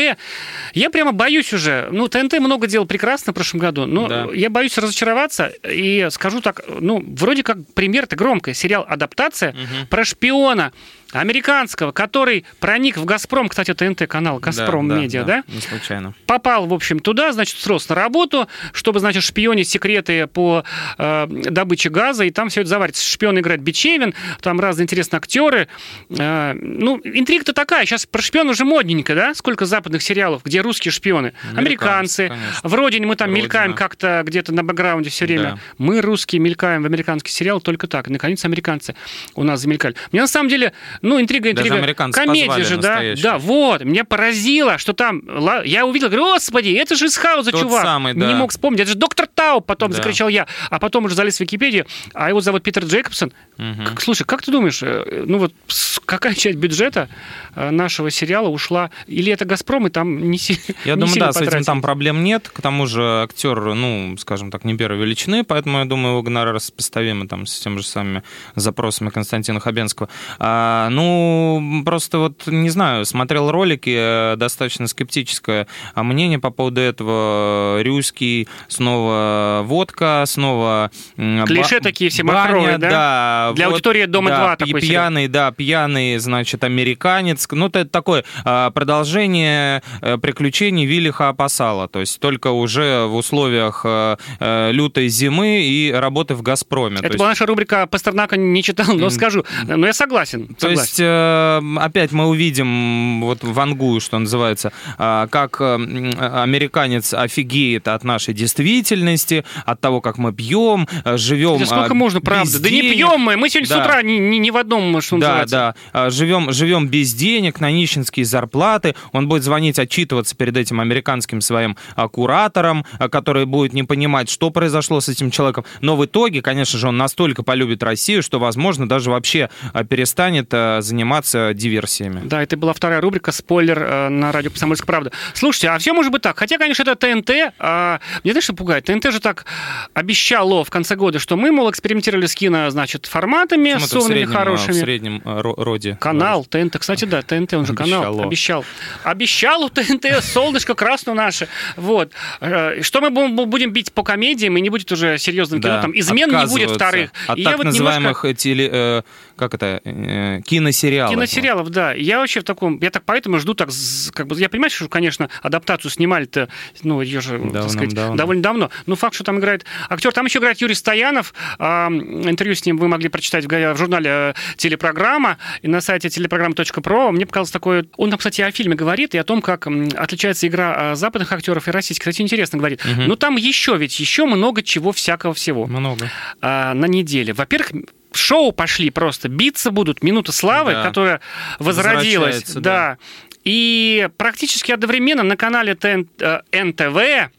я 0.73 0.89
прямо 0.89 1.11
боюсь 1.11 1.53
уже. 1.53 1.87
Ну, 1.91 2.07
ТНТ 2.07 2.39
много 2.39 2.67
делал 2.67 2.85
прекрасно 2.85 3.31
в 3.31 3.35
прошлом 3.35 3.59
году, 3.59 3.85
но 3.85 4.07
Да. 4.07 4.27
я 4.33 4.49
боюсь 4.49 4.77
разочароваться 4.77 5.51
и 5.67 6.07
скажу 6.11 6.41
так, 6.41 6.61
ну, 6.79 7.03
вроде 7.05 7.43
как 7.43 7.57
пример-то 7.73 8.15
громкий. 8.15 8.53
Сериал 8.53 8.85
«Адаптация» 8.87 9.55
про 9.89 10.03
шпиона 10.05 10.71
американского, 11.11 11.91
который 11.91 12.43
проник 12.59 12.97
в 12.97 13.05
«Газпром», 13.05 13.47
кстати, 13.47 13.73
ТНТ-канал 13.73 14.39
«Газпром 14.39 14.87
Да, 14.89 14.95
да, 14.95 15.01
Медиа», 15.01 15.23
да? 15.23 15.43
Не 15.47 15.61
случайно. 15.61 16.13
попал, 16.25 16.65
в 16.65 16.73
общем, 16.73 16.99
туда, 16.99 17.31
значит, 17.33 17.59
срос 17.59 17.87
на 17.89 17.95
работу, 17.95 18.47
чтобы, 18.73 18.99
значит, 18.99 19.23
шпионить 19.23 19.69
секреты 19.69 20.25
по 20.27 20.63
э, 20.97 21.27
добыче 21.29 21.89
газа, 21.89 22.23
и 22.25 22.31
там 22.31 22.49
все 22.49 22.61
это 22.61 22.69
заварится. 22.71 23.03
Шпион 23.07 23.39
играет 23.39 23.61
Бичевин, 23.61 24.13
там 24.41 24.59
разные 24.59 24.83
интересные 24.85 25.17
актеры. 25.19 25.62
Э, 26.09 26.53
ну, 26.53 26.99
интрига-то 27.03 27.53
такая. 27.53 27.85
Сейчас 27.85 28.05
про 28.05 28.21
шпион 28.21 28.49
уже 28.49 28.65
модненько, 28.65 29.15
да? 29.15 29.33
Сколько 29.33 29.65
западных 29.65 30.01
сериалов, 30.01 30.43
где 30.43 30.61
русские 30.61 30.91
шпионы? 30.91 31.33
Американцы, 31.55 31.57
Американцы. 31.57 32.27
конечно. 32.29 32.69
В 32.69 32.73
«Родине» 32.73 33.05
мы 33.07 33.15
там 33.15 33.29
«Родина». 33.29 33.43
мелькаем 33.43 33.73
как-то 33.73 34.23
где-то 34.25 34.53
на 34.53 34.63
бэкграунде 34.63 35.09
все 35.09 35.25
время. 35.25 35.43
Да. 35.43 35.59
Мы, 35.77 36.01
русские, 36.01 36.39
мелькаем 36.39 36.83
в 36.83 36.85
американский 36.85 37.31
сериал 37.31 37.61
только 37.61 37.87
так. 37.87 38.09
Наконец, 38.09 38.43
американцы 38.45 38.95
у 39.35 39.43
нас 39.43 39.61
замелькали. 39.61 39.95
Мне 40.11 40.21
на 40.21 40.27
самом 40.27 40.49
деле, 40.49 40.73
ну, 41.01 41.19
интрига, 41.19 41.51
интрига. 41.51 41.93
Комедия 42.11 42.63
же, 42.63 42.77
да? 42.77 42.89
настоящую. 42.95 43.23
Да, 43.23 43.37
вот. 43.37 43.83
Меня 43.83 44.03
поразило, 44.05 44.77
что 44.77 44.93
там... 44.93 45.21
Я 45.65 45.85
увидел, 45.85 46.07
говорю, 46.09 46.25
господи, 46.33 46.69
это 46.69 46.95
же 46.95 47.05
из 47.05 47.17
Хауза, 47.17 47.51
Тот 47.51 47.61
чувак. 47.61 47.83
самый, 47.83 48.13
да. 48.13 48.27
Не 48.27 48.33
мог 48.35 48.51
вспомнить. 48.51 48.81
Это 48.81 48.91
же 48.91 48.95
доктор 48.97 49.27
Тау, 49.27 49.61
потом 49.61 49.91
Да. 49.91 49.97
закричал 49.97 50.27
я. 50.29 50.47
А 50.69 50.79
потом 50.79 51.05
уже 51.05 51.15
залез 51.15 51.37
в 51.37 51.39
Википедию, 51.41 51.85
а 52.13 52.29
его 52.29 52.41
зовут 52.41 52.63
Питер 52.63 52.83
Джейкобсон. 52.85 53.33
Как- 53.57 54.01
слушай, 54.01 54.23
как 54.23 54.41
ты 54.41 54.51
думаешь, 54.51 54.81
э, 54.83 55.23
ну 55.27 55.37
вот 55.37 55.52
с- 55.67 55.99
какая 56.05 56.33
часть 56.35 56.57
бюджета 56.57 57.07
э, 57.55 57.69
нашего 57.69 58.11
сериала 58.11 58.49
ушла? 58.49 58.89
Или 59.07 59.31
это 59.31 59.45
«Газпром» 59.45 59.87
и 59.87 59.89
там 59.89 60.29
не, 60.29 60.37
си- 60.37 60.59
Я 60.85 60.93
не 60.95 60.99
думаю, 61.01 61.07
сильно 61.13 61.27
да, 61.27 61.33
с 61.33 61.35
этим 61.37 61.45
потратили? 61.45 61.65
там 61.65 61.81
проблем 61.81 62.23
нет. 62.23 62.49
К 62.49 62.61
тому 62.61 62.85
же 62.87 63.23
актер, 63.23 63.73
ну, 63.73 64.15
скажем 64.19 64.51
так, 64.51 64.65
не 64.65 64.75
первой 64.75 64.99
величины, 64.99 65.43
поэтому, 65.43 65.79
я 65.79 65.85
думаю, 65.85 66.13
его 66.13 66.21
гонорар 66.21 66.59
сопоставимы 66.59 67.27
там 67.27 67.45
с 67.45 67.59
теми 67.59 67.77
же 67.77 67.83
самыми 67.85 68.23
запросами 68.55 69.09
Константина 69.09 69.59
Хабенского. 69.59 70.09
А, 70.39 70.89
ну, 70.89 71.81
просто 71.85 72.17
вот, 72.19 72.47
не 72.47 72.69
знаю, 72.69 73.05
смотрел 73.05 73.49
ролики, 73.49 73.95
э, 73.97 74.35
достаточно 74.35 74.87
скептическое 74.87 75.67
мнение 75.95 76.39
по 76.39 76.49
поводу 76.51 76.81
этого. 76.81 77.81
Рюский, 77.81 78.47
снова 78.67 79.61
водка, 79.63 80.23
снова... 80.27 80.91
Клише 81.15 81.77
ба- 81.77 81.83
такие 81.83 82.09
все 82.09 82.23
баня, 82.23 82.39
махровые, 82.41 82.77
да? 82.77 82.89
да? 82.89 83.51
Для 83.55 83.67
аудитории 83.67 84.05
«Дома-2» 84.05 84.29
да, 84.31 84.55
такой 84.55 84.81
пи- 84.81 84.87
сериал. 84.87 85.03
пьяный, 85.05 85.27
да, 85.43 85.51
пьяный, 85.51 86.17
значит, 86.19 86.63
американец. 86.63 87.47
Ну, 87.51 87.67
это 87.67 87.85
такое 87.85 88.23
а, 88.45 88.71
продолжение 88.71 89.83
э, 90.01 90.17
приключений 90.17 90.85
Виллиха 90.85 91.29
Апасала. 91.29 91.87
То 91.89 91.99
есть 91.99 92.19
только 92.21 92.51
уже 92.51 93.05
в 93.07 93.15
условиях 93.15 93.81
э, 93.83 94.15
э, 94.39 94.71
лютой 94.71 95.09
зимы 95.09 95.63
и 95.65 95.91
работы 95.91 96.35
в 96.35 96.41
«Газпроме». 96.41 96.97
То 96.97 97.03
Это 97.03 97.07
есть- 97.07 97.17
была 97.19 97.29
наша 97.29 97.45
рубрика 97.45 97.87
«Пастернака 97.87 98.37
не 98.37 98.63
читал, 98.63 98.95
но 98.95 99.09
скажу». 99.09 99.43
Но 99.67 99.85
я 99.85 99.93
согласен. 99.93 100.47
то 100.47 100.61
согласен. 100.69 100.81
есть 100.81 100.99
э, 100.99 101.61
опять 101.79 102.11
мы 102.13 102.27
увидим 102.27 103.21
вот 103.21 103.39
вангую, 103.43 103.99
что 103.99 104.19
называется, 104.19 104.71
а, 104.97 105.27
как 105.27 105.59
американец 105.61 107.13
офигеет 107.13 107.87
от 107.87 108.03
нашей 108.03 108.33
действительности, 108.33 109.43
от 109.65 109.81
того, 109.81 109.99
как 110.01 110.17
мы 110.17 110.31
пьем, 110.33 110.87
живем. 111.05 111.59
Да 111.59 111.65
сколько 111.65 111.91
а, 111.91 111.93
можно, 111.93 112.21
правда? 112.21 112.59
Да 112.59 112.69
не 112.69 112.81
денег. 112.81 112.93
пьем 112.95 113.19
мы. 113.19 113.35
Мы 113.35 113.49
сегодня 113.49 113.69
Да. 113.69 113.75
с 113.83 113.85
утра 113.85 114.01
ни, 114.03 114.13
ни- 114.13 114.37
ни 114.37 114.49
в 114.49 114.57
одном, 114.57 115.01
что 115.01 115.17
Да, 115.17 115.32
называется. 115.41 115.75
да. 115.93 116.05
А, 116.05 116.09
Живем, 116.09 116.51
живем 116.51 116.87
без 116.87 117.13
денег, 117.13 117.59
на 117.59 117.71
нищенские 117.71 118.25
зарплаты. 118.25 118.95
Он 119.11 119.27
будет 119.27 119.43
звонить, 119.43 119.79
отчитываться 119.79 120.35
перед 120.35 120.55
этим 120.57 120.79
американским 120.79 121.41
своим 121.41 121.77
а, 121.95 122.07
куратором, 122.07 122.85
а, 122.99 123.09
который 123.09 123.45
будет 123.45 123.73
не 123.73 123.83
понимать, 123.83 124.29
что 124.29 124.49
произошло 124.51 125.01
с 125.01 125.09
этим 125.09 125.31
человеком. 125.31 125.65
Но 125.81 125.95
в 125.95 126.05
итоге, 126.05 126.41
конечно 126.41 126.77
же, 126.79 126.87
он 126.87 126.97
настолько 126.97 127.43
полюбит 127.43 127.81
Россию, 127.83 128.23
что, 128.23 128.39
возможно, 128.39 128.87
даже 128.87 129.09
вообще 129.11 129.49
перестанет 129.89 130.51
заниматься 130.83 131.53
диверсиями. 131.53 132.21
Да, 132.25 132.41
это 132.41 132.57
была 132.57 132.73
вторая 132.73 133.01
рубрика 133.01 133.31
«Спойлер» 133.31 134.09
на 134.09 134.31
радио 134.31 134.49
«Комсомольская 134.51 134.85
правда». 134.87 135.11
Слушайте, 135.33 135.69
а 135.69 135.77
все 135.79 135.93
может 135.93 136.11
быть 136.11 136.21
так. 136.21 136.37
Хотя, 136.37 136.57
конечно, 136.57 136.83
это 136.83 136.95
ТНТ. 136.95 137.53
а, 137.59 137.99
Мне 138.23 138.33
знаешь, 138.33 138.43
что 138.43 138.53
пугает? 138.53 138.85
ТНТ 138.85 139.11
же 139.11 139.19
так 139.19 139.45
обещало 139.93 140.63
в 140.63 140.69
конце 140.69 140.95
года, 140.95 141.19
что 141.19 141.35
мы, 141.37 141.51
мол, 141.51 141.69
экспериментировали 141.69 142.25
с 142.25 142.35
кино, 142.35 142.69
значит, 142.69 143.05
форматами, 143.05 143.77
сонными, 143.79 144.25
хорошими. 144.25 144.73
в 144.73 144.79
среднем 144.79 145.21
роде. 145.23 145.97
Канал 145.99 146.45
ТНТ, 146.45 146.77
кстати, 146.79 147.05
да, 147.05 147.21
ТНТ, 147.21 147.53
он 147.53 147.65
же 147.65 147.73
канал, 147.73 148.21
обещал. 148.21 148.65
Обещал 149.03 149.63
у 149.63 149.69
ТНТ 149.69 150.05
солнышко 150.21 150.75
красное 150.75 151.13
наше. 151.15 151.47
Вот. 151.75 152.11
Э, 152.41 152.81
Что 152.81 153.01
мы 153.01 153.09
бу- 153.09 153.45
будем 153.45 153.71
бить 153.71 153.93
по 153.93 154.03
комедиям, 154.03 154.57
и 154.57 154.61
не 154.61 154.69
будет 154.69 154.91
уже 154.91 155.17
серьезным 155.17 155.61
кино, 155.61 155.75
Да, 155.75 155.81
там 155.81 155.91
измен 155.97 156.29
не 156.29 156.45
будет 156.47 156.71
вторых. 156.71 157.11
От 157.27 157.37
И 157.37 157.43
так 157.43 157.57
вот 157.57 157.65
называемых 157.65 158.25
э, 158.25 158.33
теле, 158.33 158.69
э, 158.71 159.01
как 159.35 159.53
это, 159.53 159.81
э, 159.83 160.41
киносериалов. 160.45 161.13
Киносериалов, 161.13 161.69
да. 161.69 161.93
Я 161.93 162.19
вообще 162.19 162.41
в 162.41 162.43
таком, 162.43 162.79
я 162.81 162.89
так 162.89 163.03
поэтому 163.05 163.39
жду 163.39 163.53
так, 163.53 163.69
как 164.13 164.27
бы, 164.27 164.39
я 164.39 164.49
понимаю, 164.49 164.69
что, 164.69 164.87
конечно, 164.87 165.29
адаптацию 165.41 165.91
снимали-то, 165.91 166.49
ну, 166.83 167.01
ее 167.01 167.21
же, 167.21 167.39
так 167.51 167.69
сказать, 167.69 167.93
Давным-давно. 167.93 168.15
довольно 168.15 168.43
давно. 168.43 168.71
Но 168.85 168.95
факт, 168.95 169.15
что 169.15 169.23
там 169.23 169.39
играет 169.39 169.65
актер. 169.89 170.11
Там 170.11 170.25
еще 170.25 170.39
играет 170.39 170.59
Юрий 170.61 170.75
Стоянов. 170.75 171.33
А, 171.59 171.87
интервью 171.89 172.55
с 172.55 172.65
ним 172.65 172.77
вы 172.77 172.87
могли 172.87 173.09
прочитать 173.09 173.45
в 173.45 173.75
журнале 173.75 174.09
э, 174.09 174.33
«Телепрограмма» 174.57 175.37
и 175.61 175.67
на 175.67 175.81
сайте 175.81 176.09
телепрограмма.про. 176.09 177.11
Мне 177.11 177.25
показалось 177.25 177.51
такое... 177.51 177.85
Он 177.97 178.09
там, 178.09 178.17
кстати, 178.17 178.41
о 178.41 178.51
фильме 178.51 178.75
говорит 178.75 179.15
и 179.15 179.17
о 179.17 179.23
том, 179.23 179.41
как 179.41 179.67
отличается 179.67 180.47
игра 180.47 180.91
а, 180.91 180.95
западных 180.95 181.31
актеров 181.31 181.67
и 181.67 181.71
российских. 181.71 182.03
Кстати, 182.03 182.21
интересно 182.21 182.57
говорит. 182.57 182.83
Угу. 182.85 183.03
Но 183.07 183.15
там 183.15 183.35
еще 183.37 183.77
ведь 183.77 183.99
еще 183.99 184.25
много 184.25 184.61
чего 184.61 184.91
всякого 184.91 185.33
всего. 185.33 185.65
Много. 185.65 186.09
На 186.41 186.73
неделе. 186.73 187.33
Во-первых, 187.33 187.71
шоу 188.17 188.51
пошли 188.51 188.89
просто. 188.89 189.29
Биться 189.29 189.71
будут. 189.71 190.03
Минута 190.03 190.31
славы, 190.31 190.73
да. 190.73 190.83
которая 190.83 191.21
возродилась. 191.59 192.43
Да. 192.53 192.61
да. 192.61 192.97
И 193.43 194.09
практически 194.17 194.71
одновременно 194.71 195.23
на 195.23 195.35
канале 195.35 195.73
НТВ 195.73 197.31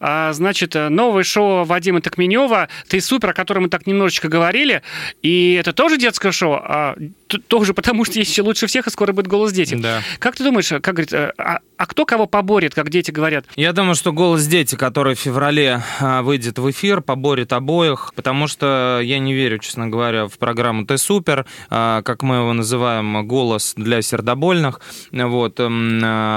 а, 0.00 0.32
значит, 0.32 0.74
новое 0.74 1.22
шоу 1.22 1.64
Вадима 1.64 2.00
Токменева 2.00 2.68
«Ты 2.88 3.00
супер», 3.00 3.30
о 3.30 3.32
котором 3.32 3.64
мы 3.64 3.68
так 3.68 3.86
немножечко 3.86 4.28
говорили. 4.28 4.82
И 5.22 5.54
это 5.54 5.72
тоже 5.72 5.96
детское 5.96 6.32
шоу, 6.32 6.54
а, 6.54 6.96
тоже 7.38 7.74
потому, 7.74 8.04
что 8.04 8.18
есть 8.18 8.30
еще 8.30 8.42
лучше 8.42 8.66
всех, 8.66 8.86
и 8.86 8.90
скоро 8.90 9.12
будет 9.12 9.26
«Голос 9.26 9.52
дети». 9.52 9.74
Да. 9.74 10.02
Как 10.18 10.36
ты 10.36 10.44
думаешь, 10.44 10.68
как 10.68 10.82
говорит, 10.94 11.12
э, 11.12 11.32
а, 11.38 11.60
а 11.76 11.86
кто 11.86 12.06
кого 12.06 12.26
поборет, 12.26 12.74
как 12.74 12.90
дети 12.90 13.10
говорят? 13.10 13.44
Я 13.56 13.72
думаю, 13.72 13.94
что 13.94 14.12
«Голос 14.12 14.46
дети», 14.46 14.74
который 14.74 15.14
в 15.14 15.18
феврале 15.18 15.82
а, 16.00 16.22
выйдет 16.22 16.58
в 16.58 16.70
эфир, 16.70 17.00
поборет 17.00 17.52
обоих, 17.52 18.12
потому 18.14 18.46
что 18.46 19.00
я 19.02 19.18
не 19.18 19.34
верю, 19.34 19.58
честно 19.58 19.88
говоря, 19.88 20.26
в 20.26 20.38
программу 20.38 20.86
«Ты 20.86 20.98
супер», 20.98 21.46
а, 21.70 22.02
как 22.02 22.22
мы 22.22 22.36
его 22.36 22.52
называем, 22.52 23.26
«Голос 23.26 23.74
для 23.76 24.02
сердобольных». 24.02 24.80
Вот. 25.12 25.60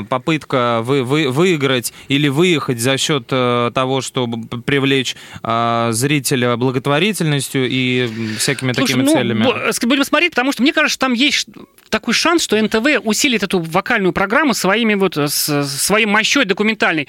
Попытка 0.09 0.81
вы, 0.83 1.03
вы, 1.03 1.29
выиграть 1.29 1.93
или 2.07 2.27
выехать 2.27 2.79
за 2.79 2.97
счет 2.97 3.27
э, 3.31 3.71
того, 3.73 4.01
чтобы 4.01 4.47
привлечь 4.61 5.15
а, 5.43 5.91
зрителя 5.91 6.55
благотворительностью 6.57 7.67
и 7.69 8.09
всякими 8.37 8.73
Слушай, 8.73 8.87
такими 8.87 9.03
ну, 9.03 9.13
целями? 9.13 9.43
Будем 9.85 10.03
смотреть, 10.03 10.31
потому 10.31 10.51
что 10.51 10.61
мне 10.63 10.73
кажется, 10.73 10.84
что 10.89 10.99
там 10.99 11.13
есть 11.13 11.47
такой 11.89 12.13
шанс, 12.13 12.43
что 12.43 12.61
НТВ 12.61 13.01
усилит 13.03 13.43
эту 13.43 13.59
вокальную 13.59 14.11
программу 14.11 14.53
своими 14.53 14.95
вот 14.95 15.17
с, 15.17 15.63
своей 15.63 16.05
мощой 16.05 16.45
документальной. 16.45 17.07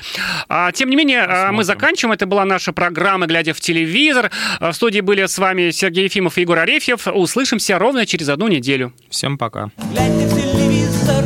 А, 0.49 0.71
тем 0.73 0.91
не 0.91 0.97
менее, 0.97 1.23
Посмотрим. 1.23 1.55
мы 1.55 1.65
заканчиваем. 1.65 2.13
Это 2.13 2.27
была 2.27 2.45
наша 2.45 2.73
программа 2.73 3.27
«Глядя 3.27 3.53
в 3.53 3.61
телевизор». 3.61 4.31
В 4.61 4.73
студии 4.73 5.01
были 5.01 5.27
с 5.27 5.39
вами 5.39 5.71
Сергей 5.71 6.05
Ефимов 6.05 6.39
и 6.39 6.43
Егор 6.43 6.59
Арефьев. 6.59 7.07
Услышимся 7.09 7.79
ровно 7.79 8.07
через 8.07 8.29
одну 8.29 8.49
неделю. 8.49 8.93
Всем 9.11 9.39
пока. 9.39 9.71
Глядя 9.91 10.27
в 10.29 10.41
телевизор, 10.41 11.25